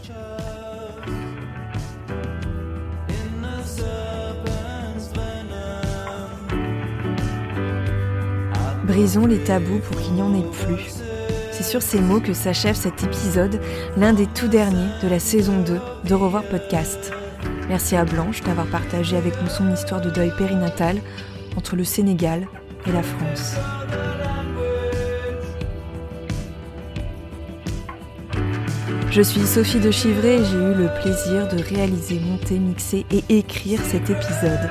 Brisons 8.85 9.25
les 9.25 9.39
tabous 9.39 9.79
pour 9.79 9.99
qu'il 9.99 10.13
n'y 10.13 10.21
en 10.21 10.35
ait 10.35 10.51
plus. 10.63 11.01
C'est 11.51 11.63
sur 11.63 11.81
ces 11.81 11.99
mots 11.99 12.19
que 12.19 12.33
s'achève 12.33 12.75
cet 12.75 13.03
épisode, 13.03 13.59
l'un 13.97 14.13
des 14.13 14.27
tout 14.27 14.47
derniers 14.47 14.91
de 15.01 15.07
la 15.07 15.19
saison 15.19 15.59
2 15.61 15.79
de 16.07 16.13
Revoir 16.13 16.43
Podcast. 16.43 17.11
Merci 17.67 17.95
à 17.95 18.05
Blanche 18.05 18.41
d'avoir 18.41 18.67
partagé 18.67 19.17
avec 19.17 19.41
nous 19.41 19.49
son 19.49 19.73
histoire 19.73 20.01
de 20.01 20.11
deuil 20.11 20.31
périnatal 20.37 21.01
entre 21.57 21.75
le 21.75 21.83
Sénégal 21.83 22.47
et 22.85 22.91
la 22.91 23.01
France. 23.01 23.55
Je 29.15 29.21
suis 29.21 29.47
Sophie 29.47 29.79
de 29.79 29.91
Chivray 29.91 30.41
et 30.41 30.43
j'ai 30.43 30.57
eu 30.57 30.73
le 30.73 30.89
plaisir 31.01 31.47
de 31.47 31.63
réaliser, 31.63 32.19
monter, 32.19 32.59
mixer 32.59 33.05
et 33.11 33.23
écrire 33.29 33.79
cet 33.81 34.09
épisode. 34.09 34.69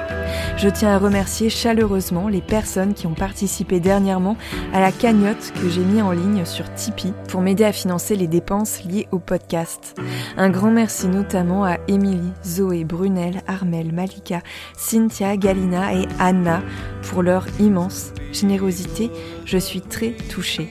Je 0.59 0.69
tiens 0.69 0.91
à 0.91 0.99
remercier 0.99 1.49
chaleureusement 1.49 2.29
les 2.29 2.43
personnes 2.43 2.93
qui 2.93 3.07
ont 3.07 3.15
participé 3.15 3.81
dernièrement 3.81 4.37
à 4.75 4.81
la 4.81 4.93
cagnotte 4.93 5.55
que 5.55 5.71
j'ai 5.71 5.81
mis 5.81 6.03
en 6.03 6.11
ligne 6.11 6.45
sur 6.45 6.71
Tipeee 6.75 7.15
pour 7.27 7.41
m'aider 7.41 7.65
à 7.65 7.73
financer 7.73 8.17
les 8.17 8.27
dépenses 8.27 8.85
liées 8.85 9.09
au 9.13 9.19
podcast. 9.19 9.99
Un 10.37 10.51
grand 10.51 10.71
merci 10.71 11.09
notamment 11.09 11.65
à 11.65 11.79
Émilie, 11.89 12.35
Zoé, 12.45 12.85
Brunel, 12.85 13.41
Armel, 13.47 13.95
Malika, 13.95 14.43
Cynthia, 14.77 15.39
Galina 15.39 15.95
et 15.95 16.07
Anna 16.19 16.63
pour 17.01 17.23
leur 17.23 17.47
immense 17.61 18.13
générosité. 18.35 19.11
Je 19.45 19.59
suis 19.59 19.81
très 19.81 20.13
touchée. 20.33 20.69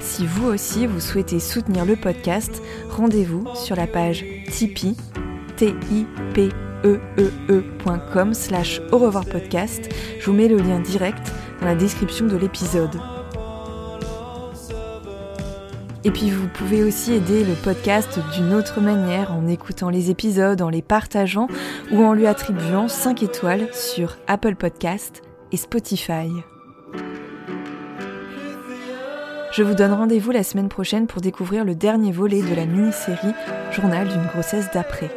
Si 0.00 0.26
vous 0.26 0.48
aussi 0.48 0.86
vous 0.86 1.00
souhaitez 1.00 1.40
soutenir 1.40 1.84
le 1.84 1.96
podcast, 1.96 2.62
rendez-vous 2.90 3.46
sur 3.54 3.76
la 3.76 3.86
page 3.86 4.24
Tipeee, 4.50 4.96
t 5.56 5.74
i 5.92 6.06
p 6.32 6.48
e, 6.84 7.00
e 7.18 8.34
slash 8.34 8.80
au 8.92 8.98
revoir 8.98 9.24
podcast. 9.24 9.88
Je 10.18 10.26
vous 10.26 10.32
mets 10.32 10.48
le 10.48 10.56
lien 10.56 10.80
direct 10.80 11.32
dans 11.60 11.66
la 11.66 11.74
description 11.74 12.26
de 12.26 12.36
l'épisode. 12.36 13.00
Et 16.04 16.10
puis 16.10 16.30
vous 16.30 16.48
pouvez 16.48 16.84
aussi 16.84 17.14
aider 17.14 17.44
le 17.44 17.54
podcast 17.54 18.18
d'une 18.34 18.52
autre 18.52 18.82
manière 18.82 19.32
en 19.32 19.46
écoutant 19.46 19.88
les 19.88 20.10
épisodes, 20.10 20.60
en 20.60 20.68
les 20.68 20.82
partageant 20.82 21.48
ou 21.92 22.04
en 22.04 22.12
lui 22.12 22.26
attribuant 22.26 22.88
5 22.88 23.22
étoiles 23.22 23.68
sur 23.72 24.18
Apple 24.26 24.54
Podcast 24.54 25.22
et 25.50 25.56
Spotify. 25.56 26.28
Je 29.56 29.62
vous 29.62 29.74
donne 29.74 29.92
rendez-vous 29.92 30.32
la 30.32 30.42
semaine 30.42 30.68
prochaine 30.68 31.06
pour 31.06 31.20
découvrir 31.20 31.64
le 31.64 31.76
dernier 31.76 32.10
volet 32.10 32.42
de 32.42 32.56
la 32.56 32.66
mini-série 32.66 33.34
Journal 33.70 34.08
d'une 34.08 34.26
grossesse 34.26 34.66
d'après. 34.74 35.12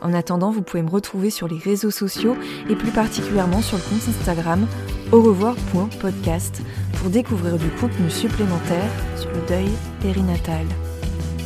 En 0.00 0.14
attendant, 0.14 0.52
vous 0.52 0.62
pouvez 0.62 0.84
me 0.84 0.88
retrouver 0.88 1.30
sur 1.30 1.48
les 1.48 1.58
réseaux 1.58 1.90
sociaux 1.90 2.36
et 2.70 2.76
plus 2.76 2.92
particulièrement 2.92 3.60
sur 3.60 3.78
le 3.78 3.82
compte 3.82 4.08
Instagram 4.08 4.68
au 5.10 5.20
revoir.podcast 5.20 6.62
pour 7.00 7.10
découvrir 7.10 7.58
du 7.58 7.70
contenu 7.70 8.08
supplémentaire 8.08 8.88
sur 9.16 9.30
le 9.32 9.40
deuil 9.48 9.70
périnatal. 10.00 10.64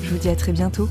Je 0.02 0.10
vous 0.10 0.18
dis 0.18 0.28
à 0.28 0.36
très 0.36 0.52
bientôt. 0.52 0.90